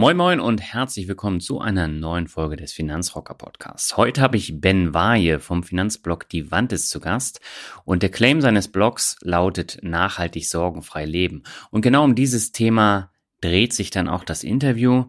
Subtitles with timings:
[0.00, 3.98] Moin Moin und herzlich willkommen zu einer neuen Folge des Finanzrocker Podcasts.
[3.98, 7.42] Heute habe ich Ben Waje vom Finanzblog Divantis zu Gast
[7.84, 11.42] und der Claim seines Blogs lautet nachhaltig sorgenfrei leben.
[11.70, 15.04] Und genau um dieses Thema dreht sich dann auch das Interview,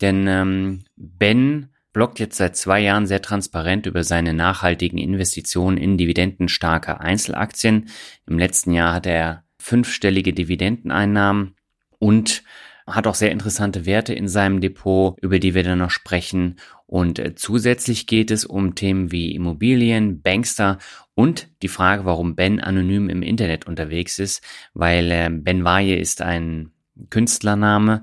[0.00, 5.98] denn ähm, Ben bloggt jetzt seit zwei Jahren sehr transparent über seine nachhaltigen Investitionen in
[5.98, 7.88] dividendenstarke Einzelaktien.
[8.24, 11.56] Im letzten Jahr hat er fünfstellige Dividendeneinnahmen
[11.98, 12.44] und
[12.88, 16.56] hat auch sehr interessante Werte in seinem Depot, über die wir dann noch sprechen.
[16.86, 20.78] Und äh, zusätzlich geht es um Themen wie Immobilien, Bankster
[21.14, 24.42] und die Frage, warum Ben anonym im Internet unterwegs ist,
[24.74, 26.72] weil äh, Ben Waje ist ein
[27.10, 28.02] Künstlername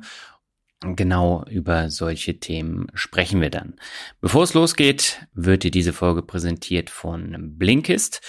[0.94, 3.76] Genau über solche Themen sprechen wir dann.
[4.22, 8.22] Bevor es losgeht, wird dir diese Folge präsentiert von Blinkist.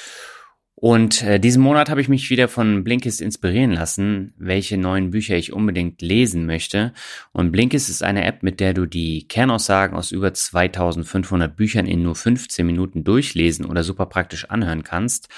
[0.78, 5.34] Und äh, diesen Monat habe ich mich wieder von Blinkist inspirieren lassen, welche neuen Bücher
[5.34, 6.92] ich unbedingt lesen möchte.
[7.32, 12.02] Und Blinkist ist eine App, mit der du die Kernaussagen aus über 2500 Büchern in
[12.02, 15.30] nur 15 Minuten durchlesen oder super praktisch anhören kannst.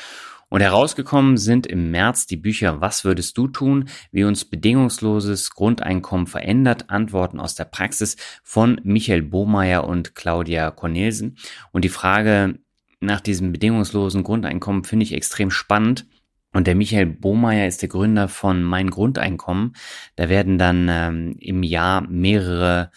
[0.48, 3.88] Und herausgekommen sind im März die Bücher Was würdest du tun?
[4.10, 6.90] Wie uns bedingungsloses Grundeinkommen verändert?
[6.90, 11.36] Antworten aus der Praxis von Michael Bohmeier und Claudia Cornelsen.
[11.70, 12.58] Und die Frage,
[13.00, 16.06] nach diesem bedingungslosen Grundeinkommen finde ich extrem spannend.
[16.52, 19.74] Und der Michael Bohmeier ist der Gründer von Mein Grundeinkommen.
[20.16, 22.90] Da werden dann ähm, im Jahr mehrere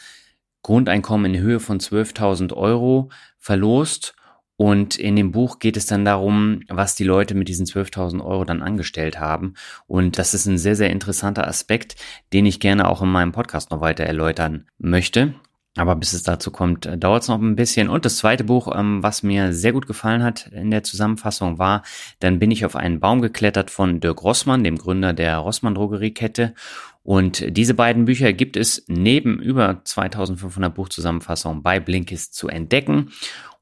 [0.63, 4.16] Grundeinkommen in Höhe von 12.000 Euro verlost.
[4.56, 8.45] Und in dem Buch geht es dann darum, was die Leute mit diesen 12.000 Euro
[8.45, 9.56] dann angestellt haben.
[9.88, 11.95] Und das ist ein sehr, sehr interessanter Aspekt,
[12.31, 15.33] den ich gerne auch in meinem Podcast noch weiter erläutern möchte.
[15.78, 17.88] Aber bis es dazu kommt, äh, dauert es noch ein bisschen.
[17.88, 21.84] Und das zweite Buch, ähm, was mir sehr gut gefallen hat in der Zusammenfassung, war
[22.20, 26.54] Dann bin ich auf einen Baum geklettert von Dirk Rossmann, dem Gründer der Rossmann Drogeriekette.
[27.04, 33.12] Und diese beiden Bücher gibt es neben über 2500 Buchzusammenfassungen bei Blinkist zu entdecken.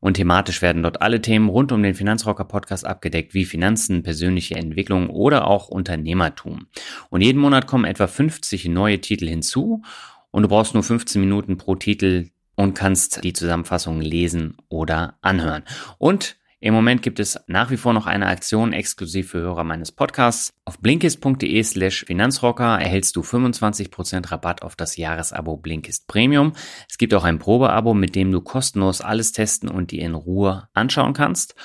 [0.02, 4.56] Und thematisch werden dort alle Themen rund um den Finanzrocker Podcast abgedeckt, wie Finanzen, persönliche
[4.56, 6.68] Entwicklung oder auch Unternehmertum.
[7.10, 9.84] Und jeden Monat kommen etwa 50 neue Titel hinzu
[10.32, 15.64] und du brauchst nur 15 Minuten pro Titel und kannst die Zusammenfassung lesen oder anhören.
[15.98, 19.94] Und im Moment gibt es nach wie vor noch eine Aktion exklusiv für Hörer meines
[19.94, 20.52] Podcasts.
[20.66, 26.52] Auf blinkist.de slash Finanzrocker erhältst du 25% Rabatt auf das Jahresabo Blinkist Premium.
[26.90, 30.68] Es gibt auch ein Probeabo, mit dem du kostenlos alles testen und dir in Ruhe
[30.74, 31.56] anschauen kannst.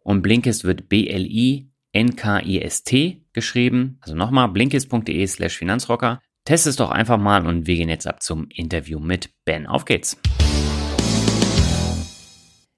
[0.00, 1.66] Und Blinkist wird B-L-I-N-K-I-S-T
[3.34, 3.98] geschrieben.
[4.00, 6.22] Also nochmal blinkist.de slash Finanzrocker.
[6.48, 9.66] Test es doch einfach mal und wir gehen jetzt ab zum Interview mit Ben.
[9.66, 10.16] Auf geht's!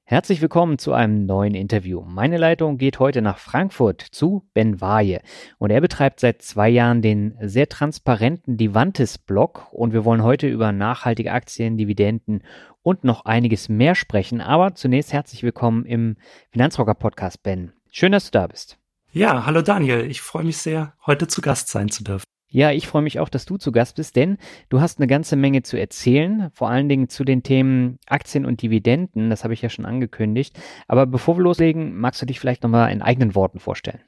[0.03, 2.01] Herzlich willkommen zu einem neuen Interview.
[2.01, 5.21] Meine Leitung geht heute nach Frankfurt zu Ben Waje
[5.59, 10.73] und er betreibt seit zwei Jahren den sehr transparenten Divantis-Blog und wir wollen heute über
[10.73, 12.43] nachhaltige Aktien, Dividenden
[12.83, 14.41] und noch einiges mehr sprechen.
[14.41, 16.17] Aber zunächst herzlich willkommen im
[16.51, 17.73] Finanzrocker-Podcast, Ben.
[17.93, 18.79] Schön, dass du da bist.
[19.13, 20.11] Ja, hallo Daniel.
[20.11, 22.25] Ich freue mich sehr, heute zu Gast sein zu dürfen.
[22.53, 24.37] Ja, ich freue mich auch, dass du zu Gast bist, denn
[24.69, 28.61] du hast eine ganze Menge zu erzählen, vor allen Dingen zu den Themen Aktien und
[28.61, 30.59] Dividenden, das habe ich ja schon angekündigt.
[30.89, 34.01] Aber bevor wir loslegen, magst du dich vielleicht nochmal in eigenen Worten vorstellen?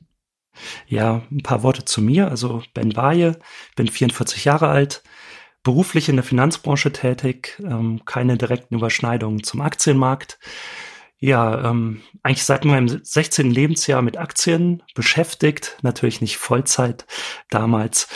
[0.89, 2.29] Ja, ein paar Worte zu mir.
[2.29, 3.39] Also Ben Waje,
[3.77, 5.05] bin 44 Jahre alt,
[5.63, 10.41] beruflich in der Finanzbranche tätig, ähm, keine direkten Überschneidungen zum Aktienmarkt.
[11.23, 13.53] Ja, ähm, eigentlich seit meinem 16.
[13.53, 17.07] Lebensjahr mit Aktien beschäftigt, natürlich nicht Vollzeit
[17.49, 18.09] damals,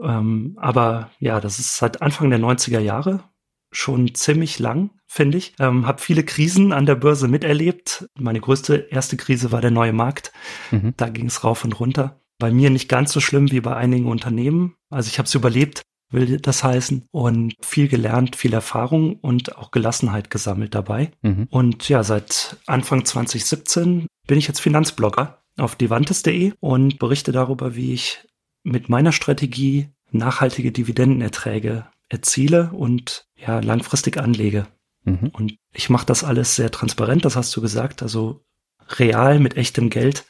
[0.00, 3.24] ähm, aber ja, das ist seit Anfang der 90er Jahre
[3.72, 5.54] schon ziemlich lang, finde ich.
[5.58, 8.08] Ähm, habe viele Krisen an der Börse miterlebt.
[8.16, 10.32] Meine größte erste Krise war der neue Markt.
[10.70, 10.94] Mhm.
[10.96, 12.20] Da ging es rauf und runter.
[12.38, 14.76] Bei mir nicht ganz so schlimm wie bei einigen Unternehmen.
[14.90, 15.82] Also ich habe es überlebt,
[16.14, 21.10] will das heißen, und viel gelernt, viel Erfahrung und auch Gelassenheit gesammelt dabei.
[21.22, 21.48] Mhm.
[21.50, 27.92] Und ja, seit Anfang 2017 bin ich jetzt Finanzblogger auf divantes.de und berichte darüber, wie
[27.92, 28.24] ich
[28.62, 34.66] mit meiner Strategie nachhaltige Dividendenerträge erziele und ja langfristig anlege.
[35.04, 35.30] Mhm.
[35.32, 38.44] Und ich mache das alles sehr transparent, das hast du gesagt, also
[38.98, 40.24] real mit echtem Geld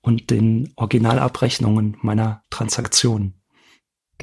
[0.00, 3.41] und den Originalabrechnungen meiner Transaktionen.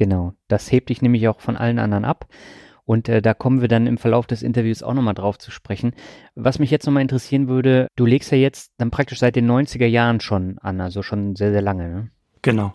[0.00, 2.26] Genau, das hebt dich nämlich auch von allen anderen ab.
[2.86, 5.92] Und äh, da kommen wir dann im Verlauf des Interviews auch nochmal drauf zu sprechen.
[6.34, 9.84] Was mich jetzt nochmal interessieren würde, du legst ja jetzt dann praktisch seit den 90er
[9.84, 12.10] Jahren schon an, also schon sehr, sehr lange, ne?
[12.40, 12.72] Genau.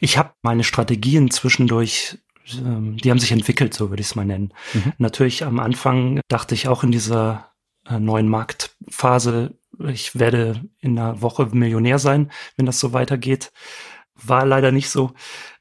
[0.00, 2.18] Ich habe meine Strategien zwischendurch,
[2.58, 4.52] ähm, die haben sich entwickelt, so würde ich es mal nennen.
[4.74, 4.92] Mhm.
[4.98, 7.52] Natürlich am Anfang dachte ich auch in dieser
[7.88, 13.52] äh, neuen Marktphase, ich werde in einer Woche Millionär sein, wenn das so weitergeht.
[14.22, 15.12] War leider nicht so.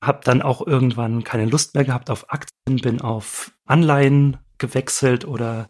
[0.01, 5.69] Hab dann auch irgendwann keine Lust mehr gehabt auf Aktien, bin auf Anleihen gewechselt oder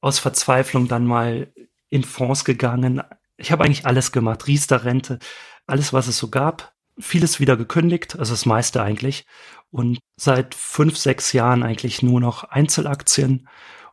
[0.00, 1.52] aus Verzweiflung dann mal
[1.88, 3.02] in Fonds gegangen.
[3.36, 5.18] Ich habe eigentlich alles gemacht, Riester-Rente,
[5.66, 6.72] alles, was es so gab.
[6.98, 9.26] Vieles wieder gekündigt, also das meiste eigentlich.
[9.70, 13.48] Und seit fünf, sechs Jahren eigentlich nur noch Einzelaktien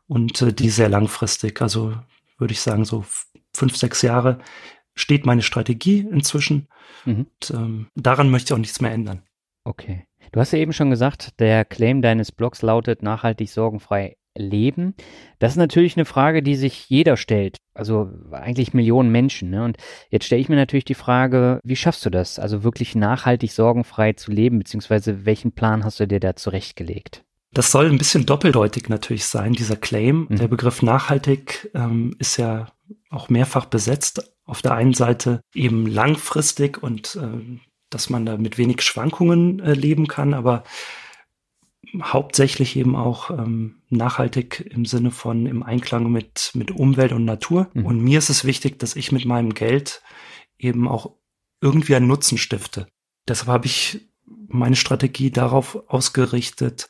[0.08, 1.62] und äh, die sehr langfristig.
[1.62, 1.96] Also
[2.38, 3.06] würde ich sagen, so
[3.56, 4.40] fünf, sechs Jahre
[4.96, 6.68] steht meine Strategie inzwischen.
[7.06, 7.28] Mhm.
[7.42, 9.24] Und, ähm, daran möchte ich auch nichts mehr ändern.
[9.64, 10.06] Okay.
[10.32, 14.96] Du hast ja eben schon gesagt, der Claim deines Blogs lautet nachhaltig sorgenfrei leben.
[15.40, 17.58] Das ist natürlich eine Frage, die sich jeder stellt.
[17.74, 19.50] Also eigentlich Millionen Menschen.
[19.50, 19.64] Ne?
[19.64, 19.78] Und
[20.10, 22.40] jetzt stelle ich mir natürlich die Frage, wie schaffst du das?
[22.40, 27.24] Also wirklich nachhaltig sorgenfrei zu leben, beziehungsweise welchen Plan hast du dir da zurechtgelegt?
[27.54, 30.28] Das soll ein bisschen doppeldeutig natürlich sein, dieser Claim.
[30.30, 30.38] Mhm.
[30.38, 32.68] Der Begriff nachhaltig ähm, ist ja
[33.10, 34.34] auch mehrfach besetzt.
[34.52, 37.60] Auf der einen Seite eben langfristig und äh,
[37.90, 40.66] dass man da mit wenig Schwankungen äh, leben kann, aber
[42.02, 47.70] hauptsächlich eben auch ähm, nachhaltig im Sinne von im Einklang mit, mit Umwelt und Natur.
[47.74, 47.86] Mhm.
[47.86, 50.02] Und mir ist es wichtig, dass ich mit meinem Geld
[50.58, 51.16] eben auch
[51.62, 52.88] irgendwie einen Nutzen stifte.
[53.30, 54.06] Deshalb habe ich
[54.50, 56.90] meine Strategie darauf ausgerichtet,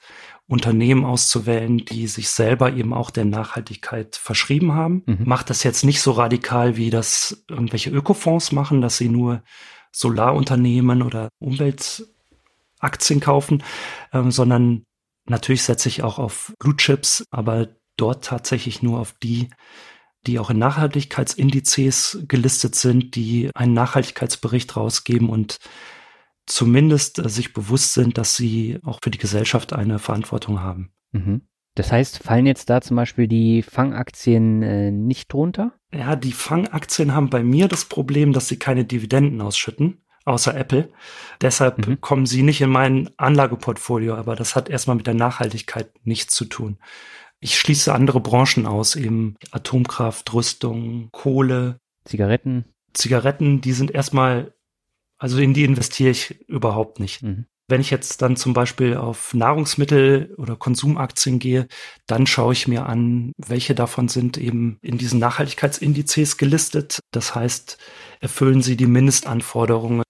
[0.52, 5.04] Unternehmen auszuwählen, die sich selber eben auch der Nachhaltigkeit verschrieben haben.
[5.06, 5.20] Mhm.
[5.24, 9.44] Macht das jetzt nicht so radikal, wie das irgendwelche Ökofonds machen, dass sie nur
[9.94, 13.64] Solarunternehmen oder Umweltaktien kaufen,
[14.12, 14.84] ähm, sondern
[15.26, 19.48] natürlich setze ich auch auf Blue Chips, aber dort tatsächlich nur auf die,
[20.28, 25.60] die auch in Nachhaltigkeitsindizes gelistet sind, die einen Nachhaltigkeitsbericht rausgeben und
[26.52, 30.92] zumindest äh, sich bewusst sind, dass sie auch für die Gesellschaft eine Verantwortung haben.
[31.12, 31.42] Mhm.
[31.76, 35.74] Das heißt, fallen jetzt da zum Beispiel die Fangaktien äh, nicht drunter?
[35.94, 40.90] Ja, die Fangaktien haben bei mir das Problem, dass sie keine Dividenden ausschütten, außer Apple.
[41.40, 42.02] Deshalb mhm.
[42.02, 46.46] kommen sie nicht in mein Anlageportfolio, aber das hat erstmal mit der Nachhaltigkeit nichts zu
[46.46, 46.78] tun.
[47.40, 51.80] Ich schließe andere Branchen aus, eben Atomkraft, Rüstung, Kohle.
[52.04, 52.66] Zigaretten.
[52.94, 54.54] Zigaretten, die sind erstmal
[55.22, 57.22] also in die investiere ich überhaupt nicht.
[57.22, 57.46] Mhm.
[57.68, 61.68] Wenn ich jetzt dann zum Beispiel auf Nahrungsmittel oder Konsumaktien gehe,
[62.08, 67.02] dann schaue ich mir an, welche davon sind eben in diesen Nachhaltigkeitsindizes gelistet.
[67.12, 67.78] Das heißt,
[68.20, 70.04] erfüllen sie die Mindestanforderungen,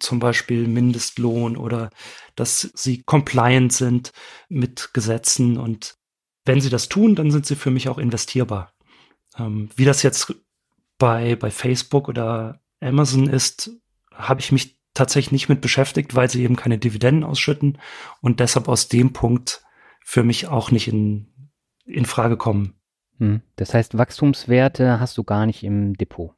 [0.00, 1.90] zum Beispiel Mindestlohn oder
[2.34, 4.10] dass sie compliant sind
[4.48, 5.58] mit Gesetzen.
[5.58, 5.94] Und
[6.44, 8.72] wenn sie das tun, dann sind sie für mich auch investierbar.
[9.38, 10.34] Ähm, wie das jetzt
[10.98, 13.70] bei, bei Facebook oder Amazon ist,
[14.16, 17.78] habe ich mich tatsächlich nicht mit beschäftigt, weil sie eben keine Dividenden ausschütten
[18.20, 19.62] und deshalb aus dem Punkt
[20.04, 21.50] für mich auch nicht in,
[21.84, 22.74] in Frage kommen.
[23.18, 23.42] Hm.
[23.56, 26.32] Das heißt, Wachstumswerte hast du gar nicht im Depot.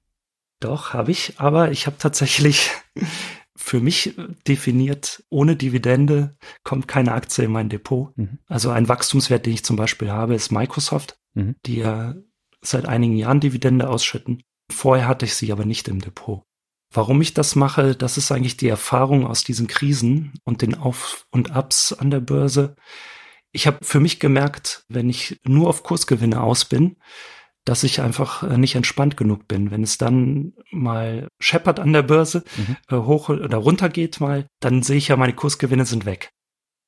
[0.60, 2.70] Doch, habe ich, aber ich habe tatsächlich
[3.56, 4.16] für mich
[4.46, 8.16] definiert, ohne Dividende kommt keine Aktie in mein Depot.
[8.16, 8.38] Mhm.
[8.46, 11.56] Also ein Wachstumswert, den ich zum Beispiel habe, ist Microsoft, mhm.
[11.66, 12.14] die ja
[12.60, 14.42] seit einigen Jahren Dividende ausschütten.
[14.70, 16.42] Vorher hatte ich sie aber nicht im Depot.
[16.90, 21.26] Warum ich das mache, das ist eigentlich die Erfahrung aus diesen Krisen und den Auf-
[21.30, 22.76] und Abs an der Börse.
[23.52, 26.96] Ich habe für mich gemerkt, wenn ich nur auf Kursgewinne aus bin,
[27.64, 29.70] dass ich einfach äh, nicht entspannt genug bin.
[29.70, 32.76] Wenn es dann mal scheppert an der Börse, mhm.
[32.88, 36.30] Äh, hoch oder runter geht mal, dann sehe ich ja, meine Kursgewinne sind weg.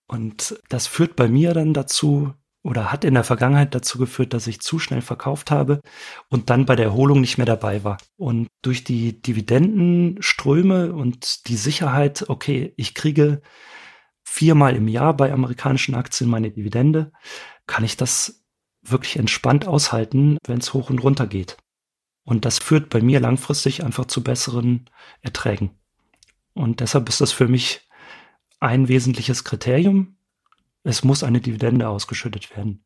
[0.08, 4.46] Und das führt bei mir dann dazu, oder hat in der Vergangenheit dazu geführt, dass
[4.46, 5.80] ich zu schnell verkauft habe
[6.28, 7.98] und dann bei der Erholung nicht mehr dabei war.
[8.16, 13.40] Und durch die Dividendenströme und die Sicherheit, okay, ich kriege
[14.22, 17.12] viermal im Jahr bei amerikanischen Aktien meine Dividende,
[17.66, 18.44] kann ich das
[18.82, 21.56] wirklich entspannt aushalten, wenn es hoch und runter geht.
[22.24, 24.88] Und das führt bei mir langfristig einfach zu besseren
[25.20, 25.70] Erträgen.
[26.52, 27.88] Und deshalb ist das für mich
[28.60, 30.16] ein wesentliches Kriterium.
[30.82, 32.84] Es muss eine Dividende ausgeschüttet werden.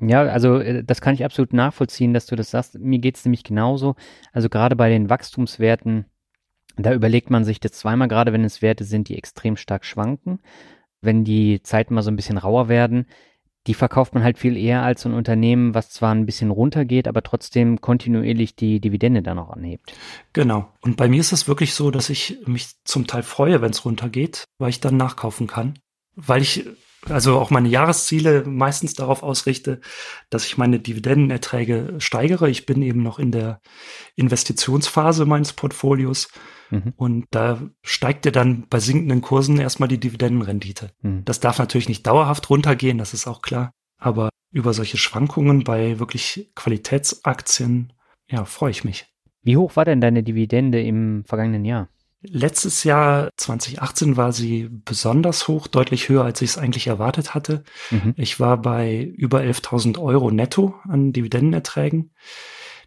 [0.00, 2.78] Ja, also äh, das kann ich absolut nachvollziehen, dass du das sagst.
[2.78, 3.96] Mir geht es nämlich genauso.
[4.32, 6.06] Also gerade bei den Wachstumswerten,
[6.76, 10.40] da überlegt man sich das zweimal, gerade wenn es Werte sind, die extrem stark schwanken.
[11.02, 13.06] Wenn die Zeiten mal so ein bisschen rauer werden,
[13.66, 17.22] die verkauft man halt viel eher als ein Unternehmen, was zwar ein bisschen runtergeht, aber
[17.22, 19.92] trotzdem kontinuierlich die Dividende dann auch anhebt.
[20.32, 20.72] Genau.
[20.80, 23.84] Und bei mir ist es wirklich so, dass ich mich zum Teil freue, wenn es
[23.84, 25.78] runtergeht, weil ich dann nachkaufen kann.
[26.16, 26.66] Weil ich
[27.08, 29.80] also auch meine Jahresziele meistens darauf ausrichte,
[30.28, 32.50] dass ich meine Dividendenerträge steigere.
[32.50, 33.60] Ich bin eben noch in der
[34.16, 36.28] Investitionsphase meines Portfolios
[36.70, 36.92] mhm.
[36.96, 40.90] und da steigt ja dann bei sinkenden Kursen erstmal die Dividendenrendite.
[41.02, 41.24] Mhm.
[41.24, 45.98] Das darf natürlich nicht dauerhaft runtergehen, das ist auch klar, aber über solche Schwankungen bei
[45.98, 47.92] wirklich Qualitätsaktien,
[48.28, 49.06] ja, freue ich mich.
[49.42, 51.88] Wie hoch war denn deine Dividende im vergangenen Jahr?
[52.22, 57.64] Letztes Jahr 2018 war sie besonders hoch, deutlich höher, als ich es eigentlich erwartet hatte.
[57.90, 58.14] Mhm.
[58.16, 62.12] Ich war bei über 11.000 Euro netto an Dividendenerträgen.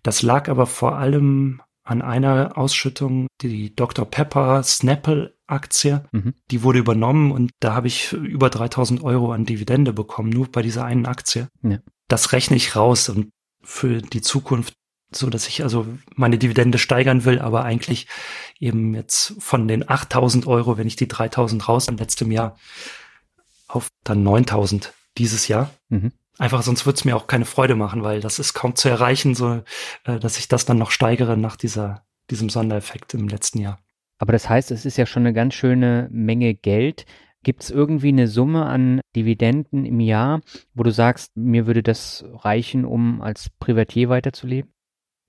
[0.04, 4.06] Das lag aber vor allem an einer Ausschüttung, die Dr.
[4.06, 6.34] Pepper Snapple Aktie, mhm.
[6.52, 10.62] die wurde übernommen und da habe ich über 3000 Euro an Dividende bekommen, nur bei
[10.62, 11.50] dieser einen Aktie.
[11.62, 11.80] Ja.
[12.08, 13.30] Das rechne ich raus und
[13.62, 14.74] für die Zukunft
[15.16, 18.08] so dass ich also meine Dividende steigern will, aber eigentlich
[18.60, 22.58] eben jetzt von den 8000 Euro, wenn ich die 3000 raus im letzten Jahr,
[23.68, 25.72] auf dann 9000 dieses Jahr.
[25.90, 26.12] Mhm.
[26.40, 29.36] Einfach sonst würde es mir auch keine Freude machen, weil das ist kaum zu erreichen,
[29.36, 29.62] so
[30.06, 33.80] äh, dass ich das dann noch steigere nach dieser, diesem Sondereffekt im letzten Jahr.
[34.18, 37.06] Aber das heißt, es ist ja schon eine ganz schöne Menge Geld.
[37.44, 40.42] Gibt es irgendwie eine Summe an Dividenden im Jahr,
[40.74, 44.73] wo du sagst, mir würde das reichen, um als Privatier weiterzuleben?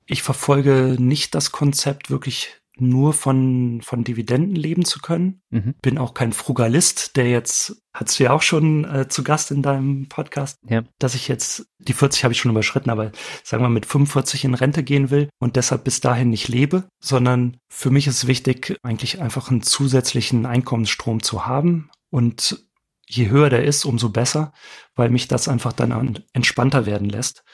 [0.07, 5.43] Ich verfolge nicht das Konzept, wirklich nur von, von Dividenden leben zu können.
[5.51, 5.75] Mhm.
[5.81, 9.63] Bin auch kein Frugalist, der jetzt, hast du ja auch schon äh, zu Gast in
[9.63, 10.83] deinem Podcast, ja.
[10.99, 13.13] dass ich jetzt, die 40 habe ich schon überschritten, aber
[13.45, 17.59] sagen wir mit 45 in Rente gehen will und deshalb bis dahin nicht lebe, sondern
[17.69, 22.65] für mich ist wichtig, eigentlich einfach einen zusätzlichen Einkommensstrom zu haben und
[23.07, 24.53] je höher der ist, umso besser,
[24.97, 27.45] weil mich das einfach dann entspannter werden lässt.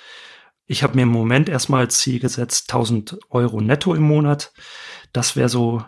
[0.71, 4.53] Ich habe mir im Moment erstmal als Ziel gesetzt 1000 Euro netto im Monat.
[5.13, 5.83] Das wäre so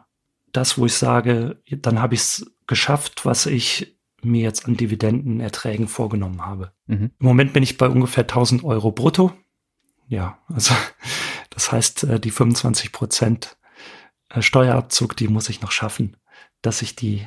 [0.51, 5.87] das, wo ich sage, dann habe ich es geschafft, was ich mir jetzt an Dividendenerträgen
[5.87, 6.73] vorgenommen habe.
[6.89, 7.13] Mhm.
[7.17, 9.33] Im Moment bin ich bei ungefähr 1000 Euro brutto.
[10.09, 10.75] Ja, also
[11.51, 13.57] das heißt, äh, die 25 Prozent
[14.31, 16.17] äh, Steuerabzug, die muss ich noch schaffen,
[16.61, 17.25] dass ich die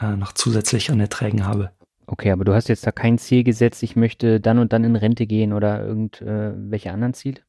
[0.00, 1.70] äh, noch zusätzlich an Erträgen habe.
[2.06, 4.96] Okay, aber du hast jetzt da kein Ziel gesetzt, ich möchte dann und dann in
[4.96, 7.40] Rente gehen oder irgendwelche äh, anderen Ziele?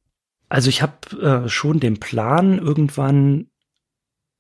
[0.50, 3.48] Also ich habe äh, schon den Plan, irgendwann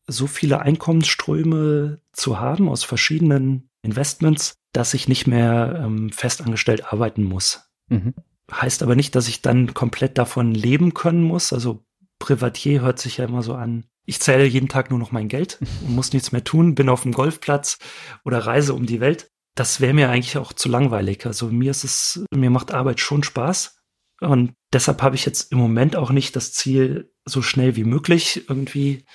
[0.07, 7.23] so viele Einkommensströme zu haben aus verschiedenen Investments, dass ich nicht mehr ähm, festangestellt arbeiten
[7.23, 7.69] muss.
[7.89, 8.13] Mhm.
[8.51, 11.51] Heißt aber nicht, dass ich dann komplett davon leben können muss.
[11.51, 11.83] Also
[12.19, 13.83] Privatier hört sich ja immer so an.
[14.05, 17.03] Ich zähle jeden Tag nur noch mein Geld und muss nichts mehr tun, bin auf
[17.03, 17.77] dem Golfplatz
[18.23, 21.25] oder reise um die Welt das wäre mir eigentlich auch zu langweilig.
[21.25, 23.75] Also mir ist es, mir macht Arbeit schon Spaß.
[24.21, 28.47] Und deshalb habe ich jetzt im Moment auch nicht das Ziel, so schnell wie möglich
[28.47, 29.05] irgendwie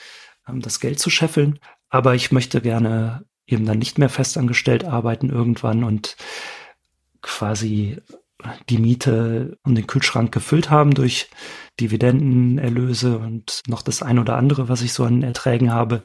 [0.48, 1.60] ähm, das Geld zu scheffeln.
[1.88, 6.16] Aber ich möchte gerne eben dann nicht mehr festangestellt arbeiten irgendwann und
[7.20, 7.98] quasi
[8.68, 11.30] die Miete und den Kühlschrank gefüllt haben durch
[11.78, 16.04] Dividendenerlöse und noch das ein oder andere, was ich so an Erträgen habe.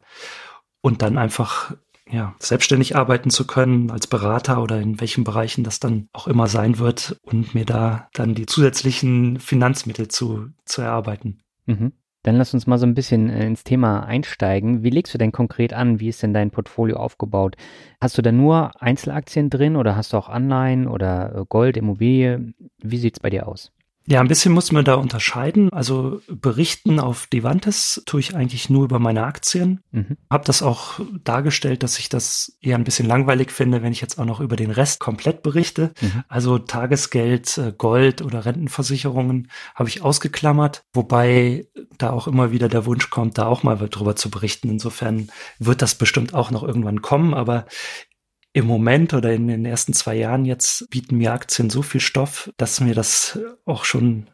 [0.82, 1.75] Und dann einfach
[2.09, 6.47] ja, selbstständig arbeiten zu können als Berater oder in welchen Bereichen das dann auch immer
[6.47, 11.39] sein wird und mir da dann die zusätzlichen Finanzmittel zu, zu erarbeiten.
[11.65, 11.93] Mhm.
[12.23, 14.83] Dann lass uns mal so ein bisschen äh, ins Thema einsteigen.
[14.83, 15.99] Wie legst du denn konkret an?
[15.99, 17.55] Wie ist denn dein Portfolio aufgebaut?
[18.01, 22.53] Hast du da nur Einzelaktien drin oder hast du auch Anleihen oder äh, Gold, Immobilie?
[22.79, 23.71] Wie sieht's bei dir aus?
[24.09, 25.69] Ja, ein bisschen muss man da unterscheiden.
[25.73, 29.81] Also berichten auf Devantes tue ich eigentlich nur über meine Aktien.
[29.91, 30.15] Mhm.
[30.29, 34.17] Hab das auch dargestellt, dass ich das eher ein bisschen langweilig finde, wenn ich jetzt
[34.17, 35.91] auch noch über den Rest komplett berichte.
[35.99, 36.23] Mhm.
[36.29, 42.85] Also Tagesgeld, äh, Gold oder Rentenversicherungen habe ich ausgeklammert, wobei da auch immer wieder der
[42.85, 44.69] Wunsch kommt, da auch mal drüber zu berichten.
[44.69, 45.27] Insofern
[45.59, 47.65] wird das bestimmt auch noch irgendwann kommen, aber
[48.57, 52.51] im Moment oder in den ersten zwei Jahren jetzt bieten mir Aktien so viel Stoff,
[52.57, 54.31] dass mir das auch schon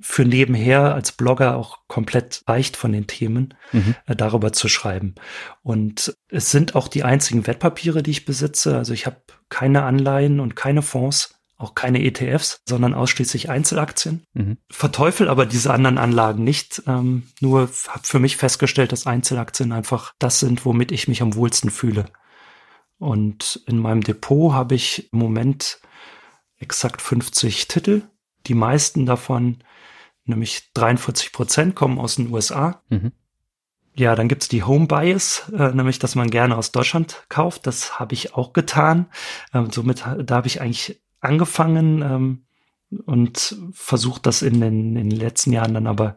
[0.00, 3.96] für nebenher als Blogger auch komplett reicht von den Themen, mhm.
[4.06, 5.16] äh, darüber zu schreiben.
[5.64, 8.76] Und es sind auch die einzigen Wertpapiere, die ich besitze.
[8.76, 9.16] Also ich habe
[9.48, 14.22] keine Anleihen und keine Fonds, auch keine ETFs, sondern ausschließlich Einzelaktien.
[14.34, 14.58] Mhm.
[14.70, 16.80] Verteufel aber diese anderen Anlagen nicht.
[16.86, 21.34] Ähm, nur habe für mich festgestellt, dass Einzelaktien einfach das sind, womit ich mich am
[21.34, 22.04] wohlsten fühle.
[22.98, 25.80] Und in meinem Depot habe ich im Moment
[26.58, 28.02] exakt 50 Titel.
[28.46, 29.58] Die meisten davon,
[30.24, 32.82] nämlich 43 Prozent, kommen aus den USA.
[32.88, 33.12] Mhm.
[33.94, 37.66] Ja, dann gibt's die Home Bias, äh, nämlich dass man gerne aus Deutschland kauft.
[37.66, 39.06] Das habe ich auch getan.
[39.52, 42.46] Ähm, somit da habe ich eigentlich angefangen ähm,
[43.06, 46.16] und versucht das in den, in den letzten Jahren dann aber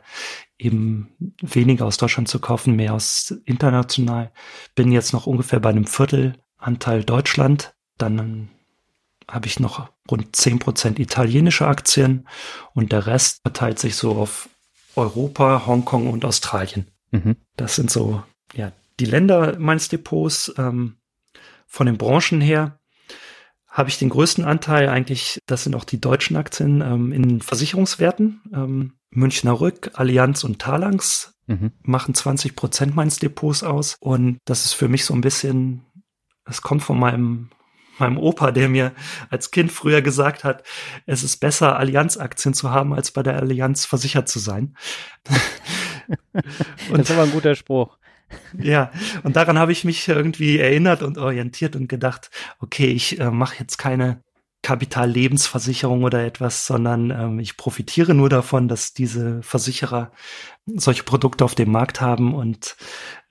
[0.59, 1.09] eben
[1.41, 4.31] weniger aus Deutschland zu kaufen, mehr aus international.
[4.75, 5.88] Bin jetzt noch ungefähr bei einem
[6.62, 7.74] Viertelanteil Deutschland.
[7.98, 8.50] Dann
[9.27, 12.27] habe ich noch rund zehn Prozent italienische Aktien
[12.74, 14.50] und der Rest verteilt sich so auf
[14.96, 16.88] Europa, Hongkong und Australien.
[17.12, 17.38] Mhm.
[17.56, 20.53] Das sind so ja die Länder meines Depots.
[20.58, 20.98] Ähm,
[21.65, 22.80] von den Branchen her
[23.68, 28.41] habe ich den größten Anteil eigentlich, das sind auch die deutschen Aktien ähm, in Versicherungswerten.
[28.53, 31.72] Ähm, Münchner Rück, Allianz und Talanx mhm.
[31.82, 33.96] machen 20 Prozent meines Depots aus.
[34.00, 35.86] Und das ist für mich so ein bisschen,
[36.45, 37.50] das kommt von meinem
[38.00, 38.93] meinem Opa, der mir
[39.29, 40.63] als Kind früher gesagt hat,
[41.05, 44.75] es ist besser, Allianz-Aktien zu haben, als bei der Allianz versichert zu sein.
[46.89, 47.98] und, das ist aber ein guter Spruch.
[48.57, 48.91] Ja,
[49.24, 53.57] und daran habe ich mich irgendwie erinnert und orientiert und gedacht, okay, ich äh, mache
[53.60, 54.24] jetzt keine
[54.63, 60.12] Kapitallebensversicherung oder etwas, sondern ähm, ich profitiere nur davon, dass diese Versicherer
[60.65, 62.77] solche Produkte auf dem Markt haben und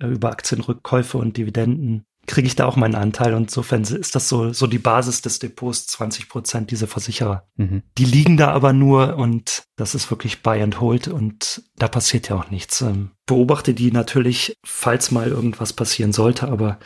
[0.01, 3.35] äh, über Aktienrückkäufe und Dividenden kriege ich da auch meinen Anteil.
[3.35, 7.49] Und insofern ist das so, so die Basis des Depots, 20 Prozent diese Versicherer.
[7.57, 7.83] Mhm.
[7.99, 12.29] Die liegen da aber nur und das ist wirklich Buy and Hold und da passiert
[12.29, 12.81] ja auch nichts.
[12.83, 16.79] Ähm, beobachte die natürlich, falls mal irgendwas passieren sollte, aber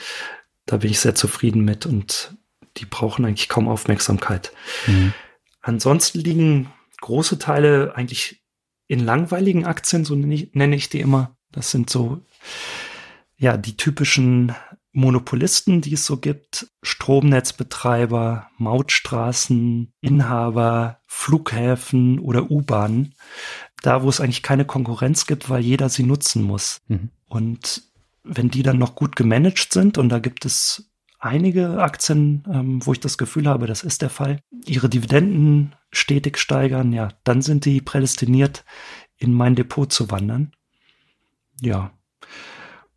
[0.65, 2.35] da bin ich sehr zufrieden mit und
[2.79, 4.51] die brauchen eigentlich kaum Aufmerksamkeit.
[4.87, 5.13] Mhm.
[5.61, 6.73] Ansonsten liegen
[7.03, 8.43] große Teile eigentlich
[8.87, 11.37] in langweiligen Aktien, so nenne ich, nenne ich die immer.
[11.53, 12.23] Das sind so,
[13.37, 14.55] ja, die typischen
[14.95, 23.15] Monopolisten, die es so gibt, Stromnetzbetreiber, Mautstraßen, Inhaber, Flughäfen oder U-Bahnen,
[23.83, 26.81] da wo es eigentlich keine Konkurrenz gibt, weil jeder sie nutzen muss.
[26.87, 27.11] Mhm.
[27.27, 27.83] Und
[28.23, 32.93] wenn die dann noch gut gemanagt sind, und da gibt es einige Aktien, ähm, wo
[32.93, 37.65] ich das Gefühl habe, das ist der Fall, ihre Dividenden stetig steigern, ja, dann sind
[37.65, 38.65] die prädestiniert,
[39.17, 40.53] in mein Depot zu wandern.
[41.61, 41.91] Ja,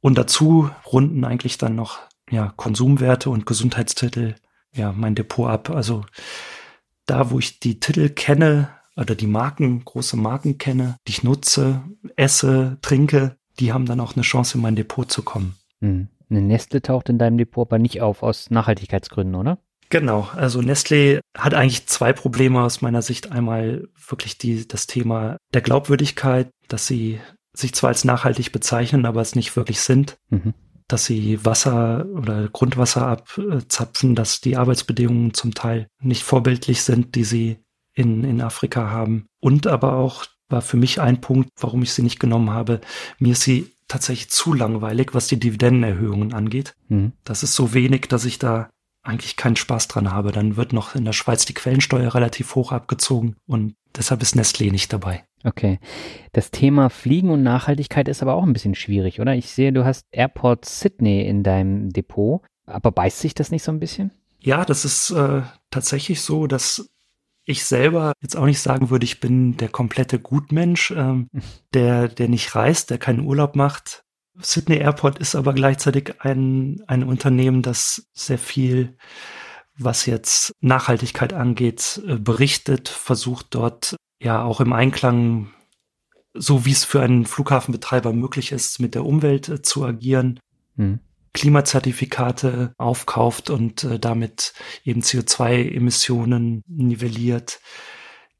[0.01, 4.35] und dazu runden eigentlich dann noch ja, Konsumwerte und Gesundheitstitel
[4.73, 5.69] ja mein Depot ab.
[5.69, 6.05] Also
[7.05, 11.83] da, wo ich die Titel kenne oder die Marken, große Marken kenne, die ich nutze,
[12.15, 15.55] esse, trinke, die haben dann auch eine Chance, in mein Depot zu kommen.
[15.81, 16.09] Hm.
[16.29, 19.59] Eine Nestle taucht in deinem Depot aber nicht auf, aus Nachhaltigkeitsgründen, oder?
[19.89, 23.31] Genau, also Nestle hat eigentlich zwei Probleme aus meiner Sicht.
[23.31, 27.21] Einmal wirklich die, das Thema der Glaubwürdigkeit, dass sie
[27.57, 30.17] sich zwar als nachhaltig bezeichnen, aber es nicht wirklich sind.
[30.29, 30.53] Mhm.
[30.87, 37.25] Dass sie Wasser oder Grundwasser abzapfen, dass die Arbeitsbedingungen zum Teil nicht vorbildlich sind, die
[37.25, 37.57] sie
[37.93, 39.25] in, in Afrika haben.
[39.41, 42.79] Und aber auch war für mich ein Punkt, warum ich sie nicht genommen habe.
[43.19, 46.73] Mir ist sie tatsächlich zu langweilig, was die Dividendenerhöhungen angeht.
[46.87, 47.13] Mhm.
[47.23, 48.69] Das ist so wenig, dass ich da
[49.03, 50.31] eigentlich keinen Spaß dran habe.
[50.31, 54.71] Dann wird noch in der Schweiz die Quellensteuer relativ hoch abgezogen und deshalb ist Nestlé
[54.71, 55.25] nicht dabei.
[55.47, 55.79] Okay.
[56.33, 59.33] Das Thema Fliegen und Nachhaltigkeit ist aber auch ein bisschen schwierig, oder?
[59.33, 63.71] Ich sehe, du hast Airport Sydney in deinem Depot, aber beißt sich das nicht so
[63.71, 64.11] ein bisschen?
[64.39, 66.89] Ja, das ist äh, tatsächlich so, dass
[67.45, 71.29] ich selber jetzt auch nicht sagen würde, ich bin der komplette Gutmensch, ähm,
[71.73, 74.03] der, der nicht reist, der keinen Urlaub macht.
[74.39, 78.97] Sydney Airport ist aber gleichzeitig ein, ein Unternehmen, das sehr viel,
[79.77, 85.49] was jetzt Nachhaltigkeit angeht, äh, berichtet, versucht dort ja auch im Einklang,
[86.33, 90.39] so wie es für einen Flughafenbetreiber möglich ist, mit der Umwelt äh, zu agieren.
[90.75, 90.99] Hm.
[91.33, 94.53] Klimazertifikate aufkauft und äh, damit
[94.83, 97.59] eben CO2-Emissionen nivelliert.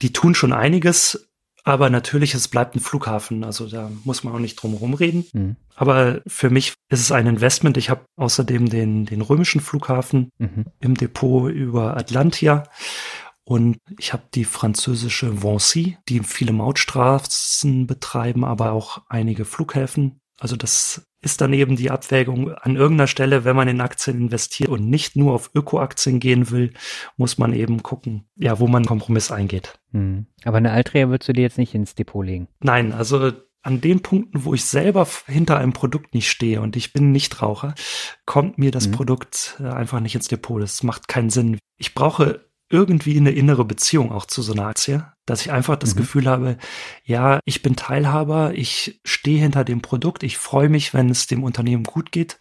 [0.02, 1.30] Die tun schon einiges,
[1.64, 5.26] aber natürlich, es bleibt ein Flughafen, also da muss man auch nicht drum herum reden.
[5.34, 5.56] Mhm.
[5.76, 7.78] Aber für mich ist es ein Investment.
[7.78, 10.66] Ich habe außerdem den, den römischen Flughafen mhm.
[10.80, 12.64] im Depot über Atlantia
[13.48, 20.20] und ich habe die französische Vancy, die viele Mautstraßen betreiben, aber auch einige Flughäfen.
[20.38, 24.68] Also das ist dann eben die Abwägung an irgendeiner Stelle, wenn man in Aktien investiert
[24.68, 26.74] und nicht nur auf Ökoaktien gehen will,
[27.16, 29.80] muss man eben gucken, ja, wo man einen Kompromiss eingeht.
[29.94, 30.26] Hm.
[30.44, 32.50] Aber eine Altria würdest du dir jetzt nicht ins Depot legen?
[32.60, 33.32] Nein, also
[33.62, 37.76] an den Punkten, wo ich selber hinter einem Produkt nicht stehe und ich bin Nichtraucher,
[38.26, 38.92] kommt mir das mhm.
[38.92, 40.62] Produkt äh, einfach nicht ins Depot.
[40.62, 41.60] Das macht keinen Sinn.
[41.78, 45.96] Ich brauche irgendwie eine innere Beziehung auch zu so einer Aktie, dass ich einfach das
[45.96, 46.00] mhm.
[46.00, 46.58] Gefühl habe,
[47.04, 51.44] ja, ich bin Teilhaber, ich stehe hinter dem Produkt, ich freue mich, wenn es dem
[51.44, 52.40] Unternehmen gut geht.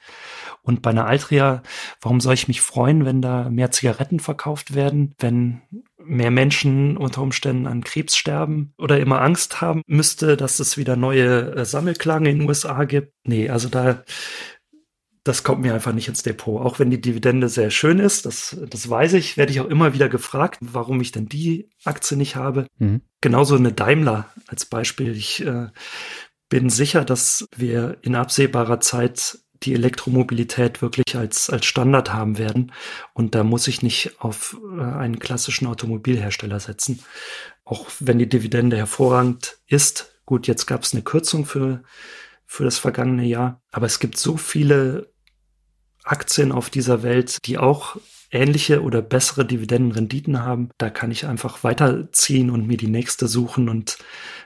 [0.63, 1.63] Und bei einer Altria,
[2.01, 5.63] warum soll ich mich freuen, wenn da mehr Zigaretten verkauft werden, wenn
[6.07, 10.97] mehr Menschen unter Umständen an Krebs sterben oder immer Angst haben müsste, dass es wieder
[10.97, 13.13] neue äh, Sammelklagen in den USA gibt?
[13.25, 14.03] Nee, also da
[15.27, 16.61] das kommt mir einfach nicht ins Depot.
[16.61, 19.93] Auch wenn die Dividende sehr schön ist, das, das weiß ich, werde ich auch immer
[19.93, 22.69] wieder gefragt, warum ich denn die Aktie nicht habe.
[22.79, 23.01] Mhm.
[23.21, 25.17] Genauso eine Daimler als Beispiel.
[25.17, 25.67] Ich äh,
[26.49, 32.71] bin sicher, dass wir in absehbarer Zeit die Elektromobilität wirklich als, als Standard haben werden.
[33.13, 37.03] Und da muss ich nicht auf äh, einen klassischen Automobilhersteller setzen.
[37.65, 40.21] Auch wenn die Dividende hervorragend ist.
[40.25, 41.83] Gut, jetzt gab es eine Kürzung für,
[42.45, 43.61] für das vergangene Jahr.
[43.73, 45.16] Aber es gibt so viele
[46.07, 47.97] Aktien auf dieser Welt, die auch
[48.31, 50.71] ähnliche oder bessere Dividendenrenditen haben.
[50.79, 53.99] Da kann ich einfach weiterziehen und mir die nächste suchen und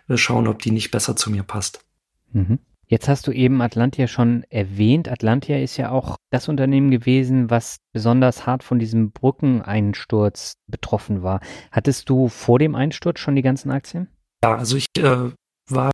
[0.09, 1.85] äh, schauen, ob die nicht besser zu mir passt.
[2.33, 2.59] Mhm.
[2.87, 5.09] Jetzt hast du eben Atlantia schon erwähnt.
[5.09, 11.41] Atlantia ist ja auch das Unternehmen gewesen, was besonders hart von diesem Brückeneinsturz betroffen war.
[11.71, 14.09] Hattest du vor dem Einsturz schon die ganzen Aktien?
[14.43, 15.31] Ja, also ich äh,
[15.69, 15.93] war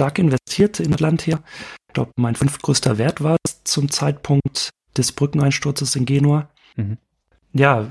[0.00, 1.42] stark investiert in Atlantia.
[1.88, 6.48] Ich glaube, mein fünftgrößter Wert war es zum Zeitpunkt des Brückeneinsturzes in Genua.
[6.76, 6.98] Mhm.
[7.52, 7.86] Ja,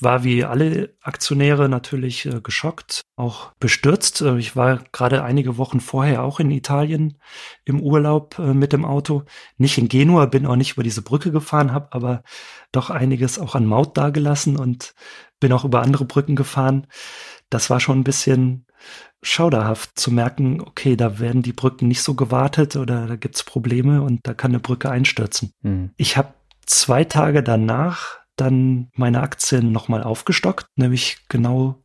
[0.00, 4.20] war wie alle Aktionäre natürlich äh, geschockt, auch bestürzt.
[4.20, 7.18] Äh, ich war gerade einige Wochen vorher auch in Italien
[7.64, 9.24] im Urlaub äh, mit dem Auto.
[9.56, 12.22] Nicht in Genua, bin auch nicht über diese Brücke gefahren, habe aber
[12.72, 14.94] doch einiges auch an Maut dagelassen und
[15.40, 16.86] bin auch über andere Brücken gefahren.
[17.50, 18.66] Das war schon ein bisschen
[19.22, 24.02] schauderhaft zu merken, okay, da werden die Brücken nicht so gewartet oder da gibt's Probleme
[24.02, 25.52] und da kann eine Brücke einstürzen.
[25.62, 25.90] Mhm.
[25.96, 31.82] Ich habe zwei Tage danach dann meine Aktien nochmal aufgestockt, nämlich genau,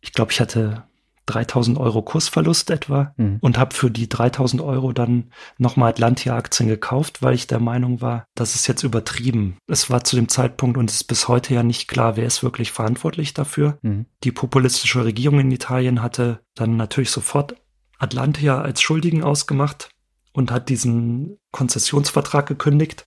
[0.00, 0.84] ich glaube, ich hatte
[1.26, 3.38] 3000 Euro Kursverlust etwa mhm.
[3.40, 8.26] und habe für die 3000 Euro dann nochmal Atlantia-Aktien gekauft, weil ich der Meinung war,
[8.34, 9.56] das ist jetzt übertrieben.
[9.66, 12.42] Es war zu dem Zeitpunkt und es ist bis heute ja nicht klar, wer ist
[12.42, 13.78] wirklich verantwortlich dafür.
[13.82, 14.06] Mhm.
[14.22, 17.56] Die populistische Regierung in Italien hatte dann natürlich sofort
[17.98, 19.90] Atlantia als Schuldigen ausgemacht
[20.32, 23.06] und hat diesen Konzessionsvertrag gekündigt.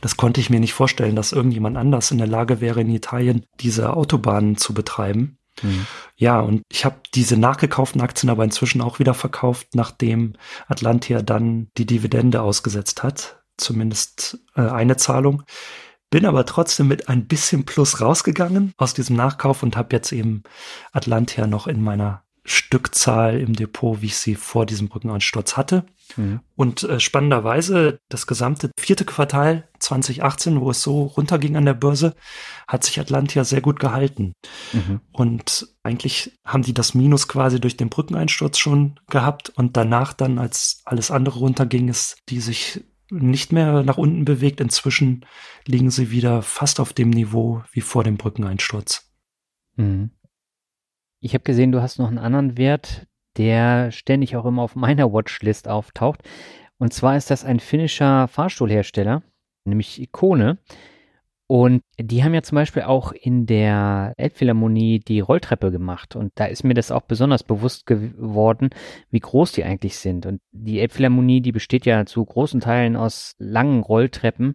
[0.00, 3.44] Das konnte ich mir nicht vorstellen, dass irgendjemand anders in der Lage wäre, in Italien
[3.60, 5.38] diese Autobahnen zu betreiben.
[5.62, 5.86] Mhm.
[6.16, 10.34] Ja, und ich habe diese nachgekauften Aktien aber inzwischen auch wieder verkauft, nachdem
[10.68, 13.42] Atlantia dann die Dividende ausgesetzt hat.
[13.56, 15.42] Zumindest äh, eine Zahlung.
[16.10, 20.44] Bin aber trotzdem mit ein bisschen Plus rausgegangen aus diesem Nachkauf und habe jetzt eben
[20.92, 25.84] Atlantia noch in meiner Stückzahl im Depot, wie ich sie vor diesem Brückenansturz hatte.
[26.16, 26.40] Mhm.
[26.54, 32.14] Und äh, spannenderweise, das gesamte vierte Quartal 2018, wo es so runterging an der Börse,
[32.68, 34.32] hat sich Atlantia sehr gut gehalten.
[34.72, 35.00] Mhm.
[35.12, 40.38] Und eigentlich haben die das Minus quasi durch den Brückeneinsturz schon gehabt und danach dann,
[40.38, 44.60] als alles andere runterging, ist die sich nicht mehr nach unten bewegt.
[44.60, 45.26] Inzwischen
[45.66, 49.10] liegen sie wieder fast auf dem Niveau wie vor dem Brückeneinsturz.
[49.76, 50.10] Mhm.
[51.20, 55.12] Ich habe gesehen, du hast noch einen anderen Wert, der ständig auch immer auf meiner
[55.12, 56.22] Watchlist auftaucht.
[56.78, 59.22] Und zwar ist das ein finnischer Fahrstuhlhersteller,
[59.64, 60.58] nämlich Ikone.
[61.48, 66.16] Und die haben ja zum Beispiel auch in der Elbphilharmonie die Rolltreppe gemacht.
[66.16, 68.70] Und da ist mir das auch besonders bewusst geworden,
[69.10, 70.26] wie groß die eigentlich sind.
[70.26, 74.54] Und die Elbphilharmonie, die besteht ja zu großen Teilen aus langen Rolltreppen.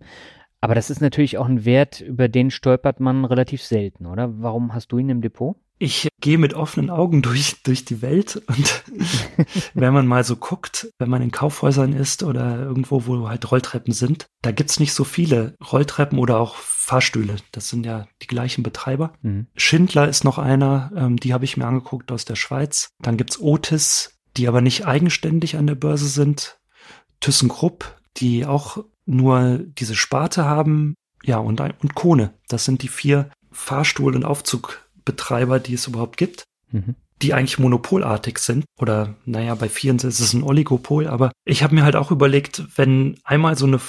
[0.60, 4.42] Aber das ist natürlich auch ein Wert, über den stolpert man relativ selten, oder?
[4.42, 5.56] Warum hast du ihn im Depot?
[5.82, 8.84] Ich gehe mit offenen Augen durch, durch die Welt und
[9.74, 13.92] wenn man mal so guckt, wenn man in Kaufhäusern ist oder irgendwo, wo halt Rolltreppen
[13.92, 17.38] sind, da gibt's nicht so viele Rolltreppen oder auch Fahrstühle.
[17.52, 19.14] Das sind ja die gleichen Betreiber.
[19.24, 19.48] Mhm.
[19.56, 22.90] Schindler ist noch einer, ähm, die habe ich mir angeguckt aus der Schweiz.
[23.00, 26.60] Dann gibt's Otis, die aber nicht eigenständig an der Börse sind.
[27.22, 30.94] ThyssenKrupp, die auch nur diese Sparte haben.
[31.24, 32.36] Ja, und, und Kone.
[32.50, 36.96] Das sind die vier Fahrstuhl- und Aufzug Betreiber, die es überhaupt gibt, mhm.
[37.22, 38.66] die eigentlich monopolartig sind.
[38.80, 42.64] Oder naja, bei vielen ist es ein Oligopol, aber ich habe mir halt auch überlegt,
[42.78, 43.80] wenn einmal so eine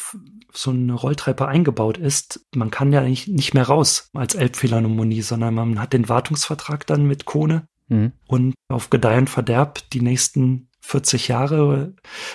[0.55, 5.55] so eine Rolltreppe eingebaut ist, man kann ja nicht, nicht mehr raus als Elbphilharmonie, sondern
[5.55, 8.13] man hat den Wartungsvertrag dann mit Kone mhm.
[8.27, 11.95] und auf Gedeih und Verderb die nächsten 40 Jahre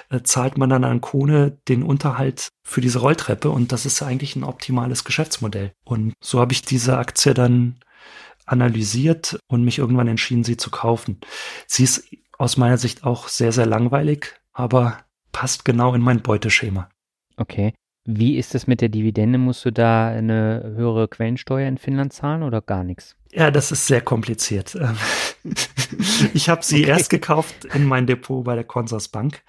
[0.10, 4.36] äh, zahlt man dann an Kone den Unterhalt für diese Rolltreppe und das ist eigentlich
[4.36, 5.74] ein optimales Geschäftsmodell.
[5.84, 7.76] Und so habe ich diese Aktie dann
[8.48, 11.20] analysiert und mich irgendwann entschieden, sie zu kaufen.
[11.68, 15.00] Sie ist aus meiner Sicht auch sehr, sehr langweilig, aber
[15.32, 16.90] passt genau in mein Beuteschema.
[17.36, 17.74] Okay.
[18.06, 19.38] Wie ist es mit der Dividende?
[19.38, 23.18] Musst du da eine höhere Quellensteuer in Finnland zahlen oder gar nichts?
[23.34, 24.78] Ja, das ist sehr kompliziert.
[26.34, 26.90] Ich habe sie okay.
[26.90, 29.44] erst gekauft in mein Depot bei der Consorsbank.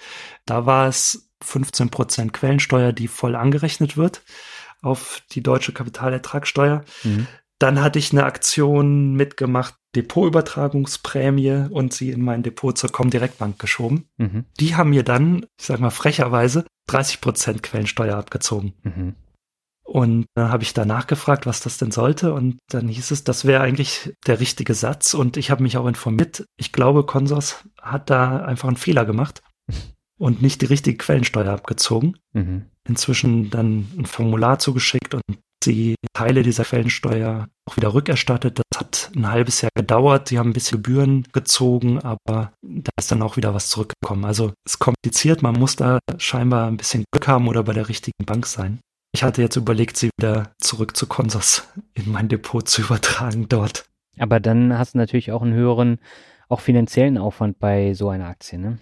[0.46, 4.22] Da war es 15 Prozent Quellensteuer, die voll angerechnet wird
[4.80, 6.84] auf die deutsche Kapitalertragssteuer.
[7.02, 7.26] Mhm.
[7.58, 14.08] Dann hatte ich eine Aktion mitgemacht, Depotübertragungsprämie und sie in mein Depot zur Comdirect-Bank geschoben.
[14.16, 14.44] Mhm.
[14.60, 18.74] Die haben mir dann, ich sag mal frecherweise, 30 Prozent Quellensteuer abgezogen.
[18.82, 19.14] Mhm.
[19.88, 22.34] Und dann habe ich danach gefragt, was das denn sollte.
[22.34, 25.14] Und dann hieß es, das wäre eigentlich der richtige Satz.
[25.14, 26.44] Und ich habe mich auch informiert.
[26.58, 29.42] Ich glaube, Consors hat da einfach einen Fehler gemacht
[30.18, 32.18] und nicht die richtige Quellensteuer abgezogen.
[32.34, 32.66] Mhm.
[32.86, 35.22] Inzwischen dann ein Formular zugeschickt und
[35.64, 38.60] die Teile dieser Quellensteuer auch wieder rückerstattet.
[38.70, 40.28] Das hat ein halbes Jahr gedauert.
[40.28, 44.24] Sie haben ein bisschen Gebühren gezogen, aber da ist dann auch wieder was zurückgekommen.
[44.24, 45.42] Also es ist kompliziert.
[45.42, 48.80] Man muss da scheinbar ein bisschen Glück haben oder bei der richtigen Bank sein.
[49.12, 53.84] Ich hatte jetzt überlegt, sie wieder zurück zu Consors in mein Depot zu übertragen dort.
[54.18, 55.98] Aber dann hast du natürlich auch einen höheren,
[56.48, 58.78] auch finanziellen Aufwand bei so einer Aktie, ne?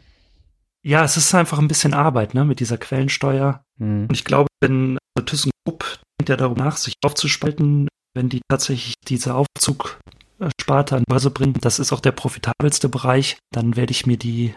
[0.82, 3.64] Ja, es ist einfach ein bisschen Arbeit, ne, mit dieser Quellensteuer.
[3.78, 4.02] Hm.
[4.02, 10.96] Und ich glaube, wenn ThyssenKrupp ja darüber nach, sich aufzuspalten, wenn die tatsächlich diese Aufzugsparte
[10.96, 11.54] an Börse bringen.
[11.60, 13.38] Das ist auch der profitabelste Bereich.
[13.52, 14.54] Dann werde ich mir die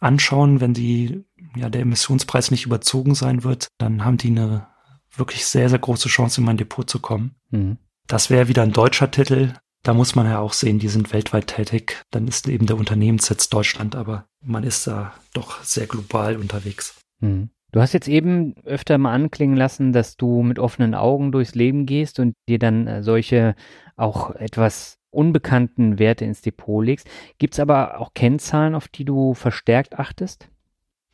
[0.00, 1.24] anschauen, wenn die,
[1.56, 3.68] ja, der Emissionspreis nicht überzogen sein wird.
[3.78, 4.66] Dann haben die eine
[5.14, 7.34] wirklich sehr, sehr große Chance, in mein Depot zu kommen.
[7.50, 7.78] Mhm.
[8.06, 9.54] Das wäre wieder ein deutscher Titel.
[9.82, 12.02] Da muss man ja auch sehen, die sind weltweit tätig.
[12.10, 16.94] Dann ist eben der Unternehmenssitz Deutschland, aber man ist da doch sehr global unterwegs.
[17.20, 17.50] Mhm.
[17.72, 21.86] Du hast jetzt eben öfter mal anklingen lassen, dass du mit offenen Augen durchs Leben
[21.86, 23.54] gehst und dir dann äh, solche
[23.96, 27.08] auch etwas unbekannten Werte ins Depot legst.
[27.38, 30.48] Gibt es aber auch Kennzahlen, auf die du verstärkt achtest?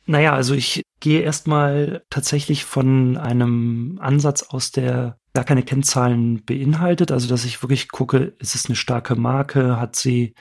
[0.05, 7.11] Naja, also ich gehe erstmal tatsächlich von einem Ansatz aus, der gar keine Kennzahlen beinhaltet.
[7.11, 10.33] Also dass ich wirklich gucke, ist es eine starke Marke, hat sie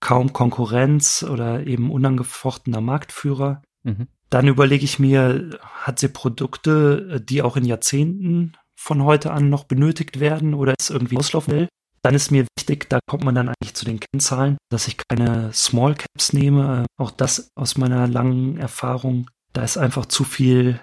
[0.00, 3.62] kaum Konkurrenz oder eben unangefochtener Marktführer.
[3.82, 4.08] Mhm.
[4.30, 9.64] Dann überlege ich mir, hat sie Produkte, die auch in Jahrzehnten von heute an noch
[9.64, 11.68] benötigt werden oder ist irgendwie auslaufen will?
[12.02, 15.52] Dann ist mir wichtig, da kommt man dann eigentlich zu den Kennzahlen, dass ich keine
[15.52, 16.86] Small Caps nehme.
[16.96, 19.28] Auch das aus meiner langen Erfahrung.
[19.52, 20.80] Da ist einfach zu viel,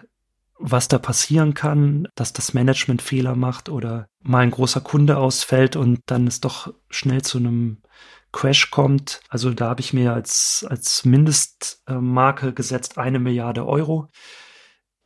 [0.58, 5.76] was da passieren kann, dass das Management Fehler macht oder mal ein großer Kunde ausfällt
[5.76, 7.78] und dann ist doch schnell zu einem
[8.34, 9.22] Crash kommt.
[9.30, 14.10] Also da habe ich mir als, als Mindestmarke gesetzt eine Milliarde Euro.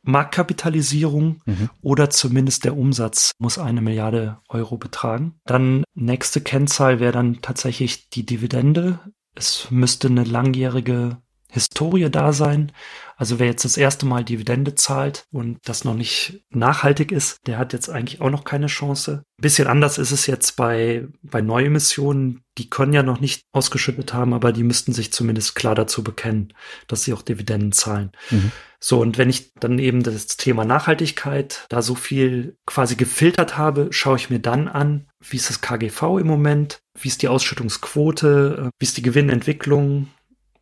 [0.02, 1.70] Marktkapitalisierung mhm.
[1.82, 5.38] oder zumindest der Umsatz muss eine Milliarde Euro betragen.
[5.44, 9.00] Dann nächste Kennzahl wäre dann tatsächlich die Dividende.
[9.34, 11.18] Es müsste eine langjährige
[11.50, 12.72] Historie da sein.
[13.16, 17.58] Also wer jetzt das erste Mal Dividende zahlt und das noch nicht nachhaltig ist, der
[17.58, 19.24] hat jetzt eigentlich auch noch keine Chance.
[19.38, 22.42] Ein bisschen anders ist es jetzt bei, bei Neuemissionen.
[22.58, 26.52] Die können ja noch nicht ausgeschüttet haben, aber die müssten sich zumindest klar dazu bekennen,
[26.86, 28.12] dass sie auch Dividenden zahlen.
[28.30, 28.52] Mhm.
[28.80, 33.88] So, und wenn ich dann eben das Thema Nachhaltigkeit da so viel quasi gefiltert habe,
[33.90, 38.66] schaue ich mir dann an, wie ist das KGV im Moment, wie ist die Ausschüttungsquote,
[38.66, 40.08] äh, wie ist die Gewinnentwicklung,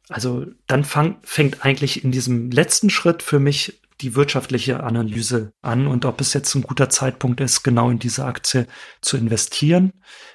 [0.08, 5.86] also dann fang, fängt eigentlich in diesem letzten Schritt für mich die wirtschaftliche Analyse an
[5.86, 8.66] und ob es jetzt ein guter Zeitpunkt ist, genau in diese Aktie
[9.00, 9.92] zu investieren.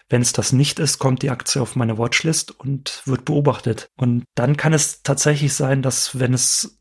[0.10, 3.90] Wenn es das nicht ist, kommt die Aktie auf meine Watchlist und wird beobachtet.
[3.98, 6.80] Und dann kann es tatsächlich sein, dass wenn es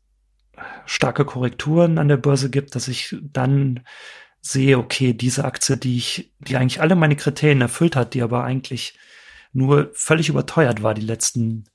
[0.85, 3.81] starke Korrekturen an der Börse gibt, dass ich dann
[4.41, 8.43] sehe, okay, diese Aktie, die ich, die eigentlich alle meine Kriterien erfüllt hat, die aber
[8.43, 8.97] eigentlich
[9.53, 11.65] nur völlig überteuert war die letzten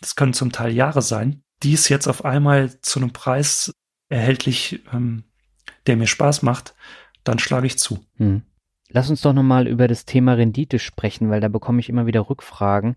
[0.00, 3.72] das können zum Teil Jahre sein, die ist jetzt auf einmal zu einem Preis
[4.08, 5.24] erhältlich, ähm,
[5.86, 6.74] der mir Spaß macht,
[7.24, 7.98] dann schlage ich zu.
[8.16, 8.42] Hm.
[8.90, 12.30] Lass uns doch nochmal über das Thema Rendite sprechen, weil da bekomme ich immer wieder
[12.30, 12.96] Rückfragen,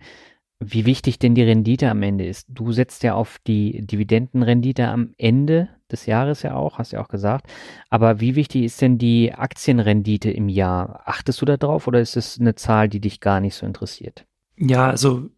[0.59, 2.45] wie wichtig denn die Rendite am Ende ist.
[2.47, 7.09] Du setzt ja auf die Dividendenrendite am Ende des Jahres ja auch, hast ja auch
[7.09, 7.47] gesagt.
[7.89, 11.01] Aber wie wichtig ist denn die Aktienrendite im Jahr?
[11.05, 14.25] Achtest du da drauf oder ist es eine Zahl, die dich gar nicht so interessiert?
[14.55, 15.29] Ja, also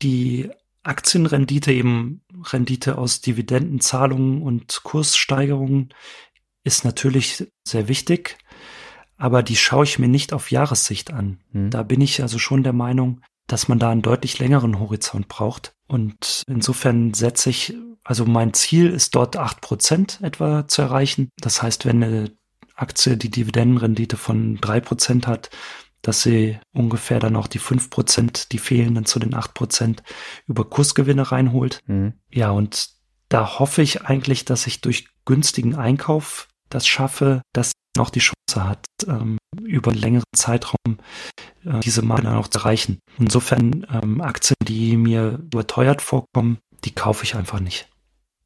[0.00, 0.48] die
[0.86, 5.92] Aktienrendite, eben Rendite aus Dividendenzahlungen und Kurssteigerungen,
[6.64, 8.38] ist natürlich sehr wichtig,
[9.16, 11.38] aber die schaue ich mir nicht auf Jahressicht an.
[11.52, 11.70] Hm.
[11.70, 15.74] Da bin ich also schon der Meinung, dass man da einen deutlich längeren Horizont braucht.
[15.86, 21.30] Und insofern setze ich, also mein Ziel ist dort acht Prozent etwa zu erreichen.
[21.38, 22.32] Das heißt, wenn eine
[22.74, 25.50] Aktie die Dividendenrendite von drei Prozent hat,
[26.06, 30.04] dass sie ungefähr dann auch die fünf Prozent, die fehlenden zu den acht Prozent
[30.46, 31.80] über Kursgewinne reinholt.
[31.86, 32.14] Mhm.
[32.30, 32.90] Ja, und
[33.28, 38.68] da hoffe ich eigentlich, dass ich durch günstigen Einkauf das schaffe, dass noch die Chance
[38.68, 40.98] hat, ähm, über einen längeren Zeitraum
[41.64, 43.00] äh, diese Marke auch zu erreichen.
[43.18, 47.88] Insofern ähm, Aktien, die mir überteuert vorkommen, die kaufe ich einfach nicht.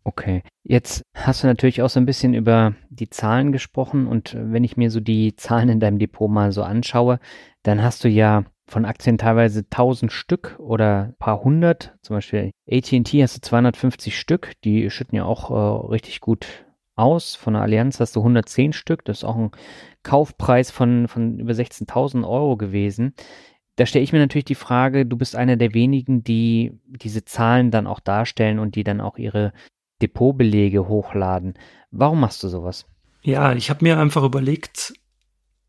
[0.05, 0.43] Okay.
[0.63, 4.77] Jetzt hast du natürlich auch so ein bisschen über die Zahlen gesprochen und wenn ich
[4.77, 7.21] mir so die Zahlen in deinem Depot mal so anschaue,
[7.63, 11.97] dann hast du ja von Aktien teilweise 1000 Stück oder ein paar hundert.
[12.03, 14.53] Zum Beispiel AT&T hast du 250 Stück.
[14.65, 16.47] Die schütten ja auch äh, richtig gut
[16.95, 17.35] aus.
[17.35, 19.05] Von der Allianz hast du 110 Stück.
[19.05, 19.51] Das ist auch ein
[20.03, 23.15] Kaufpreis von, von über 16.000 Euro gewesen.
[23.77, 27.71] Da stelle ich mir natürlich die Frage, du bist einer der wenigen, die diese Zahlen
[27.71, 29.53] dann auch darstellen und die dann auch ihre
[30.03, 31.55] Depotbelege hochladen.
[31.91, 32.87] Warum machst du sowas?
[33.23, 34.95] Ja, ich habe mir einfach überlegt,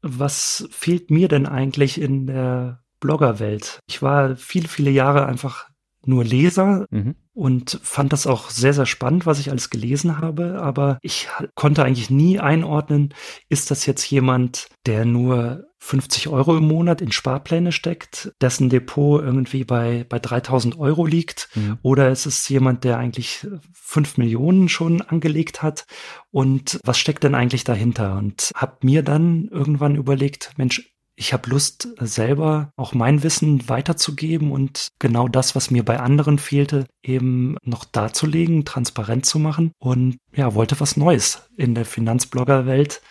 [0.01, 3.79] was fehlt mir denn eigentlich in der Bloggerwelt?
[3.87, 5.69] Ich war viele, viele Jahre einfach
[6.05, 7.15] nur Leser mhm.
[7.33, 10.61] Und fand das auch sehr, sehr spannend, was ich alles gelesen habe.
[10.61, 13.13] Aber ich konnte eigentlich nie einordnen,
[13.49, 19.21] ist das jetzt jemand, der nur 50 Euro im Monat in Sparpläne steckt, dessen Depot
[19.21, 21.49] irgendwie bei, bei 3000 Euro liegt?
[21.55, 21.79] Mhm.
[21.81, 25.85] Oder ist es jemand, der eigentlich 5 Millionen schon angelegt hat?
[26.29, 28.17] Und was steckt denn eigentlich dahinter?
[28.17, 30.91] Und habe mir dann irgendwann überlegt, Mensch,
[31.21, 36.39] ich habe Lust, selber auch mein Wissen weiterzugeben und genau das, was mir bei anderen
[36.39, 39.71] fehlte, eben noch darzulegen, transparent zu machen.
[39.77, 43.03] Und ja, wollte was Neues in der Finanzblogger-Welt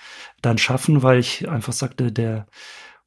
[0.42, 2.49] dann schaffen, weil ich einfach sagte, der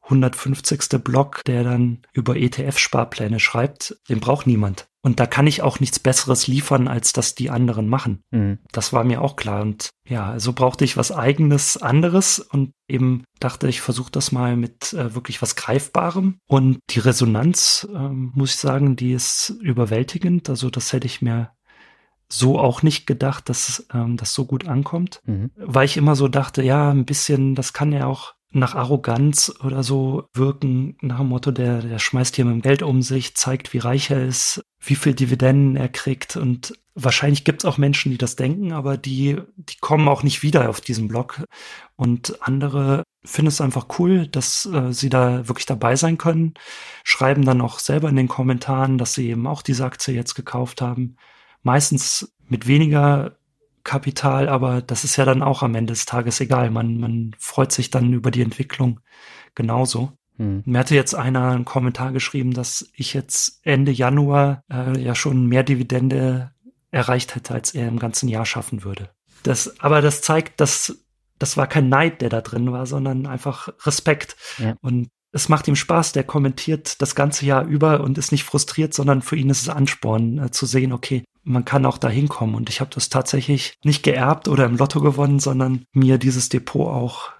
[0.03, 1.01] 150.
[1.03, 4.87] Blog, der dann über ETF-Sparpläne schreibt, den braucht niemand.
[5.05, 8.21] Und da kann ich auch nichts Besseres liefern, als das die anderen machen.
[8.31, 8.59] Mhm.
[8.71, 9.61] Das war mir auch klar.
[9.61, 14.31] Und ja, so also brauchte ich was eigenes, anderes und eben dachte, ich versuche das
[14.31, 16.37] mal mit äh, wirklich was Greifbarem.
[16.47, 20.49] Und die Resonanz, äh, muss ich sagen, die ist überwältigend.
[20.49, 21.51] Also das hätte ich mir
[22.29, 25.51] so auch nicht gedacht, dass ähm, das so gut ankommt, mhm.
[25.55, 29.83] weil ich immer so dachte, ja, ein bisschen, das kann ja auch nach Arroganz oder
[29.83, 33.73] so wirken, nach dem Motto, der, der schmeißt hier mit dem Geld um sich, zeigt,
[33.73, 36.35] wie reich er ist, wie viel Dividenden er kriegt.
[36.35, 40.43] Und wahrscheinlich gibt es auch Menschen, die das denken, aber die, die kommen auch nicht
[40.43, 41.43] wieder auf diesen Blog.
[41.95, 46.53] Und andere finden es einfach cool, dass äh, sie da wirklich dabei sein können,
[47.03, 50.81] schreiben dann auch selber in den Kommentaren, dass sie eben auch diese Aktie jetzt gekauft
[50.81, 51.15] haben.
[51.63, 53.37] Meistens mit weniger
[53.83, 56.71] Kapital, aber das ist ja dann auch am Ende des Tages egal.
[56.71, 58.99] Man, man freut sich dann über die Entwicklung
[59.55, 60.13] genauso.
[60.37, 60.63] Hm.
[60.65, 65.47] Mir hatte jetzt einer einen Kommentar geschrieben, dass ich jetzt Ende Januar äh, ja schon
[65.47, 66.51] mehr Dividende
[66.91, 69.09] erreicht hätte, als er im ganzen Jahr schaffen würde.
[69.43, 70.97] Das, aber das zeigt, dass
[71.39, 74.37] das war kein Neid, der da drin war, sondern einfach Respekt.
[74.59, 74.75] Ja.
[74.81, 78.93] Und es macht ihm Spaß, der kommentiert das ganze Jahr über und ist nicht frustriert,
[78.93, 82.55] sondern für ihn ist es Ansporn äh, zu sehen, okay, man kann auch da hinkommen.
[82.55, 86.87] Und ich habe das tatsächlich nicht geerbt oder im Lotto gewonnen, sondern mir dieses Depot
[86.87, 87.31] auch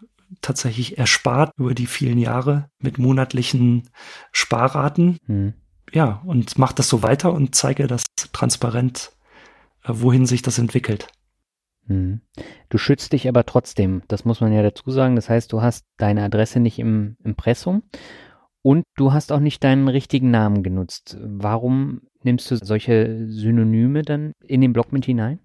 [0.42, 3.90] tatsächlich erspart über die vielen Jahre mit monatlichen
[4.32, 5.20] Sparraten.
[5.28, 5.54] Hm.
[5.94, 8.04] Ja, und mache das so weiter und zeige das
[8.34, 9.12] transparent,
[9.84, 11.08] äh, wohin sich das entwickelt.
[11.88, 12.22] Hm.
[12.70, 15.16] Du schützt dich aber trotzdem, das muss man ja dazu sagen.
[15.16, 17.84] Das heißt, du hast deine Adresse nicht im Impressum
[18.62, 21.18] und du hast auch nicht deinen richtigen Namen genutzt.
[21.22, 25.40] Warum nimmst du solche Synonyme dann in den Blog mit hinein?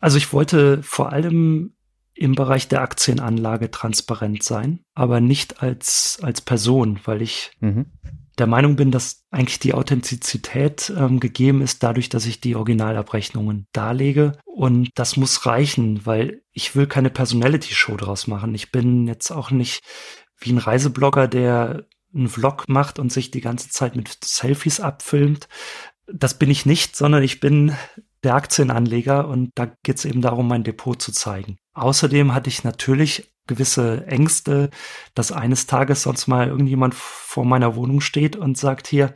[0.00, 1.74] Also ich wollte vor allem
[2.14, 7.86] im Bereich der Aktienanlage transparent sein, aber nicht als, als Person, weil ich mhm.
[8.38, 13.66] Der Meinung bin, dass eigentlich die Authentizität ähm, gegeben ist dadurch, dass ich die Originalabrechnungen
[13.72, 14.38] darlege.
[14.44, 18.54] Und das muss reichen, weil ich will keine Personality-Show draus machen.
[18.54, 19.82] Ich bin jetzt auch nicht
[20.38, 25.48] wie ein Reiseblogger, der einen Vlog macht und sich die ganze Zeit mit Selfies abfilmt,
[26.06, 27.74] das bin ich nicht, sondern ich bin
[28.22, 31.56] der Aktienanleger und da geht es eben darum, mein Depot zu zeigen.
[31.74, 34.70] Außerdem hatte ich natürlich gewisse Ängste,
[35.14, 39.14] dass eines Tages sonst mal irgendjemand vor meiner Wohnung steht und sagt hier,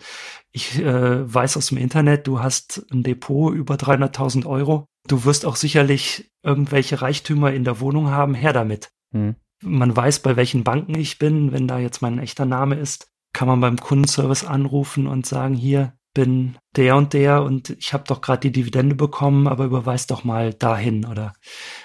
[0.52, 4.86] ich äh, weiß aus dem Internet, du hast ein Depot über 300.000 Euro.
[5.06, 8.34] Du wirst auch sicherlich irgendwelche Reichtümer in der Wohnung haben.
[8.34, 8.90] Her damit.
[9.12, 9.36] Hm.
[9.62, 11.52] Man weiß, bei welchen Banken ich bin.
[11.52, 15.97] Wenn da jetzt mein echter Name ist, kann man beim Kundenservice anrufen und sagen, hier,
[16.18, 20.24] bin der und der und ich habe doch gerade die Dividende bekommen, aber überweis doch
[20.24, 21.32] mal dahin oder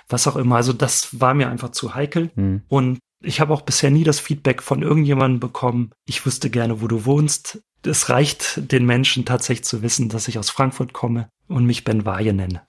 [0.09, 0.55] was auch immer.
[0.55, 2.31] Also das war mir einfach zu heikel.
[2.33, 2.63] Mhm.
[2.67, 6.87] Und ich habe auch bisher nie das Feedback von irgendjemandem bekommen, ich wüsste gerne, wo
[6.87, 7.61] du wohnst.
[7.85, 12.03] Es reicht den Menschen tatsächlich zu wissen, dass ich aus Frankfurt komme und mich Ben
[12.03, 12.63] Waje nenne.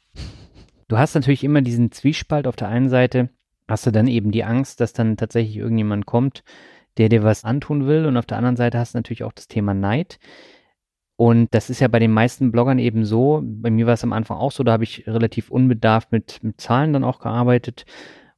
[0.88, 2.46] Du hast natürlich immer diesen Zwiespalt.
[2.46, 3.30] Auf der einen Seite
[3.66, 6.44] hast du dann eben die Angst, dass dann tatsächlich irgendjemand kommt,
[6.98, 8.04] der dir was antun will.
[8.04, 10.18] Und auf der anderen Seite hast du natürlich auch das Thema Neid.
[11.16, 13.40] Und das ist ja bei den meisten Bloggern eben so.
[13.44, 16.60] Bei mir war es am Anfang auch so, da habe ich relativ unbedarft mit, mit
[16.60, 17.84] Zahlen dann auch gearbeitet.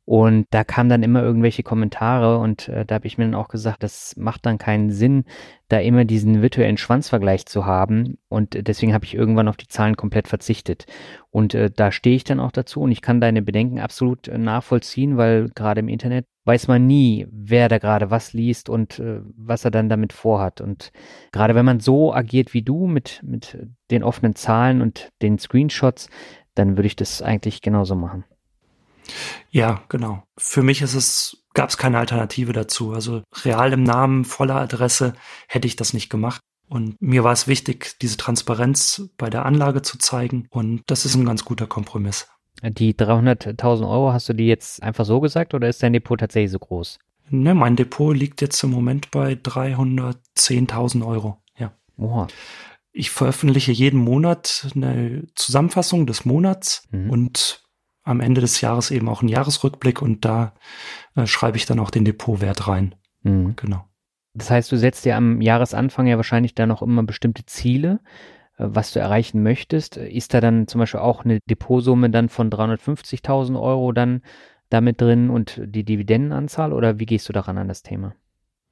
[0.07, 3.49] Und da kamen dann immer irgendwelche Kommentare und äh, da habe ich mir dann auch
[3.49, 5.25] gesagt, das macht dann keinen Sinn,
[5.69, 8.17] da immer diesen virtuellen Schwanzvergleich zu haben.
[8.29, 10.87] Und deswegen habe ich irgendwann auf die Zahlen komplett verzichtet.
[11.31, 14.39] Und äh, da stehe ich dann auch dazu und ich kann deine Bedenken absolut äh,
[14.39, 19.21] nachvollziehen, weil gerade im Internet weiß man nie, wer da gerade was liest und äh,
[19.37, 20.61] was er dann damit vorhat.
[20.61, 20.93] Und
[21.33, 23.59] gerade wenn man so agiert wie du mit, mit
[23.91, 26.09] den offenen Zahlen und den Screenshots,
[26.55, 28.25] dann würde ich das eigentlich genauso machen.
[29.51, 30.23] Ja, genau.
[30.39, 32.93] Für mich ist es, gab es keine Alternative dazu.
[32.93, 35.15] Also real im Namen, voller Adresse
[35.49, 36.41] hätte ich das nicht gemacht.
[36.69, 40.47] Und mir war es wichtig, diese Transparenz bei der Anlage zu zeigen.
[40.51, 42.29] Und das ist ein ganz guter Kompromiss.
[42.63, 46.51] Die 300.000 Euro, hast du die jetzt einfach so gesagt oder ist dein Depot tatsächlich
[46.51, 46.99] so groß?
[47.29, 51.39] Ne, mein Depot liegt jetzt im Moment bei 310.000 Euro.
[51.59, 51.73] Ja.
[51.97, 52.29] Oha.
[52.93, 57.11] Ich veröffentliche jeden Monat eine Zusammenfassung des Monats mhm.
[57.11, 57.63] und
[58.05, 60.55] am Ende des Jahres eben auch einen Jahresrückblick und da
[61.17, 62.95] äh, schreibe ich dann auch den Depotwert rein.
[63.23, 63.55] Mhm.
[63.57, 63.85] Genau.
[64.33, 68.01] Das heißt, du setzt dir am Jahresanfang ja wahrscheinlich dann auch immer bestimmte Ziele,
[68.59, 69.97] was du erreichen möchtest.
[69.97, 74.23] Ist da dann zum Beispiel auch eine Depotsumme dann von 350.000 Euro dann
[74.69, 78.15] damit drin und die Dividendenanzahl oder wie gehst du daran an das Thema?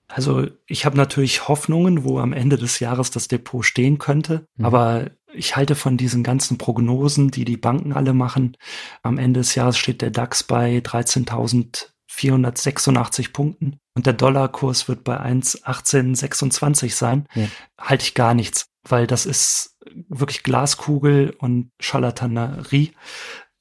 [0.08, 4.64] Also ich habe natürlich Hoffnungen, wo am Ende des Jahres das Depot stehen könnte, mhm.
[4.64, 8.56] aber ich halte von diesen ganzen Prognosen, die die Banken alle machen.
[9.02, 15.20] Am Ende des Jahres steht der DAX bei 13.486 Punkten und der Dollarkurs wird bei
[15.20, 17.26] 1,1826 sein.
[17.34, 17.46] Ja.
[17.78, 19.78] Halte ich gar nichts, weil das ist
[20.08, 22.92] wirklich Glaskugel und Charlatanerie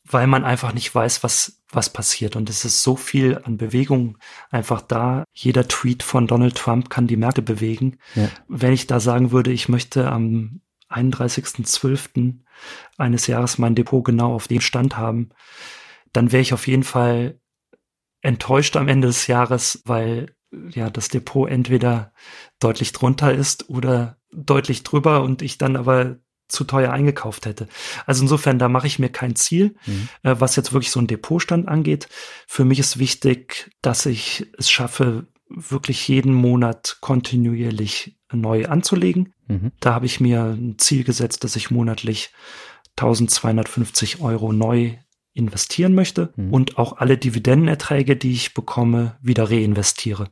[0.05, 2.35] weil man einfach nicht weiß, was, was passiert.
[2.35, 4.17] Und es ist so viel an Bewegung
[4.51, 5.23] einfach da.
[5.33, 7.97] Jeder Tweet von Donald Trump kann die Märkte bewegen.
[8.15, 8.29] Ja.
[8.47, 12.39] Wenn ich da sagen würde, ich möchte am 31.12.
[12.97, 15.29] eines Jahres mein Depot genau auf dem Stand haben,
[16.11, 17.39] dann wäre ich auf jeden Fall
[18.21, 20.35] enttäuscht am Ende des Jahres, weil
[20.69, 22.13] ja das Depot entweder
[22.59, 26.17] deutlich drunter ist oder deutlich drüber und ich dann aber
[26.47, 27.67] zu teuer eingekauft hätte.
[28.05, 30.09] Also insofern, da mache ich mir kein Ziel, mhm.
[30.23, 32.07] äh, was jetzt wirklich so ein Depotstand angeht.
[32.47, 39.33] Für mich ist wichtig, dass ich es schaffe, wirklich jeden Monat kontinuierlich neu anzulegen.
[39.47, 39.71] Mhm.
[39.79, 42.31] Da habe ich mir ein Ziel gesetzt, dass ich monatlich
[42.97, 44.97] 1250 Euro neu
[45.33, 46.53] investieren möchte mhm.
[46.53, 50.29] und auch alle Dividendenerträge, die ich bekomme, wieder reinvestiere.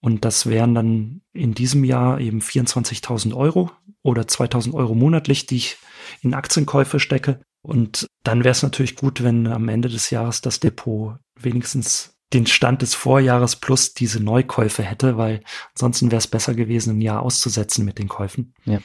[0.00, 3.70] Und das wären dann in diesem Jahr eben 24.000 Euro
[4.02, 5.78] oder 2.000 Euro monatlich, die ich
[6.20, 7.40] in Aktienkäufe stecke.
[7.62, 12.46] Und dann wäre es natürlich gut, wenn am Ende des Jahres das Depot wenigstens den
[12.46, 15.40] Stand des Vorjahres plus diese Neukäufe hätte, weil
[15.74, 18.52] ansonsten wäre es besser gewesen, ein Jahr auszusetzen mit den Käufen.
[18.64, 18.80] Ja.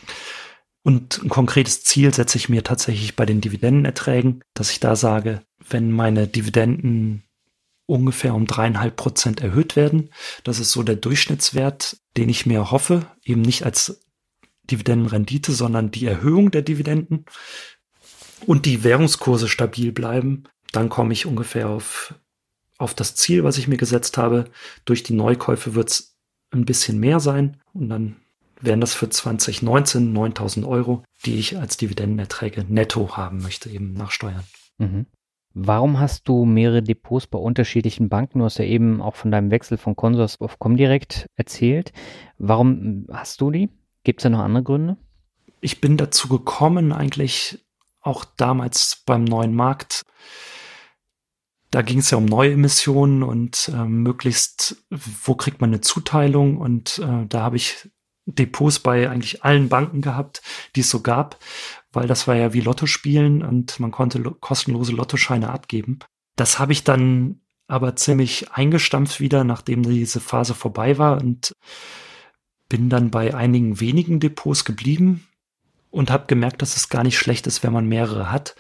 [0.84, 5.42] Und ein konkretes Ziel setze ich mir tatsächlich bei den Dividendenerträgen, dass ich da sage,
[5.68, 7.24] wenn meine Dividenden
[7.86, 10.12] ungefähr um dreieinhalb Prozent erhöht werden.
[10.44, 14.06] Das ist so der Durchschnittswert, den ich mir hoffe, eben nicht als
[14.70, 17.26] Dividendenrendite, sondern die Erhöhung der Dividenden
[18.46, 22.14] und die Währungskurse stabil bleiben, dann komme ich ungefähr auf,
[22.78, 24.46] auf das Ziel, was ich mir gesetzt habe.
[24.86, 26.16] Durch die Neukäufe wird es
[26.52, 28.18] ein bisschen mehr sein und dann
[28.62, 34.12] wären das für 2019 9000 Euro, die ich als Dividendenerträge netto haben möchte, eben nach
[34.12, 34.44] Steuern.
[34.78, 35.06] Mhm.
[35.62, 38.40] Warum hast du mehrere Depots bei unterschiedlichen Banken?
[38.40, 41.92] Du hast ja eben auch von deinem Wechsel von Consors auf Comdirect erzählt.
[42.38, 43.70] Warum hast du die?
[44.06, 44.96] Gibt es da noch andere Gründe?
[45.60, 47.60] Ich bin dazu gekommen, eigentlich
[48.00, 50.04] auch damals beim neuen Markt.
[51.72, 56.58] Da ging es ja um neue Emissionen und äh, möglichst, wo kriegt man eine Zuteilung?
[56.58, 57.90] Und äh, da habe ich
[58.36, 60.42] Depots bei eigentlich allen Banken gehabt,
[60.76, 61.40] die es so gab,
[61.92, 66.00] weil das war ja wie Lotto spielen und man konnte lo kostenlose Lottoscheine abgeben.
[66.36, 71.56] Das habe ich dann aber ziemlich eingestampft wieder, nachdem diese Phase vorbei war und
[72.68, 75.28] bin dann bei einigen wenigen Depots geblieben
[75.90, 78.56] und habe gemerkt, dass es gar nicht schlecht ist, wenn man mehrere hat,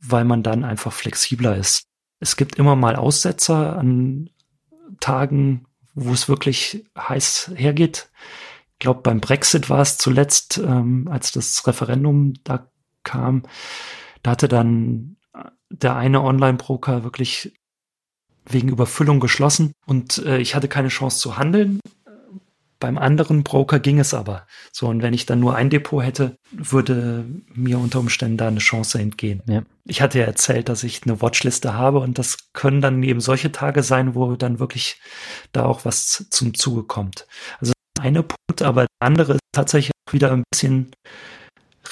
[0.00, 1.84] weil man dann einfach flexibler ist.
[2.20, 4.30] Es gibt immer mal Aussetzer an
[5.00, 8.10] Tagen, wo es wirklich heiß hergeht
[8.78, 12.70] glaube, beim Brexit war es zuletzt, ähm, als das Referendum da
[13.02, 13.42] kam,
[14.22, 15.16] da hatte dann
[15.70, 17.52] der eine Online-Broker wirklich
[18.46, 21.80] wegen Überfüllung geschlossen und äh, ich hatte keine Chance zu handeln.
[22.80, 24.46] Beim anderen Broker ging es aber.
[24.70, 28.60] So, und wenn ich dann nur ein Depot hätte, würde mir unter Umständen da eine
[28.60, 29.42] Chance entgehen.
[29.46, 29.64] Ja.
[29.84, 33.50] Ich hatte ja erzählt, dass ich eine Watchliste habe und das können dann eben solche
[33.50, 35.00] Tage sein, wo dann wirklich
[35.50, 37.26] da auch was zum Zuge kommt.
[37.58, 40.90] Also eine Punkt, aber der andere ist tatsächlich auch wieder ein bisschen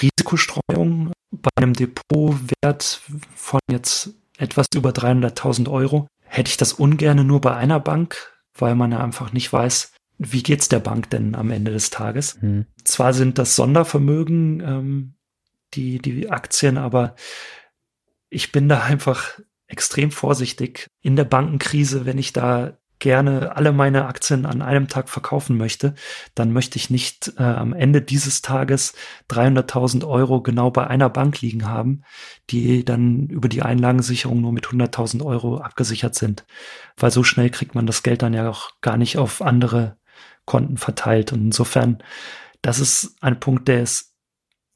[0.00, 1.12] Risikostreuung.
[1.30, 3.00] Bei einem Depotwert
[3.34, 6.06] von jetzt etwas über 300.000 Euro.
[6.24, 10.42] Hätte ich das ungerne nur bei einer Bank, weil man ja einfach nicht weiß, wie
[10.42, 12.40] geht's der Bank denn am Ende des Tages?
[12.40, 12.66] Hm.
[12.84, 15.14] Zwar sind das Sondervermögen, ähm,
[15.74, 17.16] die, die Aktien, aber
[18.30, 24.06] ich bin da einfach extrem vorsichtig in der Bankenkrise, wenn ich da gerne alle meine
[24.06, 25.94] Aktien an einem Tag verkaufen möchte,
[26.34, 28.94] dann möchte ich nicht äh, am Ende dieses Tages
[29.30, 32.02] 300.000 Euro genau bei einer Bank liegen haben,
[32.50, 36.46] die dann über die Einlagensicherung nur mit 100.000 Euro abgesichert sind.
[36.96, 39.98] Weil so schnell kriegt man das Geld dann ja auch gar nicht auf andere
[40.44, 41.32] Konten verteilt.
[41.32, 42.02] Und insofern,
[42.60, 44.14] das ist ein Punkt, der ist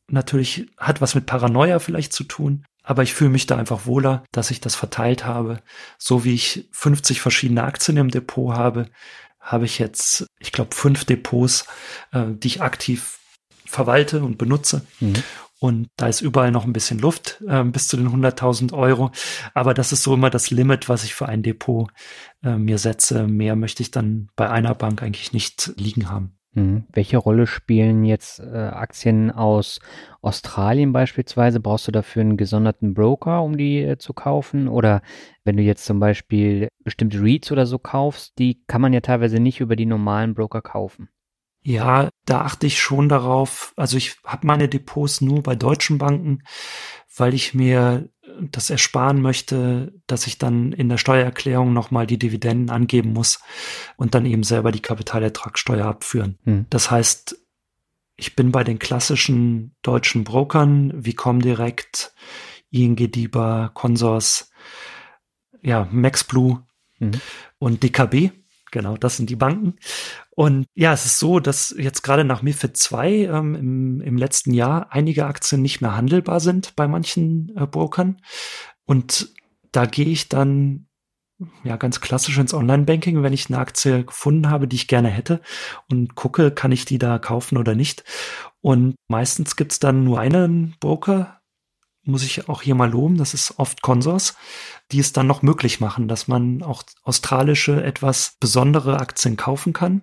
[0.06, 4.24] natürlich, hat was mit Paranoia vielleicht zu tun, aber ich fühle mich da einfach wohler,
[4.32, 5.62] dass ich das verteilt habe.
[5.96, 8.90] So wie ich 50 verschiedene Aktien im Depot habe,
[9.38, 11.66] habe ich jetzt, ich glaube, fünf Depots,
[12.10, 13.20] äh, die ich aktiv
[13.64, 14.84] verwalte und benutze.
[14.98, 15.22] Mhm.
[15.60, 19.12] Und da ist überall noch ein bisschen Luft äh, bis zu den 100.000 Euro.
[19.54, 21.88] Aber das ist so immer das Limit, was ich für ein Depot
[22.42, 23.28] äh, mir setze.
[23.28, 26.39] Mehr möchte ich dann bei einer Bank eigentlich nicht liegen haben.
[26.54, 26.84] Hm.
[26.92, 29.78] Welche Rolle spielen jetzt äh, Aktien aus
[30.20, 31.60] Australien beispielsweise?
[31.60, 34.66] Brauchst du dafür einen gesonderten Broker, um die äh, zu kaufen?
[34.66, 35.02] Oder
[35.44, 39.38] wenn du jetzt zum Beispiel bestimmte REITs oder so kaufst, die kann man ja teilweise
[39.38, 41.08] nicht über die normalen Broker kaufen.
[41.62, 43.72] Ja, da achte ich schon darauf.
[43.76, 46.42] Also ich habe meine Depots nur bei deutschen Banken,
[47.14, 48.08] weil ich mir
[48.50, 53.40] das ersparen möchte, dass ich dann in der Steuererklärung nochmal die Dividenden angeben muss
[53.96, 56.38] und dann eben selber die Kapitalertragssteuer abführen.
[56.44, 56.66] Hm.
[56.70, 57.36] Das heißt,
[58.16, 62.12] ich bin bei den klassischen deutschen Brokern wie Comdirect,
[62.70, 64.50] ING DIBA, Consors,
[65.62, 66.62] ja, MaxBlue
[66.98, 67.12] hm.
[67.58, 68.30] und DKB.
[68.70, 69.74] Genau, das sind die Banken.
[70.30, 74.52] Und ja, es ist so, dass jetzt gerade nach MIFID 2 ähm, im, im letzten
[74.54, 78.20] Jahr einige Aktien nicht mehr handelbar sind bei manchen äh, Brokern.
[78.84, 79.32] Und
[79.72, 80.86] da gehe ich dann
[81.64, 85.40] ja ganz klassisch ins Online-Banking, wenn ich eine Aktie gefunden habe, die ich gerne hätte
[85.90, 88.04] und gucke, kann ich die da kaufen oder nicht.
[88.60, 91.39] Und meistens gibt's dann nur einen Broker,
[92.02, 94.36] muss ich auch hier mal loben, das ist oft Consors,
[94.90, 100.02] die es dann noch möglich machen, dass man auch australische, etwas besondere Aktien kaufen kann.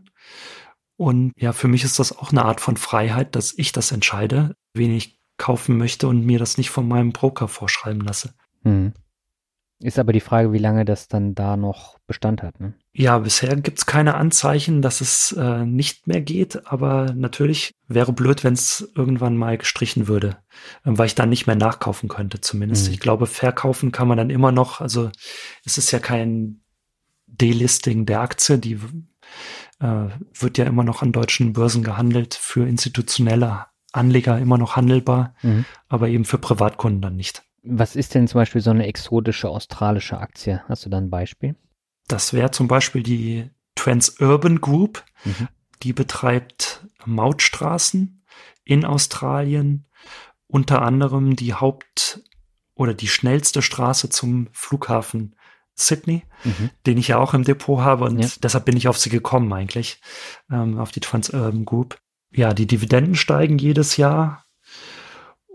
[0.96, 4.56] Und ja, für mich ist das auch eine Art von Freiheit, dass ich das entscheide,
[4.74, 8.34] wen ich kaufen möchte und mir das nicht von meinem Broker vorschreiben lasse.
[8.64, 8.94] Hm.
[9.80, 12.60] Ist aber die Frage, wie lange das dann da noch Bestand hat.
[12.60, 12.74] Ne?
[13.00, 18.44] Ja, bisher gibt's keine Anzeichen, dass es äh, nicht mehr geht, aber natürlich wäre blöd,
[18.44, 20.38] wenn es irgendwann mal gestrichen würde,
[20.84, 22.88] äh, weil ich dann nicht mehr nachkaufen könnte zumindest.
[22.88, 22.94] Mhm.
[22.96, 24.82] Ich glaube, verkaufen kann man dann immer noch.
[24.82, 25.12] Also
[25.64, 26.62] es ist ja kein
[27.28, 28.80] Delisting der Aktie, die
[29.80, 35.36] äh, wird ja immer noch an deutschen Börsen gehandelt, für institutionelle Anleger immer noch handelbar,
[35.44, 35.66] mhm.
[35.88, 37.44] aber eben für Privatkunden dann nicht.
[37.62, 40.64] Was ist denn zum Beispiel so eine exotische australische Aktie?
[40.68, 41.56] Hast du da ein Beispiel?
[42.08, 45.04] Das wäre zum Beispiel die Transurban Group.
[45.24, 45.48] Mhm.
[45.84, 48.24] Die betreibt Mautstraßen
[48.64, 49.86] in Australien,
[50.48, 52.22] unter anderem die Haupt-
[52.76, 55.36] oder die schnellste Straße zum Flughafen
[55.76, 56.72] Sydney, mhm.
[56.86, 58.28] den ich ja auch im Depot habe und ja.
[58.42, 60.02] deshalb bin ich auf sie gekommen eigentlich,
[60.52, 62.00] ähm, auf die Transurban Group.
[62.32, 64.46] Ja, die Dividenden steigen jedes Jahr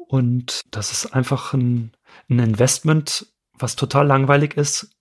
[0.06, 1.92] und das ist einfach ein,
[2.28, 4.94] ein Investment, was total langweilig ist,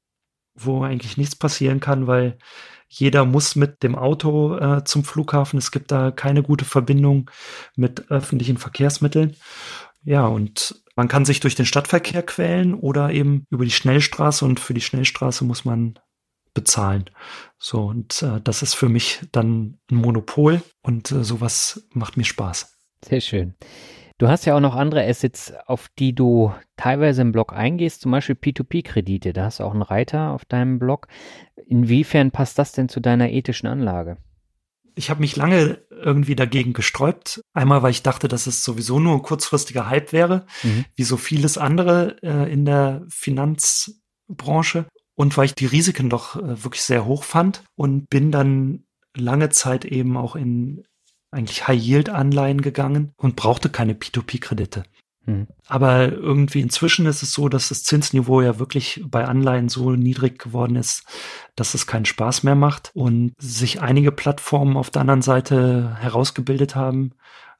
[0.65, 2.37] wo eigentlich nichts passieren kann, weil
[2.87, 5.57] jeder muss mit dem Auto äh, zum Flughafen.
[5.57, 7.31] Es gibt da keine gute Verbindung
[7.75, 9.35] mit öffentlichen Verkehrsmitteln.
[10.03, 14.59] Ja, und man kann sich durch den Stadtverkehr quälen oder eben über die Schnellstraße und
[14.59, 15.99] für die Schnellstraße muss man
[16.53, 17.05] bezahlen.
[17.57, 22.25] So, und äh, das ist für mich dann ein Monopol und äh, sowas macht mir
[22.25, 22.77] Spaß.
[23.05, 23.55] Sehr schön.
[24.21, 28.11] Du hast ja auch noch andere Assets, auf die du teilweise im Blog eingehst, zum
[28.11, 29.33] Beispiel P2P-Kredite.
[29.33, 31.07] Da hast du auch einen Reiter auf deinem Blog.
[31.65, 34.17] Inwiefern passt das denn zu deiner ethischen Anlage?
[34.93, 37.41] Ich habe mich lange irgendwie dagegen gesträubt.
[37.53, 40.85] Einmal, weil ich dachte, dass es sowieso nur ein kurzfristiger Hype wäre, mhm.
[40.93, 44.85] wie so vieles andere äh, in der Finanzbranche.
[45.15, 48.83] Und weil ich die Risiken doch äh, wirklich sehr hoch fand und bin dann
[49.17, 50.83] lange Zeit eben auch in
[51.31, 54.83] eigentlich High-Yield-Anleihen gegangen und brauchte keine P2P-Kredite.
[55.25, 55.47] Hm.
[55.67, 60.39] Aber irgendwie inzwischen ist es so, dass das Zinsniveau ja wirklich bei Anleihen so niedrig
[60.39, 61.03] geworden ist,
[61.55, 66.75] dass es keinen Spaß mehr macht und sich einige Plattformen auf der anderen Seite herausgebildet
[66.75, 67.11] haben,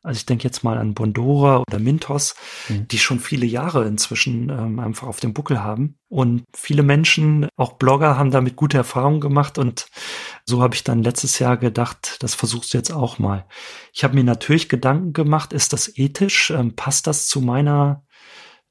[0.04, 2.36] also ich denke jetzt mal an Bondora oder Mintos,
[2.70, 2.88] mhm.
[2.88, 5.98] die schon viele Jahre inzwischen ähm, einfach auf dem Buckel haben.
[6.10, 9.58] Und viele Menschen, auch Blogger, haben damit gute Erfahrungen gemacht.
[9.60, 9.88] Und
[10.46, 13.46] so habe ich dann letztes Jahr gedacht, das versuchst du jetzt auch mal.
[13.94, 16.50] Ich habe mir natürlich Gedanken gemacht, ist das ethisch?
[16.50, 18.04] Ähm, passt das zu meiner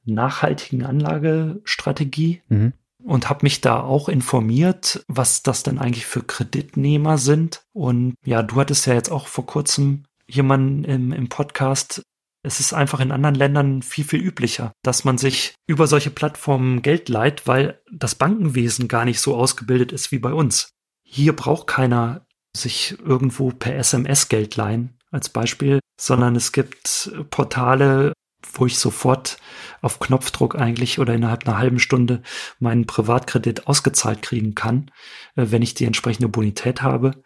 [0.04, 2.42] nachhaltigen Anlagestrategie.
[2.48, 2.72] Mhm
[3.02, 7.64] und habe mich da auch informiert, was das denn eigentlich für Kreditnehmer sind.
[7.72, 12.02] Und ja, du hattest ja jetzt auch vor kurzem jemanden im, im Podcast.
[12.42, 16.80] Es ist einfach in anderen Ländern viel, viel üblicher, dass man sich über solche Plattformen
[16.80, 20.70] Geld leiht, weil das Bankenwesen gar nicht so ausgebildet ist wie bei uns.
[21.04, 22.26] Hier braucht keiner
[22.56, 28.12] sich irgendwo per SMS Geld leihen als Beispiel, sondern es gibt Portale,
[28.52, 29.38] wo ich sofort
[29.82, 32.22] auf Knopfdruck eigentlich oder innerhalb einer halben Stunde
[32.58, 34.90] meinen Privatkredit ausgezahlt kriegen kann,
[35.36, 37.22] äh, wenn ich die entsprechende Bonität habe.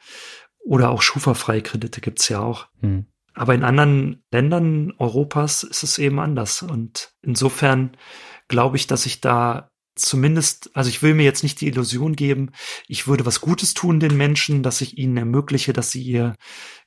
[0.64, 2.66] Oder auch schufa-freie Kredite gibt's ja auch.
[2.80, 3.06] Hm.
[3.34, 6.62] Aber in anderen Ländern Europas ist es eben anders.
[6.62, 7.96] Und insofern
[8.48, 12.50] glaube ich, dass ich da zumindest, also ich will mir jetzt nicht die Illusion geben,
[12.88, 16.34] ich würde was Gutes tun den Menschen, dass ich ihnen ermögliche, dass sie ihr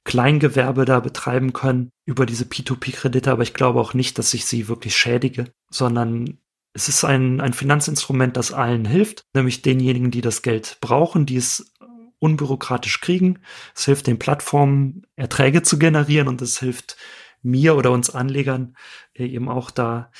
[0.03, 4.67] Kleingewerbe da betreiben können über diese P2P-Kredite, aber ich glaube auch nicht, dass ich sie
[4.67, 6.39] wirklich schädige, sondern
[6.73, 11.37] es ist ein, ein Finanzinstrument, das allen hilft, nämlich denjenigen, die das Geld brauchen, die
[11.37, 11.73] es
[12.19, 13.39] unbürokratisch kriegen.
[13.75, 16.97] Es hilft den Plattformen, Erträge zu generieren und es hilft
[17.41, 18.75] mir oder uns Anlegern
[19.13, 20.11] äh, eben auch da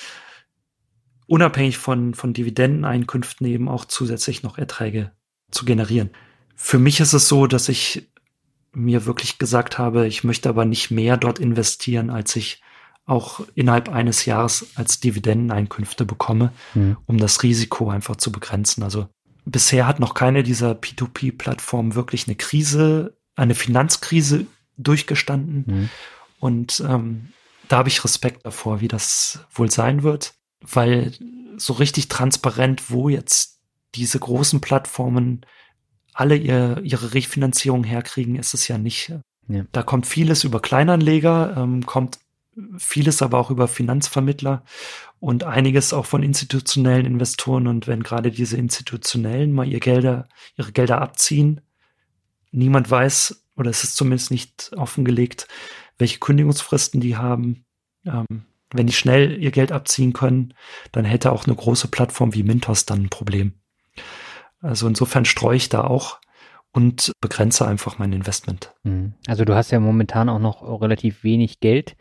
[1.28, 5.12] unabhängig von, von Dividendeneinkünften eben auch zusätzlich noch Erträge
[5.52, 6.12] zu generieren.
[6.56, 8.10] Für mich ist es so, dass ich
[8.72, 12.62] mir wirklich gesagt habe, ich möchte aber nicht mehr dort investieren, als ich
[13.06, 16.98] auch innerhalb eines Jahres als Dividendeneinkünfte bekomme, mhm.
[17.06, 18.84] um das Risiko einfach zu begrenzen.
[18.84, 19.08] Also
[19.50, 24.46] bisher hat noch keine dieser P2P-Plattformen wirklich eine Krise, eine Finanzkrise
[24.78, 25.64] durchgestanden.
[25.68, 25.90] Mhm.
[26.40, 27.30] Und ähm,
[27.68, 31.12] da habe ich Respekt davor, wie das wohl sein wird weil
[31.58, 33.60] so richtig transparent, wo jetzt
[33.96, 35.46] diese großen Plattformen
[36.14, 39.14] alle ihr, ihre Refinanzierung herkriegen, ist es ja nicht.
[39.48, 39.66] Ja.
[39.72, 42.20] Da kommt vieles über Kleinanleger, ähm, kommt
[42.78, 44.64] vieles aber auch über Finanzvermittler
[45.20, 47.68] und einiges auch von institutionellen Investoren.
[47.68, 51.62] Und wenn gerade diese institutionellen mal ihr Gelder, ihre Gelder abziehen,
[52.52, 55.48] niemand weiß, oder es ist zumindest nicht offengelegt,
[55.98, 57.66] welche Kündigungsfristen die haben.
[58.06, 60.54] Ähm, wenn die schnell ihr Geld abziehen können,
[60.92, 63.54] dann hätte auch eine große Plattform wie Mintos dann ein Problem.
[64.60, 66.20] Also insofern streue ich da auch
[66.74, 68.74] und begrenze einfach mein Investment.
[68.84, 69.14] Mhm.
[69.26, 71.96] Also du hast ja momentan auch noch relativ wenig Geld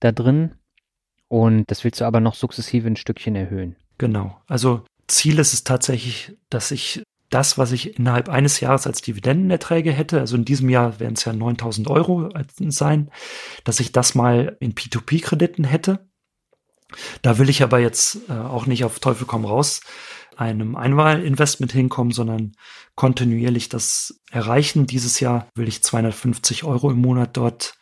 [0.00, 0.54] da drin
[1.28, 3.76] und das willst du aber noch sukzessive ein Stückchen erhöhen.
[3.98, 4.40] Genau.
[4.46, 9.90] Also Ziel ist es tatsächlich, dass ich das, was ich innerhalb eines Jahres als Dividendenerträge
[9.92, 12.28] hätte, also in diesem Jahr werden es ja 9000 Euro
[12.68, 13.10] sein,
[13.64, 16.06] dass ich das mal in P2P-Krediten hätte.
[17.22, 19.80] Da will ich aber jetzt äh, auch nicht auf Teufel komm raus
[20.36, 22.52] einem Einwahl-Investment hinkommen, sondern
[22.94, 24.86] kontinuierlich das erreichen.
[24.86, 27.74] Dieses Jahr will ich 250 Euro im Monat dort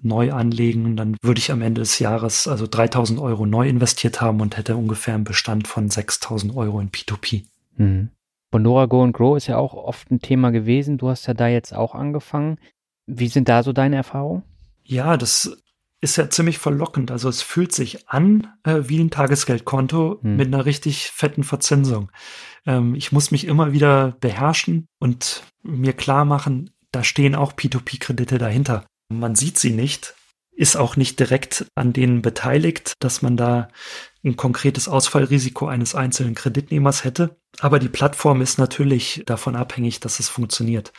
[0.00, 0.96] neu anlegen.
[0.96, 4.76] Dann würde ich am Ende des Jahres also 3000 Euro neu investiert haben und hätte
[4.76, 7.44] ungefähr einen Bestand von 6000 Euro in P2P.
[7.76, 8.10] Mhm.
[8.50, 10.98] Bondora Go and Grow ist ja auch oft ein Thema gewesen.
[10.98, 12.58] Du hast ja da jetzt auch angefangen.
[13.06, 14.42] Wie sind da so deine Erfahrungen?
[14.84, 15.56] Ja, das
[16.00, 17.10] ist ja ziemlich verlockend.
[17.10, 20.36] Also es fühlt sich an äh, wie ein Tagesgeldkonto hm.
[20.36, 22.10] mit einer richtig fetten Verzinsung.
[22.66, 28.38] Ähm, ich muss mich immer wieder beherrschen und mir klar machen, da stehen auch P2P-Kredite
[28.38, 28.86] dahinter.
[29.08, 30.14] Man sieht sie nicht,
[30.56, 33.68] ist auch nicht direkt an denen beteiligt, dass man da
[34.24, 37.36] ein konkretes Ausfallrisiko eines einzelnen Kreditnehmers hätte.
[37.60, 40.92] Aber die Plattform ist natürlich davon abhängig, dass es funktioniert.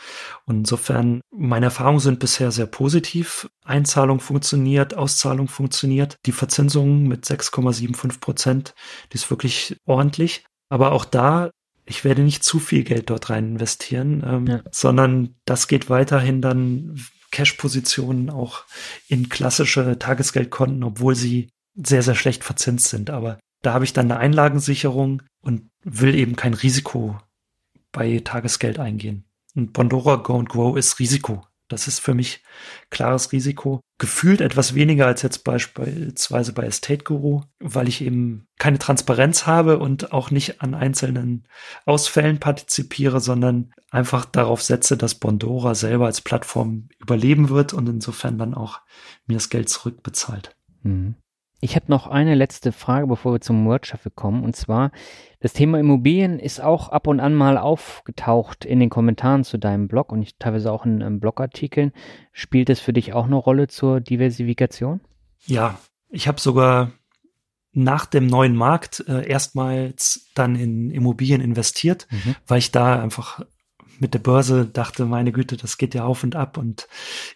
[0.46, 3.48] Und insofern, meine Erfahrungen sind bisher sehr positiv.
[3.64, 6.16] Einzahlung funktioniert, Auszahlung funktioniert.
[6.24, 8.74] Die Verzinsung mit 6,75 Prozent,
[9.12, 10.44] die ist wirklich ordentlich.
[10.68, 11.50] Aber auch da,
[11.84, 14.60] ich werde nicht zu viel Geld dort rein investieren, ähm, ja.
[14.70, 16.98] sondern das geht weiterhin dann
[17.30, 18.64] Cash-Positionen auch
[19.08, 23.10] in klassische Tagesgeldkonten, obwohl sie sehr, sehr schlecht verzinst sind.
[23.10, 27.18] Aber da habe ich dann eine Einlagensicherung und will eben kein Risiko
[27.92, 29.24] bei Tagesgeld eingehen.
[29.54, 31.44] Und Bondora Go and Grow ist Risiko.
[31.68, 32.42] Das ist für mich
[32.90, 33.80] klares Risiko.
[33.98, 39.78] Gefühlt etwas weniger als jetzt beispielsweise bei Estate Guru, weil ich eben keine Transparenz habe
[39.78, 41.46] und auch nicht an einzelnen
[41.84, 48.38] Ausfällen partizipiere, sondern einfach darauf setze, dass Bondora selber als Plattform überleben wird und insofern
[48.38, 48.80] dann auch
[49.26, 50.56] mir das Geld zurückbezahlt.
[50.82, 51.16] Mhm.
[51.60, 54.44] Ich habe noch eine letzte Frage, bevor wir zum Word kommen.
[54.44, 54.92] Und zwar,
[55.40, 59.88] das Thema Immobilien ist auch ab und an mal aufgetaucht in den Kommentaren zu deinem
[59.88, 61.92] Blog und ich, teilweise auch in, in Blogartikeln.
[62.32, 65.00] Spielt es für dich auch eine Rolle zur Diversifikation?
[65.46, 65.78] Ja,
[66.10, 66.92] ich habe sogar
[67.72, 72.36] nach dem neuen Markt äh, erstmals dann in Immobilien investiert, mhm.
[72.46, 73.44] weil ich da einfach
[74.00, 76.88] mit der Börse dachte, meine Güte, das geht ja auf und ab und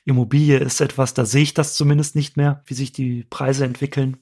[0.05, 4.19] Immobilie ist etwas, da sehe ich das zumindest nicht mehr, wie sich die Preise entwickeln.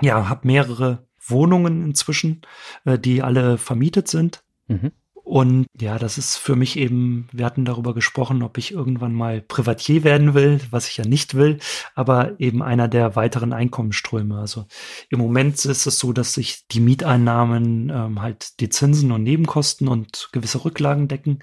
[0.00, 2.42] Ja, habe mehrere Wohnungen inzwischen,
[2.84, 4.42] äh, die alle vermietet sind.
[4.68, 4.92] Mhm.
[5.30, 9.40] Und ja, das ist für mich eben, wir hatten darüber gesprochen, ob ich irgendwann mal
[9.40, 11.60] Privatier werden will, was ich ja nicht will,
[11.94, 14.40] aber eben einer der weiteren Einkommensströme.
[14.40, 14.66] Also
[15.08, 19.86] im Moment ist es so, dass sich die Mieteinnahmen ähm, halt die Zinsen und Nebenkosten
[19.86, 21.38] und gewisse Rücklagen decken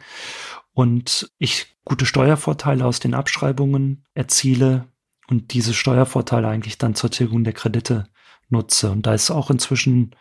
[0.74, 4.90] und ich gute Steuervorteile aus den Abschreibungen erziele
[5.30, 8.10] und diese Steuervorteile eigentlich dann zur Tilgung der Kredite
[8.50, 8.92] nutze.
[8.92, 10.14] Und da ist auch inzwischen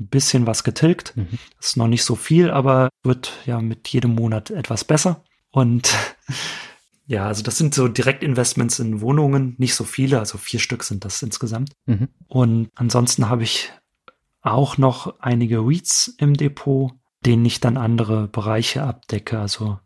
[0.00, 1.16] ein bisschen was getilgt.
[1.16, 1.38] Mhm.
[1.60, 5.24] Ist noch nicht so viel, aber wird ja mit jedem Monat etwas besser.
[5.50, 5.94] Und
[7.06, 11.04] ja, also das sind so Direktinvestments in Wohnungen, nicht so viele, also vier Stück sind
[11.04, 11.72] das insgesamt.
[11.86, 12.08] Mhm.
[12.26, 13.72] Und ansonsten habe ich
[14.42, 16.92] auch noch einige REITs im Depot,
[17.24, 19.38] denen ich dann andere Bereiche abdecke.
[19.38, 19.80] Also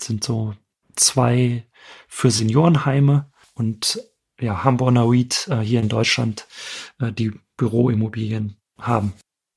[0.00, 0.54] sind so
[0.94, 1.66] zwei
[2.08, 4.00] für Seniorenheime und
[4.40, 6.46] ja, Hamburger REIT äh, hier in Deutschland,
[6.98, 9.14] äh, die Büroimmobilien haben.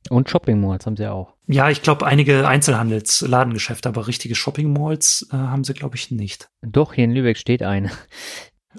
[0.10, 1.36] Und Shopping Malls haben sie auch.
[1.48, 6.50] Ja, ich glaube, einige Einzelhandelsladengeschäfte, aber richtige Shopping Malls äh, haben sie, glaube ich, nicht.
[6.62, 7.92] Doch, hier in Lübeck steht eine.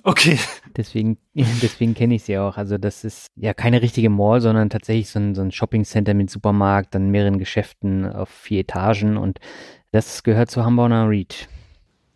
[0.04, 0.38] Okay.
[0.76, 2.56] Deswegen, deswegen kenne ich sie auch.
[2.56, 6.14] Also das ist ja keine richtige Mall, sondern tatsächlich so ein, so ein Shopping Center
[6.14, 9.40] mit Supermarkt, dann mehreren Geschäften auf vier Etagen und
[9.90, 11.48] das gehört zu Hamburger Reach.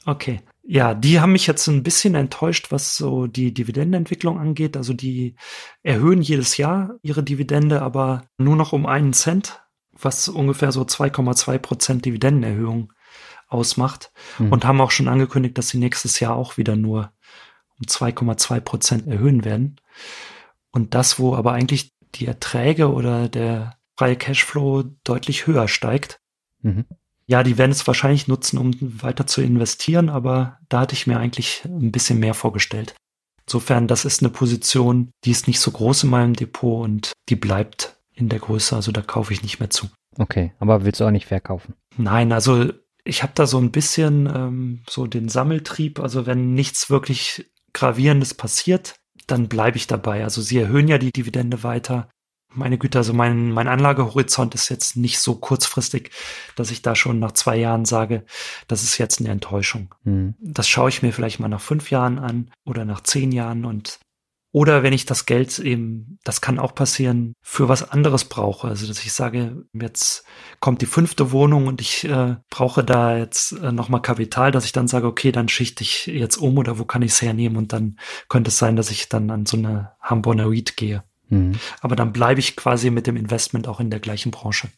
[0.07, 0.41] Okay.
[0.67, 4.79] Ja, die haben mich jetzt ein bisschen enttäuscht, was so die Dividendenentwicklung angeht.
[4.79, 5.37] Also die
[5.83, 9.63] erhöhen jedes Jahr ihre Dividende, aber nur noch um einen Cent,
[9.93, 12.93] was ungefähr so 2,2 Prozent Dividendenerhöhung
[13.47, 14.11] ausmacht.
[14.39, 14.53] Mhm.
[14.53, 17.13] Und haben auch schon angekündigt, dass sie nächstes Jahr auch wieder nur
[17.79, 19.81] um 2,2 Prozent erhöhen werden.
[20.71, 26.21] Und das, wo aber eigentlich die Erträge oder der freie Cashflow deutlich höher steigt.
[26.63, 26.87] Mhm.
[27.27, 31.19] Ja, die werden es wahrscheinlich nutzen, um weiter zu investieren, aber da hatte ich mir
[31.19, 32.95] eigentlich ein bisschen mehr vorgestellt.
[33.47, 37.37] Insofern, das ist eine Position, die ist nicht so groß in meinem Depot und die
[37.37, 39.89] bleibt in der Größe, also da kaufe ich nicht mehr zu.
[40.19, 41.75] Okay, aber willst du auch nicht verkaufen?
[41.97, 42.73] Nein, also
[43.05, 48.35] ich habe da so ein bisschen ähm, so den Sammeltrieb, also wenn nichts wirklich Gravierendes
[48.35, 48.95] passiert,
[49.27, 50.25] dann bleibe ich dabei.
[50.25, 52.09] Also sie erhöhen ja die Dividende weiter
[52.55, 56.11] meine Güte, also mein, mein Anlagehorizont ist jetzt nicht so kurzfristig,
[56.57, 58.25] dass ich da schon nach zwei Jahren sage,
[58.69, 59.95] das ist jetzt eine Enttäuschung.
[60.05, 60.35] Mhm.
[60.41, 63.99] Das schaue ich mir vielleicht mal nach fünf Jahren an oder nach zehn Jahren und
[64.55, 68.69] oder wenn ich das Geld eben, das kann auch passieren, für was anderes brauche.
[68.69, 70.25] Also dass ich sage, jetzt
[70.61, 74.71] kommt die fünfte Wohnung und ich äh, brauche da jetzt äh, nochmal Kapital, dass ich
[74.71, 77.73] dann sage, okay, dann schichte ich jetzt um oder wo kann ich es hernehmen und
[77.73, 77.99] dann
[78.29, 81.03] könnte es sein, dass ich dann an so eine Hamburger Read gehe.
[81.29, 81.53] Mhm.
[81.81, 84.69] Aber dann bleibe ich quasi mit dem Investment auch in der gleichen Branche.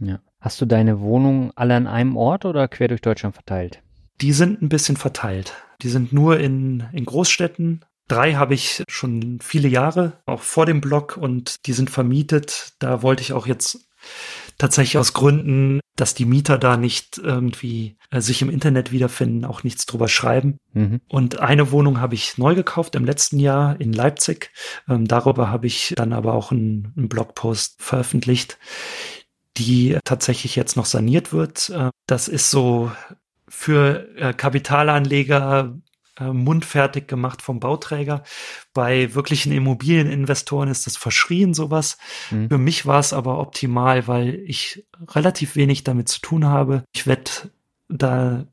[0.00, 0.20] Ja.
[0.40, 3.82] Hast du deine Wohnungen alle an einem Ort oder quer durch Deutschland verteilt?
[4.20, 5.54] Die sind ein bisschen verteilt.
[5.82, 7.84] Die sind nur in, in Großstädten.
[8.08, 12.72] Drei habe ich schon viele Jahre, auch vor dem Blog, und die sind vermietet.
[12.80, 13.88] Da wollte ich auch jetzt
[14.60, 19.64] tatsächlich aus Gründen, dass die Mieter da nicht irgendwie äh, sich im Internet wiederfinden, auch
[19.64, 20.58] nichts drüber schreiben.
[20.72, 21.00] Mhm.
[21.08, 24.52] Und eine Wohnung habe ich neu gekauft im letzten Jahr in Leipzig.
[24.88, 28.58] Ähm, darüber habe ich dann aber auch einen, einen Blogpost veröffentlicht,
[29.56, 31.70] die tatsächlich jetzt noch saniert wird.
[31.70, 32.92] Äh, das ist so
[33.48, 35.76] für äh, Kapitalanleger
[36.20, 38.22] äh, mundfertig gemacht vom Bauträger.
[38.74, 41.98] Bei wirklichen Immobilieninvestoren ist das verschrien sowas.
[42.30, 42.48] Mhm.
[42.48, 46.84] Für mich war es aber optimal, weil ich relativ wenig damit zu tun habe.
[46.92, 47.30] Ich werde
[47.88, 48.46] da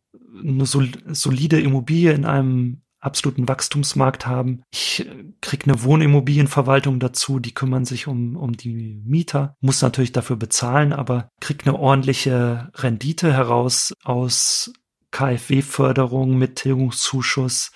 [0.44, 4.64] eine solide Immobilie in einem absoluten Wachstumsmarkt haben.
[4.72, 5.08] Ich
[5.42, 10.94] krieg eine Wohnimmobilienverwaltung dazu, die kümmern sich um, um die Mieter, muss natürlich dafür bezahlen,
[10.94, 14.74] aber krieg eine ordentliche Rendite heraus aus
[15.12, 17.72] KfW-Förderung mit Tilgungszuschuss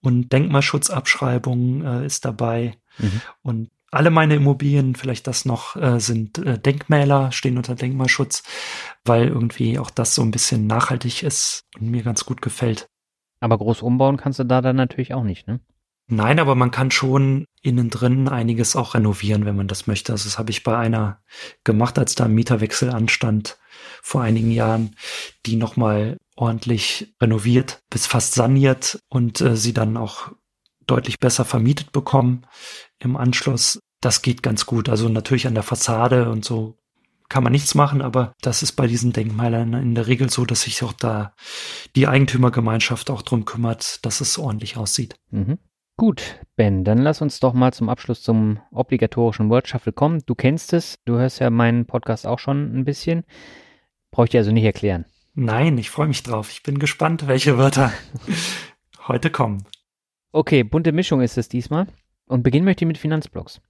[0.00, 2.76] und Denkmalschutzabschreibung äh, ist dabei.
[2.98, 3.20] Mhm.
[3.42, 8.42] Und alle meine Immobilien, vielleicht das noch, äh, sind äh, Denkmäler, stehen unter Denkmalschutz,
[9.04, 12.88] weil irgendwie auch das so ein bisschen nachhaltig ist und mir ganz gut gefällt.
[13.40, 15.60] Aber groß umbauen kannst du da dann natürlich auch nicht, ne?
[16.08, 20.12] Nein, aber man kann schon innen drin einiges auch renovieren, wenn man das möchte.
[20.12, 21.20] Also das habe ich bei einer
[21.64, 23.58] gemacht, als da ein Mieterwechsel anstand
[24.02, 24.94] vor einigen Jahren,
[25.46, 30.32] die nochmal ordentlich renoviert bis fast saniert und äh, sie dann auch
[30.86, 32.46] deutlich besser vermietet bekommen
[32.98, 33.80] im Anschluss.
[34.00, 34.88] Das geht ganz gut.
[34.88, 36.78] Also natürlich an der Fassade und so
[37.28, 40.62] kann man nichts machen, aber das ist bei diesen Denkmälern in der Regel so, dass
[40.62, 41.34] sich auch da
[41.96, 45.16] die Eigentümergemeinschaft auch drum kümmert, dass es ordentlich aussieht.
[45.30, 45.58] Mhm.
[45.96, 50.22] Gut, Ben, dann lass uns doch mal zum Abschluss zum obligatorischen Word Shuffle kommen.
[50.26, 53.24] Du kennst es, du hörst ja meinen Podcast auch schon ein bisschen.
[54.10, 55.06] Brauche ich dir also nicht erklären.
[55.38, 56.50] Nein, ich freue mich drauf.
[56.50, 57.92] Ich bin gespannt, welche Wörter
[59.06, 59.66] heute kommen.
[60.32, 61.86] Okay, bunte Mischung ist es diesmal.
[62.26, 63.60] Und beginnen möchte ich mit Finanzblocks.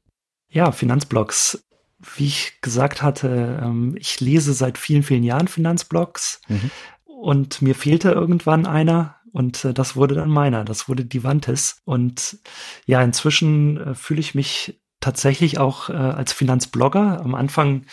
[0.48, 1.66] Ja, Finanzblogs.
[2.14, 6.70] Wie ich gesagt hatte, ähm, ich lese seit vielen, vielen Jahren Finanzblogs mhm.
[7.04, 11.82] und mir fehlte irgendwann einer und äh, das wurde dann meiner, das wurde Divantes.
[11.84, 12.38] Und
[12.84, 17.20] ja, inzwischen äh, fühle ich mich tatsächlich auch äh, als Finanzblogger.
[17.20, 17.86] Am Anfang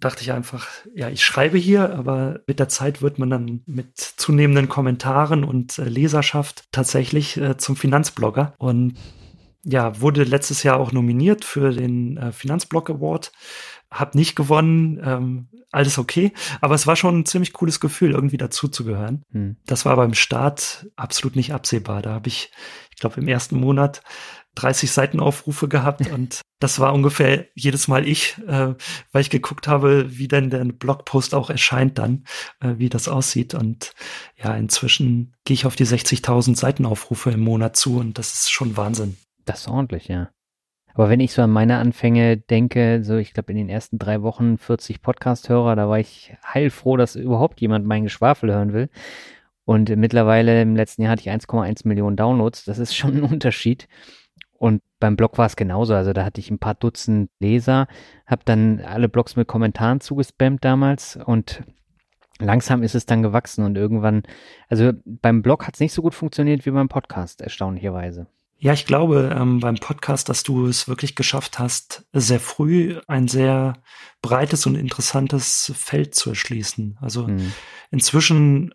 [0.00, 3.96] dachte ich einfach, ja, ich schreibe hier, aber mit der Zeit wird man dann mit
[3.96, 8.54] zunehmenden Kommentaren und äh, Leserschaft tatsächlich äh, zum Finanzblogger.
[8.58, 8.94] Und
[9.64, 13.32] ja, wurde letztes Jahr auch nominiert für den äh, Finanzblog Award.
[13.90, 16.32] Hab nicht gewonnen, ähm, alles okay.
[16.60, 19.22] Aber es war schon ein ziemlich cooles Gefühl, irgendwie dazuzugehören.
[19.32, 19.56] Hm.
[19.66, 22.02] Das war beim Start absolut nicht absehbar.
[22.02, 22.50] Da habe ich,
[22.90, 24.02] ich glaube, im ersten Monat
[24.54, 28.74] 30 Seitenaufrufe gehabt und das war ungefähr jedes Mal ich, äh,
[29.12, 32.24] weil ich geguckt habe, wie denn der Blogpost auch erscheint dann,
[32.60, 33.94] äh, wie das aussieht und
[34.36, 38.76] ja, inzwischen gehe ich auf die 60.000 Seitenaufrufe im Monat zu und das ist schon
[38.76, 39.16] Wahnsinn.
[39.44, 40.30] Das ist ordentlich, ja.
[40.94, 44.22] Aber wenn ich so an meine Anfänge denke, so ich glaube in den ersten drei
[44.22, 48.88] Wochen 40 Podcast-Hörer, da war ich heilfroh, dass überhaupt jemand mein Geschwafel hören will.
[49.64, 52.64] Und mittlerweile im letzten Jahr hatte ich 1,1 Millionen Downloads.
[52.64, 53.88] Das ist schon ein Unterschied.
[54.58, 55.94] Und beim Blog war es genauso.
[55.94, 57.86] Also da hatte ich ein paar Dutzend Leser,
[58.26, 61.62] habe dann alle Blogs mit Kommentaren zugespammt damals und
[62.38, 64.22] langsam ist es dann gewachsen und irgendwann,
[64.68, 68.26] also beim Blog hat es nicht so gut funktioniert wie beim Podcast, erstaunlicherweise.
[68.58, 73.28] Ja, ich glaube ähm, beim Podcast, dass du es wirklich geschafft hast, sehr früh ein
[73.28, 73.74] sehr
[74.22, 76.96] breites und interessantes Feld zu erschließen.
[77.00, 77.52] Also mhm.
[77.90, 78.74] inzwischen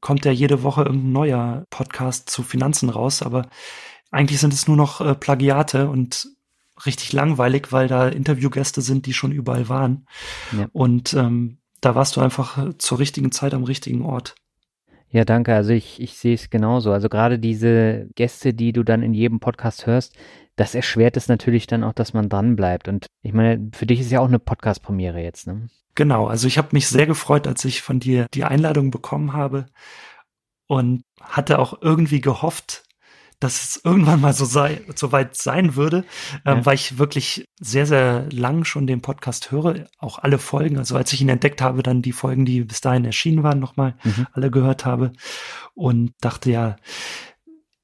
[0.00, 3.48] kommt ja jede Woche irgendein neuer Podcast zu Finanzen raus, aber
[4.10, 6.28] eigentlich sind es nur noch äh, Plagiate und
[6.84, 10.06] richtig langweilig, weil da Interviewgäste sind, die schon überall waren.
[10.56, 10.68] Ja.
[10.72, 14.34] Und ähm, da warst du einfach äh, zur richtigen Zeit am richtigen Ort.
[15.10, 15.54] Ja, danke.
[15.54, 16.92] Also ich, ich sehe es genauso.
[16.92, 20.14] Also gerade diese Gäste, die du dann in jedem Podcast hörst,
[20.56, 22.88] das erschwert es natürlich dann auch, dass man dran bleibt.
[22.88, 25.68] Und ich meine, für dich ist ja auch eine Podcast-Premiere jetzt, ne?
[25.94, 26.26] Genau.
[26.26, 29.66] Also ich habe mich sehr gefreut, als ich von dir die Einladung bekommen habe
[30.66, 32.85] und hatte auch irgendwie gehofft,
[33.40, 36.04] dass es irgendwann mal so sei, so weit sein würde,
[36.44, 36.66] ähm, ja.
[36.66, 40.78] weil ich wirklich sehr, sehr lang schon den Podcast höre, auch alle Folgen.
[40.78, 43.96] Also als ich ihn entdeckt habe, dann die Folgen, die bis dahin erschienen waren, nochmal
[44.04, 44.26] mhm.
[44.32, 45.12] alle gehört habe
[45.74, 46.76] und dachte ja,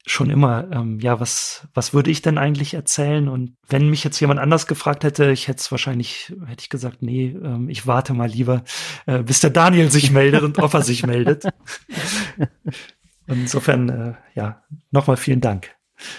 [0.05, 3.29] schon immer, ähm, ja, was, was würde ich denn eigentlich erzählen?
[3.29, 7.03] Und wenn mich jetzt jemand anders gefragt hätte, ich hätte es wahrscheinlich, hätte ich gesagt,
[7.03, 8.65] nee, ähm, ich warte mal lieber,
[9.07, 11.45] äh, bis der Daniel sich meldet und ob er sich meldet.
[13.27, 15.75] Insofern, äh, ja, nochmal vielen Dank.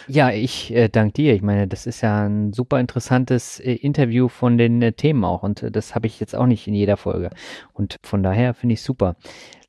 [0.07, 1.33] Ja, ich äh, danke dir.
[1.33, 5.43] Ich meine, das ist ja ein super interessantes äh, Interview von den äh, Themen auch
[5.43, 7.29] und äh, das habe ich jetzt auch nicht in jeder Folge.
[7.73, 9.15] Und von daher finde ich super.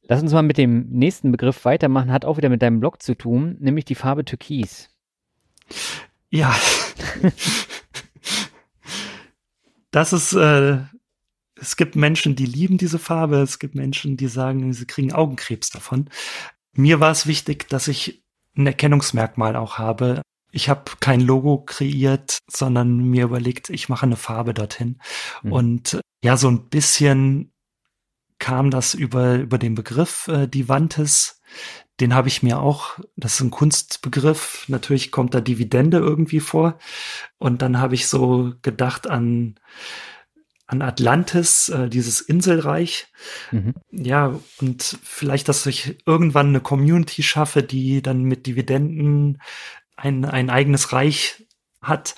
[0.07, 3.15] Lass uns mal mit dem nächsten Begriff weitermachen, hat auch wieder mit deinem Blog zu
[3.15, 4.91] tun, nämlich die Farbe Türkis.
[6.31, 6.55] Ja.
[9.91, 10.79] das ist, äh,
[11.57, 15.71] es gibt Menschen, die lieben diese Farbe, es gibt Menschen, die sagen, sie kriegen Augenkrebs
[15.71, 16.11] davon.
[16.75, 18.25] Mir war es wichtig, dass ich
[18.57, 20.23] ein Erkennungsmerkmal auch habe.
[20.51, 25.01] Ich habe kein Logo kreiert, sondern mir überlegt, ich mache eine Farbe dorthin.
[25.43, 25.53] Mhm.
[25.53, 27.53] Und ja, so ein bisschen
[28.39, 31.41] kam das über, über den Begriff äh, Divantes.
[32.01, 36.79] Den habe ich mir auch, das ist ein Kunstbegriff, natürlich kommt da Dividende irgendwie vor.
[37.39, 39.57] Und dann habe ich so gedacht an
[40.67, 43.07] an Atlantis, äh, dieses Inselreich.
[43.51, 43.75] Mhm.
[43.91, 49.41] Ja, und vielleicht, dass ich irgendwann eine Community schaffe, die dann mit Dividenden
[49.97, 51.47] ein, ein eigenes Reich
[51.83, 52.15] hat.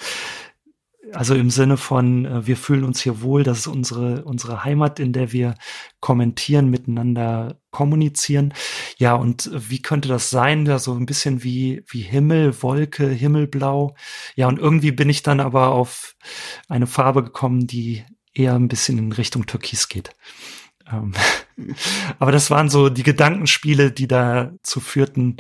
[1.13, 5.01] Also im Sinne von, äh, wir fühlen uns hier wohl, das ist unsere, unsere Heimat,
[5.01, 5.55] in der wir
[6.01, 8.55] kommentieren, miteinander kommunizieren.
[8.99, 10.67] Ja, und wie könnte das sein?
[10.67, 13.95] Ja, so ein bisschen wie, wie Himmel, Wolke, Himmelblau.
[14.35, 16.17] Ja, und irgendwie bin ich dann aber auf
[16.69, 18.05] eine Farbe gekommen, die
[18.39, 20.11] eher ein bisschen in Richtung Türkis geht.
[20.91, 21.13] Ähm,
[22.19, 25.37] aber das waren so die Gedankenspiele, die dazu führten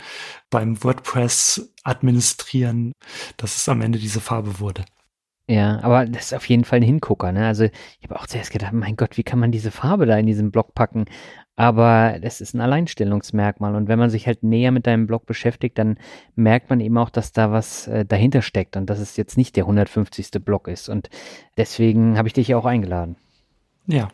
[0.51, 2.92] beim WordPress administrieren,
[3.36, 4.84] dass es am Ende diese Farbe wurde.
[5.49, 7.30] Ja, aber das ist auf jeden Fall ein Hingucker.
[7.30, 7.47] Ne?
[7.47, 10.26] Also ich habe auch zuerst gedacht, mein Gott, wie kann man diese Farbe da in
[10.26, 11.05] diesem Blog packen?
[11.57, 13.74] Aber das ist ein Alleinstellungsmerkmal.
[13.74, 15.98] Und wenn man sich halt näher mit deinem Blog beschäftigt, dann
[16.34, 19.57] merkt man eben auch, dass da was äh, dahinter steckt und dass es jetzt nicht
[19.57, 20.30] der 150.
[20.44, 20.90] Blog ist.
[20.90, 21.09] Und
[21.57, 23.16] deswegen habe ich dich ja auch eingeladen.
[23.86, 24.09] Ja.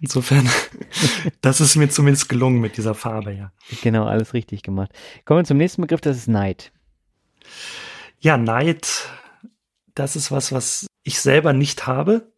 [0.00, 0.48] Insofern,
[1.40, 3.52] das ist mir zumindest gelungen mit dieser Farbe, ja.
[3.82, 4.92] Genau, alles richtig gemacht.
[5.24, 6.72] Kommen wir zum nächsten Begriff, das ist Neid.
[8.20, 9.08] Ja, Neid,
[9.94, 12.32] das ist was, was ich selber nicht habe,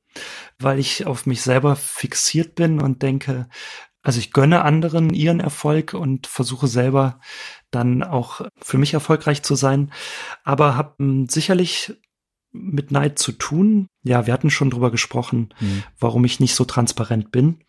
[0.58, 3.48] weil ich auf mich selber fixiert bin und denke,
[4.07, 7.18] also ich gönne anderen ihren Erfolg und versuche selber
[7.72, 9.90] dann auch für mich erfolgreich zu sein,
[10.44, 11.92] aber habe hm, sicherlich
[12.52, 13.88] mit Neid zu tun.
[14.04, 15.82] Ja, wir hatten schon drüber gesprochen, mhm.
[15.98, 17.64] warum ich nicht so transparent bin,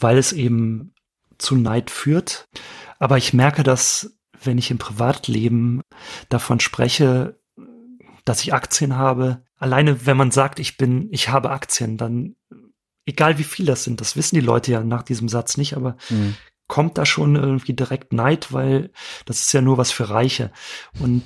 [0.00, 0.94] weil es eben
[1.38, 2.48] zu Neid führt.
[2.98, 5.80] Aber ich merke, dass wenn ich im Privatleben
[6.28, 7.38] davon spreche,
[8.24, 12.34] dass ich Aktien habe, alleine wenn man sagt, ich bin, ich habe Aktien, dann
[13.06, 15.96] egal wie viel das sind, das wissen die Leute ja nach diesem Satz nicht, aber
[16.10, 16.36] mhm.
[16.68, 18.90] kommt da schon irgendwie direkt Neid, weil
[19.26, 20.52] das ist ja nur was für Reiche.
[21.00, 21.22] Und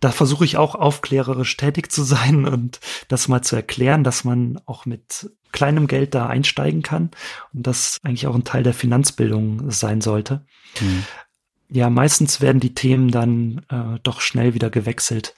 [0.00, 4.60] da versuche ich auch aufklärerisch tätig zu sein und das mal zu erklären, dass man
[4.66, 7.10] auch mit kleinem Geld da einsteigen kann
[7.52, 10.44] und das eigentlich auch ein Teil der Finanzbildung sein sollte.
[10.80, 11.04] Mhm.
[11.68, 15.34] Ja, meistens werden die Themen dann äh, doch schnell wieder gewechselt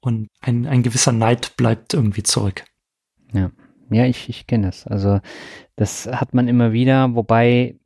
[0.00, 2.64] und ein, ein gewisser Neid bleibt irgendwie zurück.
[3.32, 3.50] Ja,
[3.90, 4.86] ja, ich, ich kenne das.
[4.86, 5.20] Also
[5.76, 7.76] das hat man immer wieder, wobei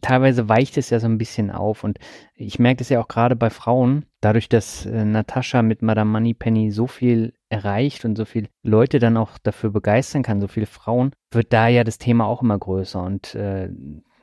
[0.00, 1.98] teilweise weicht es ja so ein bisschen auf und
[2.34, 6.70] ich merke das ja auch gerade bei Frauen, dadurch, dass äh, Natascha mit Madame Moneypenny
[6.70, 11.12] so viel erreicht und so viele Leute dann auch dafür begeistern kann, so viele Frauen,
[11.30, 13.68] wird da ja das Thema auch immer größer und äh,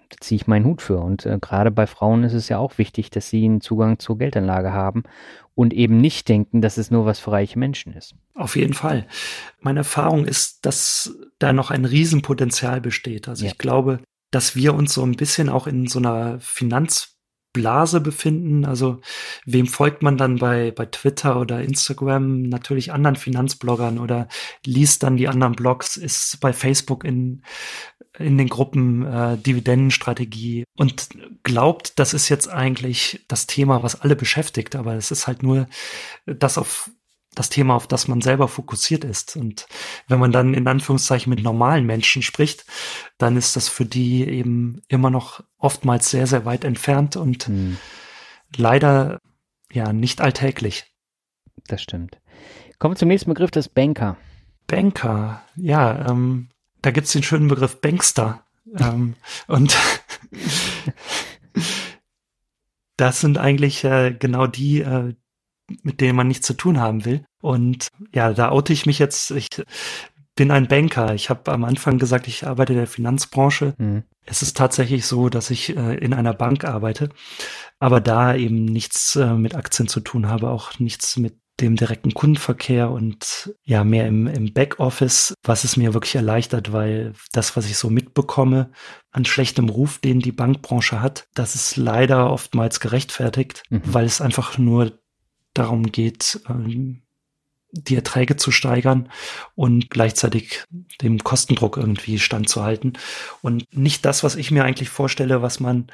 [0.10, 1.00] da ziehe ich meinen Hut für.
[1.00, 4.18] Und äh, gerade bei Frauen ist es ja auch wichtig, dass sie einen Zugang zur
[4.18, 5.04] Geldanlage haben
[5.56, 8.16] und eben nicht denken, dass es nur was für reiche Menschen ist.
[8.34, 9.06] Auf jeden Fall.
[9.60, 13.28] Meine Erfahrung ist, dass da noch ein Riesenpotenzial besteht.
[13.28, 13.52] Also ja.
[13.52, 14.00] ich glaube,
[14.32, 16.40] dass wir uns so ein bisschen auch in so einer
[17.54, 18.66] Finanzblase befinden.
[18.66, 19.02] Also
[19.46, 22.44] wem folgt man dann bei, bei Twitter oder Instagram?
[22.44, 24.28] Natürlich anderen Finanzbloggern oder
[24.66, 27.44] liest dann die anderen Blogs, ist bei Facebook in,
[28.18, 31.10] in den Gruppen äh, Dividendenstrategie und
[31.44, 34.76] glaubt, das ist jetzt eigentlich das Thema, was alle beschäftigt.
[34.76, 35.68] Aber es ist halt nur
[36.26, 36.92] das auf
[37.36, 39.36] das Thema, auf das man selber fokussiert ist.
[39.36, 39.68] Und
[40.08, 42.66] wenn man dann in Anführungszeichen mit normalen Menschen spricht,
[43.18, 47.78] dann ist das für die eben immer noch oftmals sehr, sehr weit entfernt und hm.
[48.56, 49.20] leider
[49.72, 50.86] ja nicht alltäglich.
[51.68, 52.20] Das stimmt.
[52.80, 54.18] Kommen wir zum nächsten Begriff, das Banker.
[54.68, 56.50] Banker, ja, ähm,
[56.82, 58.44] da gibt's den schönen Begriff Bankster.
[58.78, 59.16] ähm,
[59.48, 59.78] und
[62.98, 65.16] das sind eigentlich äh, genau die, äh,
[65.84, 67.24] mit denen man nichts zu tun haben will.
[67.42, 69.32] Und ja, da oute ich mich jetzt.
[69.32, 69.48] Ich
[70.36, 71.14] bin ein Banker.
[71.16, 73.74] Ich habe am Anfang gesagt, ich arbeite in der Finanzbranche.
[73.78, 74.04] Mhm.
[74.26, 77.10] Es ist tatsächlich so, dass ich äh, in einer Bank arbeite,
[77.80, 82.14] aber da eben nichts äh, mit Aktien zu tun habe, auch nichts mit dem direkten
[82.14, 87.66] Kundenverkehr und ja, mehr im, im Backoffice, was es mir wirklich erleichtert, weil das, was
[87.66, 88.72] ich so mitbekomme
[89.12, 93.82] an schlechtem Ruf, den die Bankbranche hat, das ist leider oftmals gerechtfertigt, mhm.
[93.84, 95.00] weil es einfach nur
[95.54, 97.02] darum geht, ähm,
[97.72, 99.12] die Erträge zu steigern
[99.56, 100.64] und gleichzeitig
[101.02, 102.98] dem Kostendruck irgendwie standzuhalten.
[103.42, 105.88] Und nicht das, was ich mir eigentlich vorstelle, was man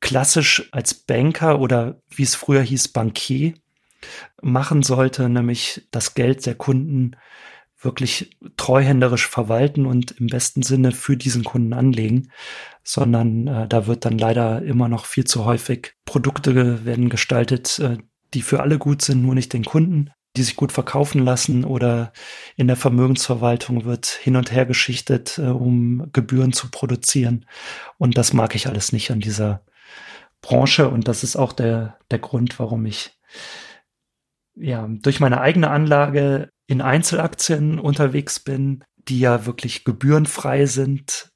[0.00, 3.54] klassisch als Banker oder wie es früher hieß, Bankier
[4.42, 7.16] machen sollte, nämlich das Geld der Kunden
[7.80, 12.30] wirklich treuhänderisch verwalten und im besten Sinne für diesen Kunden anlegen,
[12.84, 17.98] sondern äh, da wird dann leider immer noch viel zu häufig Produkte werden gestaltet, äh,
[18.34, 22.12] die für alle gut sind, nur nicht den Kunden, die sich gut verkaufen lassen oder
[22.56, 27.46] in der Vermögensverwaltung wird hin und her geschichtet, äh, um Gebühren zu produzieren.
[27.98, 29.62] Und das mag ich alles nicht an dieser
[30.40, 30.88] Branche.
[30.88, 33.18] Und das ist auch der, der Grund, warum ich
[34.54, 41.30] ja durch meine eigene Anlage in Einzelaktien unterwegs bin, die ja wirklich gebührenfrei sind.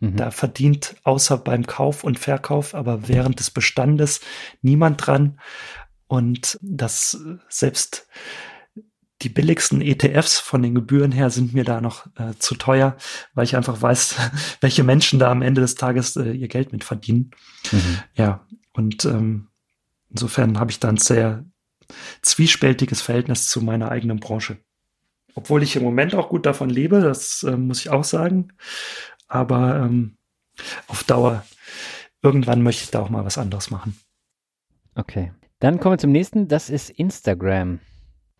[0.00, 0.16] Mhm.
[0.16, 4.20] Da verdient außer beim Kauf und Verkauf, aber während des Bestandes
[4.60, 5.38] niemand dran.
[6.08, 8.06] Und das selbst
[9.22, 12.96] die billigsten ETFs von den Gebühren her sind mir da noch äh, zu teuer,
[13.34, 14.16] weil ich einfach weiß,
[14.60, 17.30] welche Menschen da am Ende des Tages äh, ihr Geld mit verdienen.
[17.72, 17.98] Mhm.
[18.14, 19.48] Ja, und ähm,
[20.10, 21.44] insofern habe ich da ein sehr
[22.20, 24.58] zwiespältiges Verhältnis zu meiner eigenen Branche.
[25.34, 28.52] Obwohl ich im Moment auch gut davon lebe, das äh, muss ich auch sagen.
[29.28, 30.16] Aber ähm,
[30.88, 31.44] auf Dauer,
[32.22, 33.98] irgendwann möchte ich da auch mal was anderes machen.
[34.94, 35.32] Okay.
[35.58, 37.80] Dann kommen wir zum nächsten, das ist Instagram.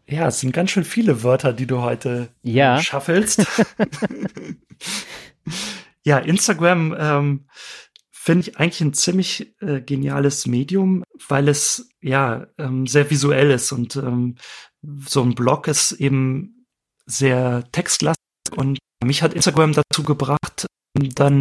[0.08, 2.80] Ja, es sind ganz schön viele Wörter, die du heute ja.
[2.80, 3.44] schaffelst.
[6.04, 7.48] ja, Instagram ähm,
[8.12, 13.72] finde ich eigentlich ein ziemlich äh, geniales Medium, weil es ja ähm, sehr visuell ist
[13.72, 14.36] und ähm,
[14.82, 16.66] so ein Blog ist eben
[17.06, 18.16] sehr textlastig
[18.56, 21.40] und mich hat Instagram dazu gebracht, dann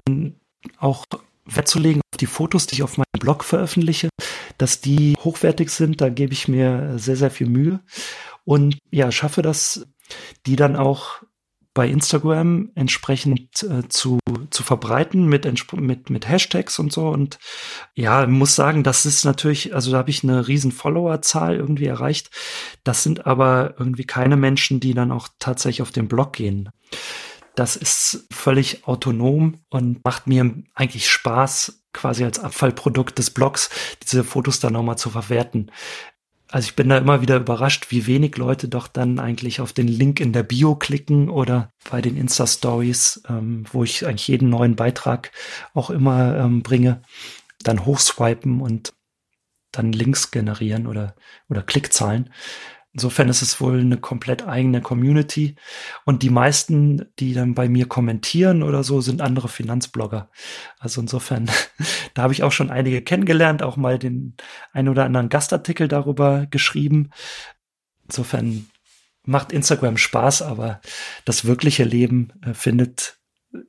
[0.77, 1.05] auch
[1.45, 4.09] Wert zu legen auf die Fotos, die ich auf meinem Blog veröffentliche,
[4.57, 6.01] dass die hochwertig sind.
[6.01, 7.79] Da gebe ich mir sehr, sehr viel Mühe
[8.43, 9.87] und ja, schaffe das,
[10.45, 11.21] die dann auch
[11.75, 17.09] bei Instagram entsprechend äh, zu, zu verbreiten mit, mit, mit Hashtags und so.
[17.09, 17.37] Und
[17.93, 22.31] ja, muss sagen, das ist natürlich, also da habe ich eine riesen Followerzahl irgendwie erreicht.
[22.85, 26.69] Das sind aber irgendwie keine Menschen, die dann auch tatsächlich auf den Blog gehen.
[27.55, 33.69] Das ist völlig autonom und macht mir eigentlich Spaß, quasi als Abfallprodukt des Blogs
[34.03, 35.71] diese Fotos dann nochmal zu verwerten.
[36.51, 39.87] Also ich bin da immer wieder überrascht, wie wenig Leute doch dann eigentlich auf den
[39.87, 44.75] Link in der Bio klicken oder bei den Insta-Stories, ähm, wo ich eigentlich jeden neuen
[44.75, 45.31] Beitrag
[45.73, 47.01] auch immer ähm, bringe,
[47.63, 48.93] dann hochswipen und
[49.71, 51.15] dann Links generieren oder,
[51.49, 52.29] oder Klickzahlen.
[52.95, 55.57] Insofern ist es wohl eine komplett eigene Community.
[56.05, 60.29] Und die meisten, die dann bei mir kommentieren oder so, sind andere Finanzblogger.
[60.79, 61.51] Also insofern,
[62.13, 64.37] da habe ich auch schon einige kennengelernt, auch mal den
[64.71, 67.09] ein oder anderen Gastartikel darüber geschrieben.
[68.05, 68.67] Insofern
[69.25, 70.79] macht Instagram Spaß, aber
[71.25, 73.17] das wirkliche Leben äh, findet,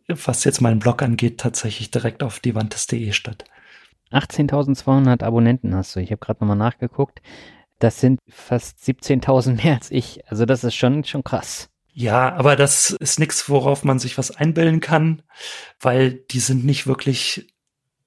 [0.06, 3.44] was jetzt meinen Blog angeht, tatsächlich direkt auf divantes.de statt.
[4.12, 6.00] 18.200 Abonnenten hast du.
[6.00, 7.22] Ich habe gerade nochmal nachgeguckt.
[7.78, 10.20] Das sind fast 17.000 mehr als ich.
[10.28, 11.68] Also das ist schon, schon krass.
[11.92, 15.22] Ja, aber das ist nichts, worauf man sich was einbilden kann,
[15.80, 17.54] weil die sind nicht wirklich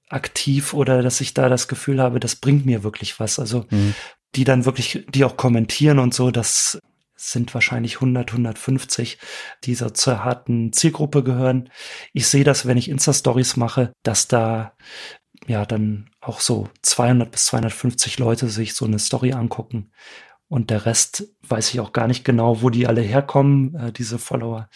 [0.08, 3.38] aktiv oder dass ich da das Gefühl habe, das bringt mir wirklich was.
[3.38, 3.94] Also mhm.
[4.34, 6.78] die dann wirklich, die auch kommentieren und so, das
[7.16, 9.18] sind wahrscheinlich 100, 150,
[9.64, 11.70] die so zur harten Zielgruppe gehören.
[12.12, 14.72] Ich sehe das, wenn ich Insta-Stories mache, dass da
[15.46, 19.90] ja dann auch so 200 bis 250 Leute sich so eine Story angucken.
[20.48, 24.18] Und der Rest weiß ich auch gar nicht genau, wo die alle herkommen, äh, diese
[24.18, 24.68] Follower.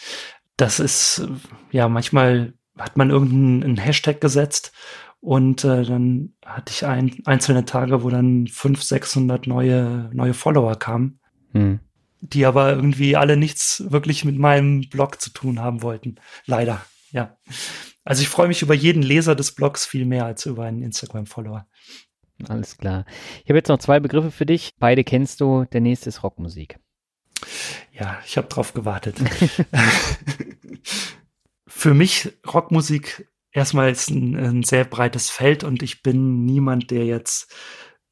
[0.57, 1.27] Das ist,
[1.71, 4.71] ja, manchmal hat man irgendeinen Hashtag gesetzt
[5.19, 10.75] und äh, dann hatte ich ein, einzelne Tage, wo dann 500, 600 neue, neue Follower
[10.75, 11.19] kamen,
[11.51, 11.79] hm.
[12.21, 16.15] die aber irgendwie alle nichts wirklich mit meinem Blog zu tun haben wollten.
[16.45, 17.35] Leider, ja.
[18.05, 21.67] Also ich freue mich über jeden Leser des Blogs viel mehr als über einen Instagram-Follower.
[22.47, 23.05] Alles klar.
[23.43, 24.69] Ich habe jetzt noch zwei Begriffe für dich.
[24.77, 25.65] Beide kennst du.
[25.73, 26.77] Der nächste ist Rockmusik.
[27.91, 29.17] Ja, ich habe drauf gewartet.
[31.67, 37.05] für mich Rockmusik erstmal ist ein, ein, sehr breites Feld und ich bin niemand, der
[37.05, 37.53] jetzt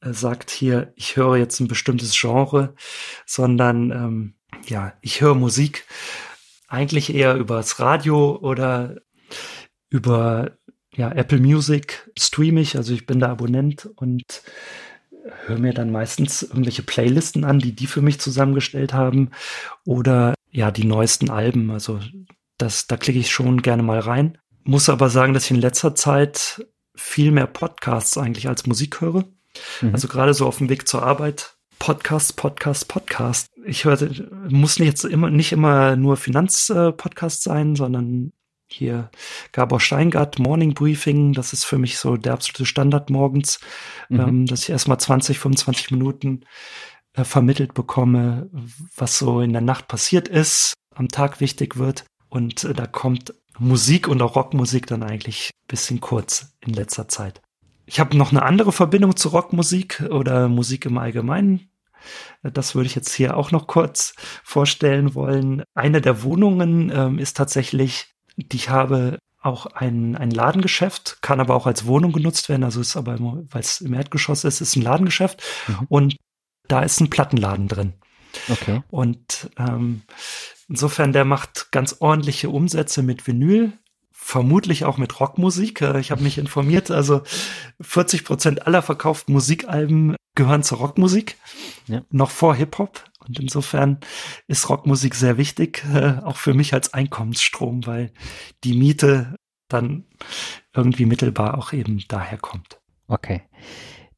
[0.01, 2.75] äh, sagt, hier, ich höre jetzt ein bestimmtes Genre,
[3.25, 4.35] sondern ähm,
[4.67, 5.85] ja, ich höre Musik
[6.67, 8.97] eigentlich eher übers Radio oder
[9.93, 10.57] über
[10.95, 14.23] ja, Apple Music streame ich, also ich bin da Abonnent und
[15.45, 19.29] höre mir dann meistens irgendwelche Playlisten an, die die für mich zusammengestellt haben
[19.85, 21.69] oder ja, die neuesten Alben.
[21.69, 21.99] Also
[22.57, 24.39] das, da klicke ich schon gerne mal rein.
[24.63, 26.65] Muss aber sagen, dass ich in letzter Zeit
[26.95, 29.25] viel mehr Podcasts eigentlich als Musik höre.
[29.81, 29.93] Mhm.
[29.93, 31.55] Also gerade so auf dem Weg zur Arbeit.
[31.77, 33.47] Podcast, Podcast, Podcast.
[33.65, 34.09] Ich höre,
[34.49, 38.31] muss nicht jetzt immer, nicht immer nur Finanzpodcast sein, sondern
[38.74, 39.09] hier
[39.51, 43.59] Gabor Steingart, Morning Briefing, das ist für mich so der absolute Standard morgens,
[44.09, 44.19] mhm.
[44.19, 46.41] ähm, dass ich erstmal 20, 25 Minuten
[47.13, 48.49] äh, vermittelt bekomme,
[48.95, 52.05] was so in der Nacht passiert ist, am Tag wichtig wird.
[52.30, 57.41] Und äh, da kommt Musik und auch Rockmusik dann eigentlich bisschen kurz in letzter Zeit.
[57.86, 61.69] Ich habe noch eine andere Verbindung zu Rockmusik oder Musik im Allgemeinen.
[62.41, 64.13] Das würde ich jetzt hier auch noch kurz
[64.43, 65.63] vorstellen wollen.
[65.74, 71.67] Eine der Wohnungen ähm, ist tatsächlich ich habe auch ein, ein Ladengeschäft, kann aber auch
[71.67, 72.63] als Wohnung genutzt werden.
[72.63, 75.43] Also ist aber, weil es im Erdgeschoss ist, ist ein Ladengeschäft.
[75.67, 75.86] Mhm.
[75.89, 76.15] Und
[76.67, 77.93] da ist ein Plattenladen drin.
[78.49, 78.81] Okay.
[78.89, 80.03] Und ähm,
[80.69, 83.73] insofern, der macht ganz ordentliche Umsätze mit Vinyl,
[84.34, 85.81] vermutlich auch mit Rockmusik.
[85.81, 87.21] Äh, ich habe mich informiert, also
[87.81, 91.38] 40 Prozent aller verkauften Musikalben gehören zur Rockmusik,
[91.88, 92.01] ja.
[92.09, 93.03] noch vor Hip-Hop.
[93.27, 93.99] Und insofern
[94.47, 98.12] ist Rockmusik sehr wichtig, äh, auch für mich als Einkommensstrom, weil
[98.63, 99.36] die Miete
[99.70, 100.05] dann
[100.74, 102.79] irgendwie mittelbar auch eben daher kommt.
[103.08, 103.43] Okay.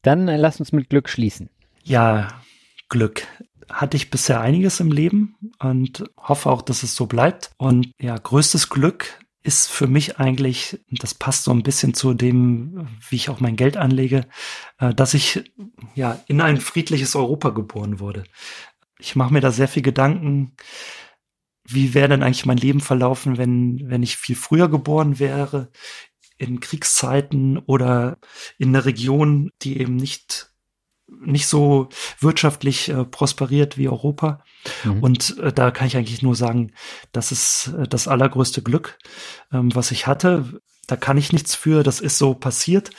[0.00, 1.50] Dann äh, lass uns mit Glück schließen.
[1.84, 2.40] Ja,
[2.88, 3.26] Glück.
[3.68, 7.50] Hatte ich bisher einiges im Leben und hoffe auch, dass es so bleibt.
[7.58, 12.88] Und ja, größtes Glück ist für mich eigentlich, das passt so ein bisschen zu dem,
[13.08, 14.26] wie ich auch mein Geld anlege,
[14.78, 15.52] äh, dass ich
[15.94, 18.24] ja in ein friedliches Europa geboren wurde.
[18.98, 20.56] Ich mache mir da sehr viel Gedanken,
[21.64, 25.70] wie wäre denn eigentlich mein Leben verlaufen, wenn, wenn ich viel früher geboren wäre,
[26.38, 28.18] in Kriegszeiten oder
[28.58, 30.52] in einer Region, die eben nicht
[31.08, 31.88] nicht so
[32.20, 34.42] wirtschaftlich äh, prosperiert wie Europa.
[34.84, 35.02] Mhm.
[35.02, 36.72] Und äh, da kann ich eigentlich nur sagen,
[37.12, 38.98] das ist äh, das allergrößte Glück,
[39.52, 40.60] ähm, was ich hatte.
[40.86, 42.90] Da kann ich nichts für, das ist so passiert.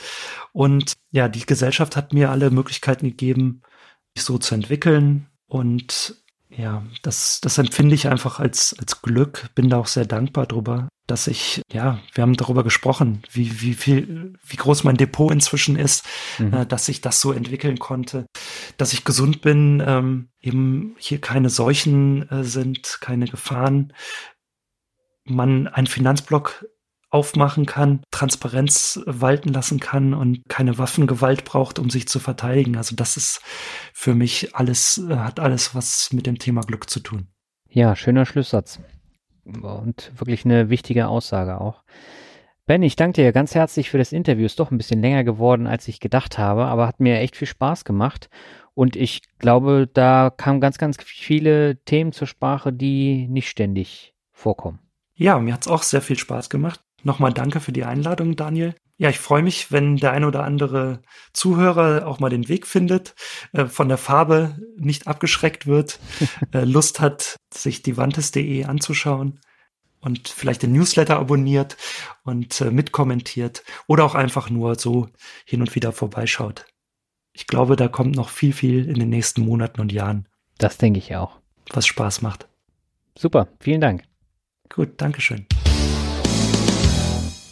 [0.52, 3.62] Und ja, die Gesellschaft hat mir alle Möglichkeiten gegeben,
[4.14, 5.26] mich so zu entwickeln.
[5.46, 6.22] Und
[6.58, 10.88] Ja, das, das empfinde ich einfach als, als Glück, bin da auch sehr dankbar drüber,
[11.06, 15.76] dass ich, ja, wir haben darüber gesprochen, wie, wie viel, wie groß mein Depot inzwischen
[15.76, 16.04] ist,
[16.38, 16.52] mhm.
[16.52, 18.26] äh, dass ich das so entwickeln konnte,
[18.76, 23.92] dass ich gesund bin, ähm, eben hier keine Seuchen äh, sind, keine Gefahren,
[25.22, 26.66] man einen Finanzblock
[27.10, 32.76] aufmachen kann, Transparenz walten lassen kann und keine Waffengewalt braucht, um sich zu verteidigen.
[32.76, 33.40] Also das ist
[33.94, 37.28] für mich alles, äh, hat alles was mit dem Thema Glück zu tun.
[37.70, 38.80] Ja, schöner Schlusssatz
[39.62, 41.82] und wirklich eine wichtige Aussage auch.
[42.66, 44.44] Ben, ich danke dir ganz herzlich für das Interview.
[44.44, 47.48] Ist doch ein bisschen länger geworden, als ich gedacht habe, aber hat mir echt viel
[47.48, 48.28] Spaß gemacht.
[48.74, 54.80] Und ich glaube, da kamen ganz, ganz viele Themen zur Sprache, die nicht ständig vorkommen.
[55.14, 56.80] Ja, mir hat es auch sehr viel Spaß gemacht.
[57.02, 58.74] Nochmal danke für die Einladung, Daniel.
[58.96, 61.02] Ja, ich freue mich, wenn der ein oder andere
[61.32, 63.14] Zuhörer auch mal den Weg findet,
[63.52, 66.00] äh, von der Farbe nicht abgeschreckt wird,
[66.52, 69.40] äh, Lust hat, sich die Wantes.de anzuschauen
[70.00, 71.76] und vielleicht den Newsletter abonniert
[72.24, 75.08] und äh, mitkommentiert oder auch einfach nur so
[75.44, 76.66] hin und wieder vorbeischaut.
[77.32, 80.26] Ich glaube, da kommt noch viel, viel in den nächsten Monaten und Jahren.
[80.58, 81.38] Das denke ich auch.
[81.70, 82.48] Was Spaß macht.
[83.16, 84.02] Super, vielen Dank.
[84.68, 85.46] Gut, Dankeschön.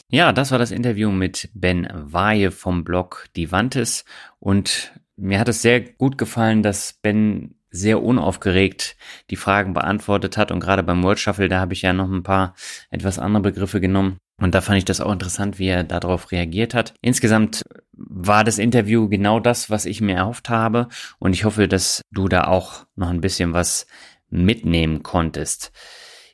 [0.09, 4.05] Ja, das war das Interview mit Ben Waje vom Blog Divantes
[4.39, 8.97] und mir hat es sehr gut gefallen, dass Ben sehr unaufgeregt
[9.31, 12.23] die Fragen beantwortet hat und gerade beim World Shuffle, da habe ich ja noch ein
[12.23, 12.55] paar
[12.91, 16.73] etwas andere Begriffe genommen und da fand ich das auch interessant, wie er darauf reagiert
[16.73, 16.95] hat.
[17.01, 20.87] Insgesamt war das Interview genau das, was ich mir erhofft habe
[21.19, 23.89] und ich hoffe, dass du da auch noch ein bisschen was
[24.31, 25.73] mitnehmen konntest.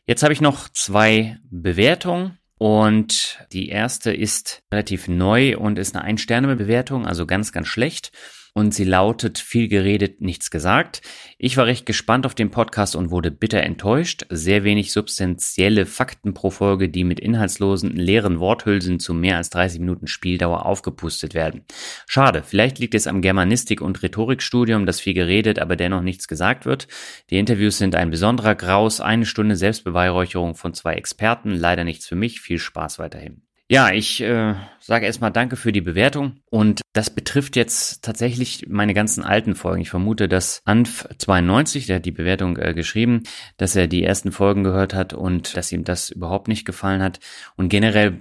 [0.04, 2.38] Jetzt habe ich noch zwei Bewertungen.
[2.62, 8.12] Und die erste ist relativ neu und ist eine Ein-Sterne-Bewertung, also ganz, ganz schlecht
[8.54, 11.00] und sie lautet viel geredet, nichts gesagt.
[11.38, 14.26] Ich war recht gespannt auf den Podcast und wurde bitter enttäuscht.
[14.28, 19.80] Sehr wenig substanzielle Fakten pro Folge, die mit inhaltslosen, leeren Worthülsen zu mehr als 30
[19.80, 21.64] Minuten Spieldauer aufgepustet werden.
[22.06, 26.66] Schade, vielleicht liegt es am Germanistik- und Rhetorikstudium, dass viel geredet, aber dennoch nichts gesagt
[26.66, 26.88] wird.
[27.30, 32.16] Die Interviews sind ein besonderer Graus, eine Stunde Selbstbeweihräucherung von zwei Experten, leider nichts für
[32.16, 32.40] mich.
[32.40, 33.42] Viel Spaß weiterhin.
[33.72, 38.92] Ja, ich äh, sage erstmal danke für die Bewertung und das betrifft jetzt tatsächlich meine
[38.92, 39.80] ganzen alten Folgen.
[39.80, 43.22] Ich vermute, dass Anf92, der hat die Bewertung äh, geschrieben,
[43.56, 47.18] dass er die ersten Folgen gehört hat und dass ihm das überhaupt nicht gefallen hat.
[47.56, 48.20] Und generell,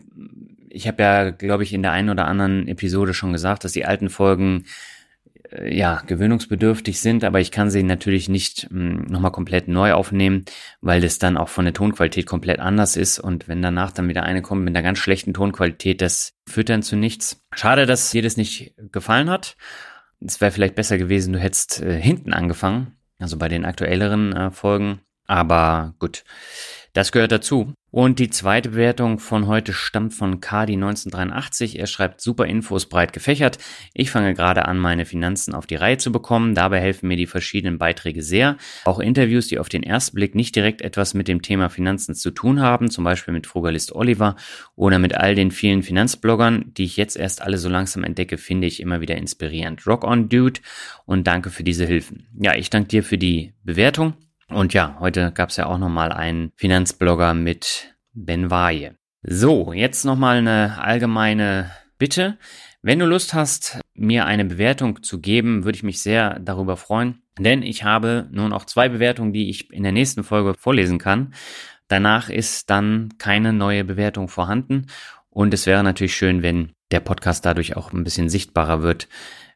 [0.69, 3.83] ich habe ja, glaube ich, in der einen oder anderen Episode schon gesagt, dass die
[3.83, 4.63] alten Folgen
[5.59, 10.45] ja, gewöhnungsbedürftig sind, aber ich kann sie natürlich nicht hm, nochmal komplett neu aufnehmen,
[10.79, 14.23] weil das dann auch von der Tonqualität komplett anders ist und wenn danach dann wieder
[14.23, 17.43] eine kommt mit einer ganz schlechten Tonqualität, das führt dann zu nichts.
[17.53, 19.57] Schade, dass dir das nicht gefallen hat.
[20.19, 24.51] Es wäre vielleicht besser gewesen, du hättest äh, hinten angefangen, also bei den aktuelleren äh,
[24.51, 26.23] Folgen, aber gut.
[26.93, 27.73] Das gehört dazu.
[27.91, 31.77] Und die zweite Bewertung von heute stammt von Kadi 1983.
[31.77, 33.57] Er schreibt super Infos breit gefächert.
[33.93, 36.55] Ich fange gerade an, meine Finanzen auf die Reihe zu bekommen.
[36.55, 38.55] Dabei helfen mir die verschiedenen Beiträge sehr.
[38.85, 42.31] Auch Interviews, die auf den ersten Blick nicht direkt etwas mit dem Thema Finanzen zu
[42.31, 44.37] tun haben, zum Beispiel mit Frugalist Oliver
[44.75, 48.67] oder mit all den vielen Finanzbloggern, die ich jetzt erst alle so langsam entdecke, finde
[48.67, 49.85] ich immer wieder inspirierend.
[49.85, 50.61] Rock on, Dude.
[51.05, 52.27] Und danke für diese Hilfen.
[52.39, 54.13] Ja, ich danke dir für die Bewertung.
[54.53, 58.95] Und ja, heute gab es ja auch nochmal einen Finanzblogger mit Ben Waje.
[59.23, 62.37] So, jetzt nochmal eine allgemeine Bitte.
[62.81, 67.21] Wenn du Lust hast, mir eine Bewertung zu geben, würde ich mich sehr darüber freuen,
[67.39, 71.33] denn ich habe nur noch zwei Bewertungen, die ich in der nächsten Folge vorlesen kann.
[71.87, 74.87] Danach ist dann keine neue Bewertung vorhanden
[75.29, 79.07] und es wäre natürlich schön, wenn der Podcast dadurch auch ein bisschen sichtbarer wird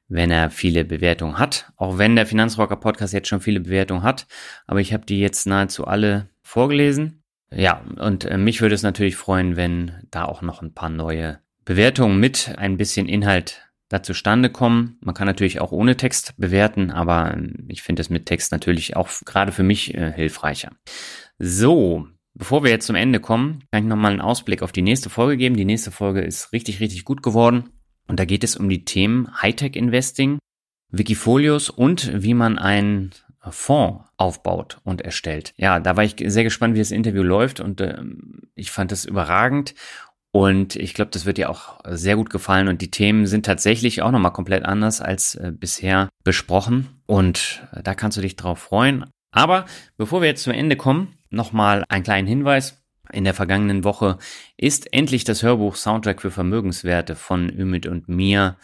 [0.08, 1.72] wenn er viele Bewertungen hat.
[1.78, 4.28] Auch wenn der Finanzrocker Podcast jetzt schon viele Bewertungen hat,
[4.68, 7.24] aber ich habe die jetzt nahezu alle vorgelesen.
[7.52, 11.40] Ja, und äh, mich würde es natürlich freuen, wenn da auch noch ein paar neue
[11.64, 14.98] Bewertungen mit ein bisschen Inhalt da zustande kommen.
[15.02, 18.96] Man kann natürlich auch ohne Text bewerten, aber ähm, ich finde es mit Text natürlich
[18.96, 20.72] auch gerade für mich äh, hilfreicher.
[21.38, 25.10] So, bevor wir jetzt zum Ende kommen, kann ich nochmal einen Ausblick auf die nächste
[25.10, 25.56] Folge geben.
[25.56, 27.70] Die nächste Folge ist richtig, richtig gut geworden.
[28.08, 30.40] Und da geht es um die Themen Hightech Investing,
[30.92, 33.12] Wikifolios und wie man einen
[33.50, 35.54] Fonds aufbaut und erstellt.
[35.58, 38.02] Ja, da war ich sehr gespannt, wie das Interview läuft und äh,
[38.56, 39.76] ich fand es überragend
[40.32, 44.02] und ich glaube, das wird dir auch sehr gut gefallen und die Themen sind tatsächlich
[44.02, 48.60] auch nochmal komplett anders als äh, bisher besprochen und äh, da kannst du dich drauf
[48.60, 49.06] freuen.
[49.32, 49.66] Aber
[49.98, 52.85] bevor wir jetzt zum Ende kommen, nochmal einen kleinen Hinweis.
[53.12, 54.18] In der vergangenen Woche
[54.58, 58.58] ist endlich das Hörbuch Soundtrack für Vermögenswerte von Ümit und mir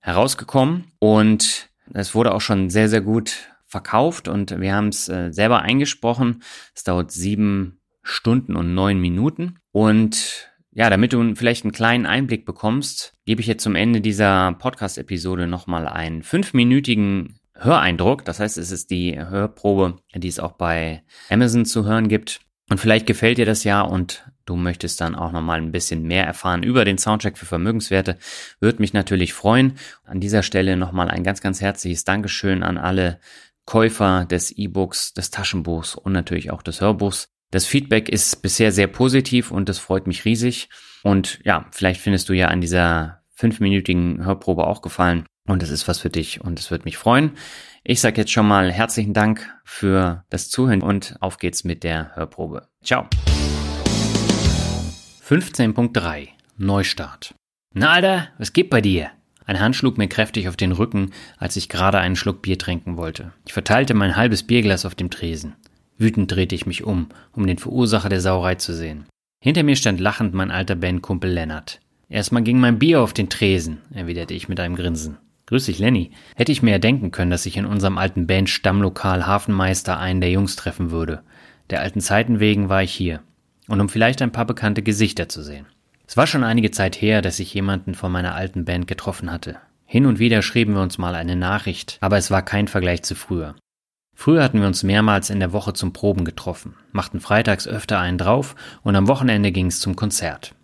[0.00, 5.32] herausgekommen und es wurde auch schon sehr, sehr gut verkauft und wir haben es äh,
[5.32, 6.42] selber eingesprochen.
[6.74, 9.58] Es dauert sieben Stunden und neun Minuten.
[9.72, 14.52] Und ja, damit du vielleicht einen kleinen Einblick bekommst, gebe ich jetzt zum Ende dieser
[14.52, 18.24] Podcast-Episode nochmal einen fünfminütigen Höreindruck.
[18.24, 22.40] Das heißt, es ist die Hörprobe, die es auch bei Amazon zu hören gibt.
[22.70, 26.26] Und vielleicht gefällt dir das ja und du möchtest dann auch nochmal ein bisschen mehr
[26.26, 28.18] erfahren über den Soundtrack für Vermögenswerte.
[28.60, 29.74] Würde mich natürlich freuen.
[30.04, 33.18] An dieser Stelle nochmal ein ganz, ganz herzliches Dankeschön an alle
[33.66, 37.28] Käufer des E-Books, des Taschenbuchs und natürlich auch des Hörbuchs.
[37.50, 40.68] Das Feedback ist bisher sehr positiv und das freut mich riesig.
[41.02, 45.88] Und ja, vielleicht findest du ja an dieser fünfminütigen Hörprobe auch gefallen und es ist
[45.88, 47.32] was für dich und es wird mich freuen.
[47.84, 52.14] Ich sage jetzt schon mal herzlichen Dank für das Zuhören und auf geht's mit der
[52.14, 52.68] Hörprobe.
[52.82, 53.08] Ciao.
[55.26, 56.28] 15.3
[56.58, 57.34] Neustart.
[57.74, 59.10] Na Alter, was geht bei dir?
[59.44, 62.96] Ein Hand schlug mir kräftig auf den Rücken, als ich gerade einen Schluck Bier trinken
[62.96, 63.32] wollte.
[63.46, 65.56] Ich verteilte mein halbes Bierglas auf dem Tresen.
[65.98, 69.06] Wütend drehte ich mich um, um den Verursacher der Sauerei zu sehen.
[69.42, 71.80] Hinter mir stand lachend mein alter Bandkumpel Lennart.
[72.08, 75.18] Erstmal ging mein Bier auf den Tresen, erwiderte ich mit einem Grinsen.
[75.46, 76.12] Grüß dich, Lenny.
[76.36, 80.30] Hätte ich mir ja denken können, dass ich in unserem alten Band-Stammlokal Hafenmeister einen der
[80.30, 81.22] Jungs treffen würde.
[81.70, 83.20] Der alten Zeiten wegen war ich hier.
[83.68, 85.66] Und um vielleicht ein paar bekannte Gesichter zu sehen.
[86.06, 89.56] Es war schon einige Zeit her, dass ich jemanden von meiner alten Band getroffen hatte.
[89.86, 93.14] Hin und wieder schrieben wir uns mal eine Nachricht, aber es war kein Vergleich zu
[93.14, 93.54] früher.
[94.14, 98.18] Früher hatten wir uns mehrmals in der Woche zum Proben getroffen, machten freitags öfter einen
[98.18, 100.54] drauf und am Wochenende ging es zum Konzert.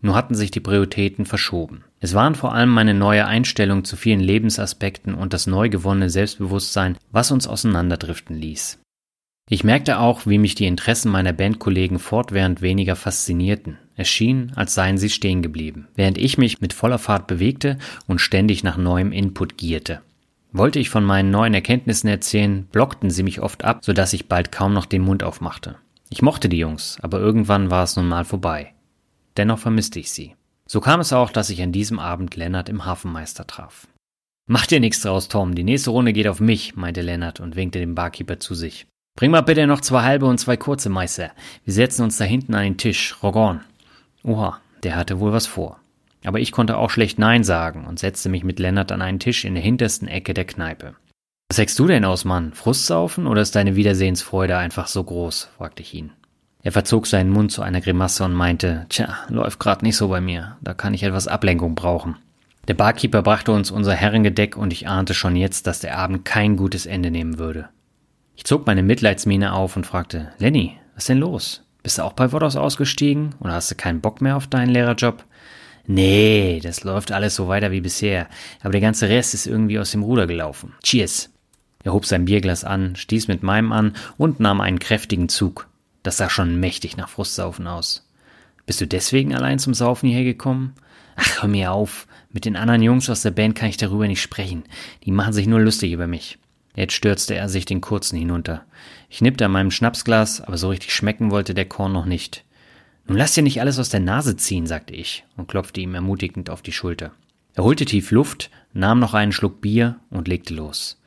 [0.00, 1.84] Nur hatten sich die Prioritäten verschoben.
[2.04, 6.98] Es waren vor allem meine neue Einstellung zu vielen Lebensaspekten und das neu gewonnene Selbstbewusstsein,
[7.12, 8.80] was uns auseinanderdriften ließ.
[9.48, 13.78] Ich merkte auch, wie mich die Interessen meiner Bandkollegen fortwährend weniger faszinierten.
[13.94, 18.20] Es schien, als seien sie stehen geblieben, während ich mich mit voller Fahrt bewegte und
[18.20, 20.00] ständig nach neuem Input gierte.
[20.50, 24.26] Wollte ich von meinen neuen Erkenntnissen erzählen, blockten sie mich oft ab, so dass ich
[24.28, 25.76] bald kaum noch den Mund aufmachte.
[26.10, 28.74] Ich mochte die Jungs, aber irgendwann war es nun mal vorbei.
[29.36, 30.34] Dennoch vermisste ich sie.
[30.72, 33.88] So kam es auch, dass ich an diesem Abend Lennart im Hafenmeister traf.
[34.48, 35.54] Mach dir nichts draus, Tom.
[35.54, 38.86] Die nächste Runde geht auf mich, meinte Lennart und winkte dem Barkeeper zu sich.
[39.14, 41.32] Bring mal bitte noch zwei halbe und zwei kurze, Meister.
[41.66, 43.22] Wir setzen uns da hinten an den Tisch.
[43.22, 43.60] Rogon.
[44.24, 45.78] Oha, der hatte wohl was vor.
[46.24, 49.44] Aber ich konnte auch schlecht Nein sagen und setzte mich mit Lennart an einen Tisch
[49.44, 50.94] in der hintersten Ecke der Kneipe.
[51.50, 52.54] Was sagst du denn aus, Mann?
[52.54, 55.50] Frustsaufen oder ist deine Wiedersehensfreude einfach so groß?
[55.58, 56.12] fragte ich ihn.
[56.64, 60.20] Er verzog seinen Mund zu einer Grimasse und meinte, tja, läuft grad nicht so bei
[60.20, 62.16] mir, da kann ich etwas Ablenkung brauchen.
[62.68, 66.56] Der Barkeeper brachte uns unser Herrengedeck und ich ahnte schon jetzt, dass der Abend kein
[66.56, 67.68] gutes Ende nehmen würde.
[68.36, 71.64] Ich zog meine Mitleidsmiene auf und fragte, Lenny, was denn los?
[71.82, 75.24] Bist du auch bei Wodos ausgestiegen oder hast du keinen Bock mehr auf deinen Lehrerjob?
[75.88, 78.28] Nee, das läuft alles so weiter wie bisher,
[78.60, 80.74] aber der ganze Rest ist irgendwie aus dem Ruder gelaufen.
[80.84, 81.30] Cheers!
[81.82, 85.66] Er hob sein Bierglas an, stieß mit meinem an und nahm einen kräftigen Zug.
[86.02, 88.08] Das sah schon mächtig nach Frustsaufen aus.
[88.66, 90.74] Bist du deswegen allein zum Saufen hierher gekommen?
[91.16, 92.06] Ach, hör mir auf.
[92.30, 94.64] Mit den anderen Jungs aus der Band kann ich darüber nicht sprechen.
[95.04, 96.38] Die machen sich nur lustig über mich.
[96.74, 98.64] Jetzt stürzte er sich den kurzen hinunter.
[99.10, 102.44] Ich nippte an meinem Schnapsglas, aber so richtig schmecken wollte der Korn noch nicht.
[103.06, 106.48] Nun lass dir nicht alles aus der Nase ziehen, sagte ich und klopfte ihm ermutigend
[106.48, 107.12] auf die Schulter.
[107.54, 111.01] Er holte tief Luft, nahm noch einen Schluck Bier und legte los.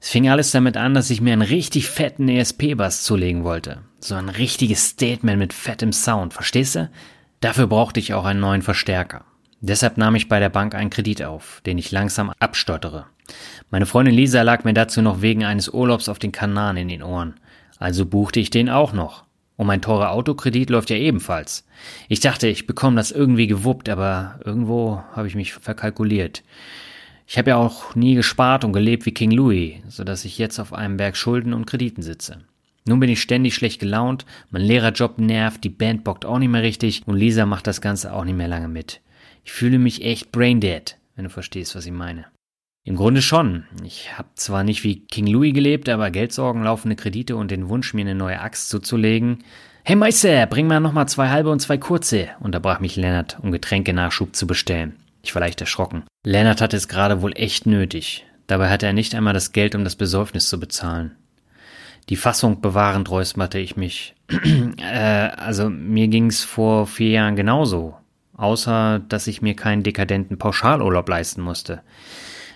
[0.00, 3.82] Es fing alles damit an, dass ich mir einen richtig fetten ESP-Bass zulegen wollte.
[4.00, 6.90] So ein richtiges Statement mit fettem Sound, verstehst du?
[7.40, 9.24] Dafür brauchte ich auch einen neuen Verstärker.
[9.60, 13.06] Deshalb nahm ich bei der Bank einen Kredit auf, den ich langsam abstottere.
[13.70, 17.02] Meine Freundin Lisa lag mir dazu noch wegen eines Urlaubs auf den Kanaren in den
[17.02, 17.34] Ohren.
[17.78, 19.24] Also buchte ich den auch noch.
[19.56, 21.66] Und mein teurer Autokredit läuft ja ebenfalls.
[22.08, 26.44] Ich dachte, ich bekomme das irgendwie gewuppt, aber irgendwo habe ich mich verkalkuliert.
[27.30, 30.58] Ich habe ja auch nie gespart und gelebt wie King Louis, so dass ich jetzt
[30.58, 32.38] auf einem Berg Schulden und Krediten sitze.
[32.86, 36.62] Nun bin ich ständig schlecht gelaunt, mein Lehrerjob nervt, die Band bockt auch nicht mehr
[36.62, 39.02] richtig und Lisa macht das Ganze auch nicht mehr lange mit.
[39.44, 42.24] Ich fühle mich echt braindead, wenn du verstehst, was ich meine.
[42.82, 43.64] Im Grunde schon.
[43.84, 47.92] Ich habe zwar nicht wie King Louis gelebt, aber Geldsorgen, laufende Kredite und den Wunsch,
[47.92, 49.44] mir eine neue Axt zuzulegen.
[49.84, 54.34] Hey Meister, bring mal nochmal zwei halbe und zwei kurze, unterbrach mich Lennart, um Getränkenachschub
[54.34, 54.96] zu bestellen.
[55.22, 56.04] Ich war leicht erschrocken.
[56.24, 58.26] Lennart hatte es gerade wohl echt nötig.
[58.46, 61.16] Dabei hatte er nicht einmal das Geld, um das Besäufnis zu bezahlen.
[62.08, 64.14] Die Fassung bewahrend räusperte ich mich.
[64.78, 67.96] äh, also mir ging's vor vier Jahren genauso.
[68.36, 71.82] Außer, dass ich mir keinen dekadenten Pauschalurlaub leisten musste.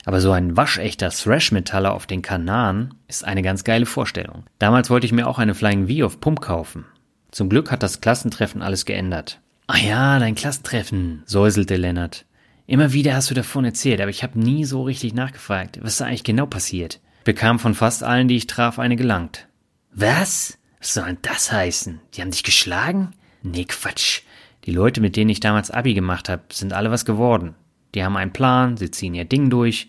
[0.05, 4.45] Aber so ein waschechter Thrash-Metaller auf den Kanaren ist eine ganz geile Vorstellung.
[4.59, 6.87] Damals wollte ich mir auch eine Flying V auf Pump kaufen.
[7.31, 9.41] Zum Glück hat das Klassentreffen alles geändert.
[9.67, 12.25] Ah ja, dein Klassentreffen, säuselte Lennart.
[12.73, 16.07] Immer wieder hast du davon erzählt, aber ich habe nie so richtig nachgefragt, was da
[16.07, 17.01] eigentlich genau passiert.
[17.23, 19.47] bekam von fast allen, die ich traf, eine gelangt.
[19.93, 20.57] Was?
[20.81, 22.01] Was soll denn das heißen?
[22.15, 23.11] Die haben dich geschlagen?
[23.43, 24.23] Nee, Quatsch.
[24.65, 27.57] Die Leute, mit denen ich damals Abi gemacht habe, sind alle was geworden.
[27.95, 29.89] Die haben einen Plan, sie ziehen ihr Ding durch.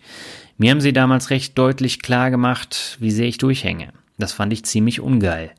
[0.58, 3.94] Mir haben sie damals recht deutlich klar gemacht, wie sehr ich durchhänge.
[4.18, 5.52] Das fand ich ziemlich ungeil.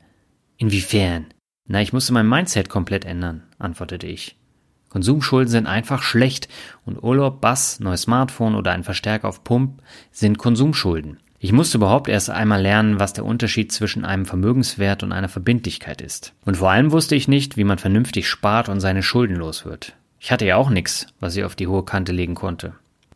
[0.58, 1.26] Inwiefern?
[1.66, 4.36] Na, ich musste mein Mindset komplett ändern, antwortete ich.
[4.88, 6.48] Konsumschulden sind einfach schlecht
[6.84, 11.18] und Urlaub, Bass, neues Smartphone oder ein Verstärker auf Pump sind Konsumschulden.
[11.38, 16.00] Ich musste überhaupt erst einmal lernen, was der Unterschied zwischen einem Vermögenswert und einer Verbindlichkeit
[16.00, 16.32] ist.
[16.44, 19.94] Und vor allem wusste ich nicht, wie man vernünftig spart und seine Schulden los wird.
[20.18, 22.72] Ich hatte ja auch nichts, was ich auf die hohe Kante legen konnte.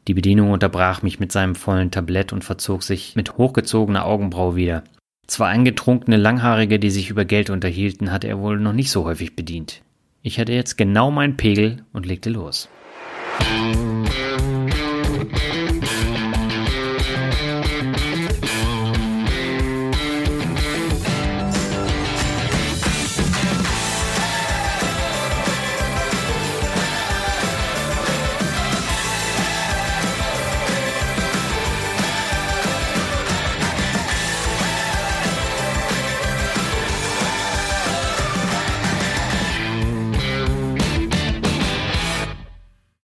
[0.07, 4.85] Die Bedienung unterbrach mich mit seinem vollen Tablett und verzog sich mit hochgezogener Augenbraue wieder.
[5.27, 9.37] Zwei angetrunkene Langhaarige, die sich über Geld unterhielten, hatte er wohl noch nicht so häufig
[9.37, 9.83] bedient.
[10.23, 12.69] Ich hatte jetzt genau meinen Pegel und legte los.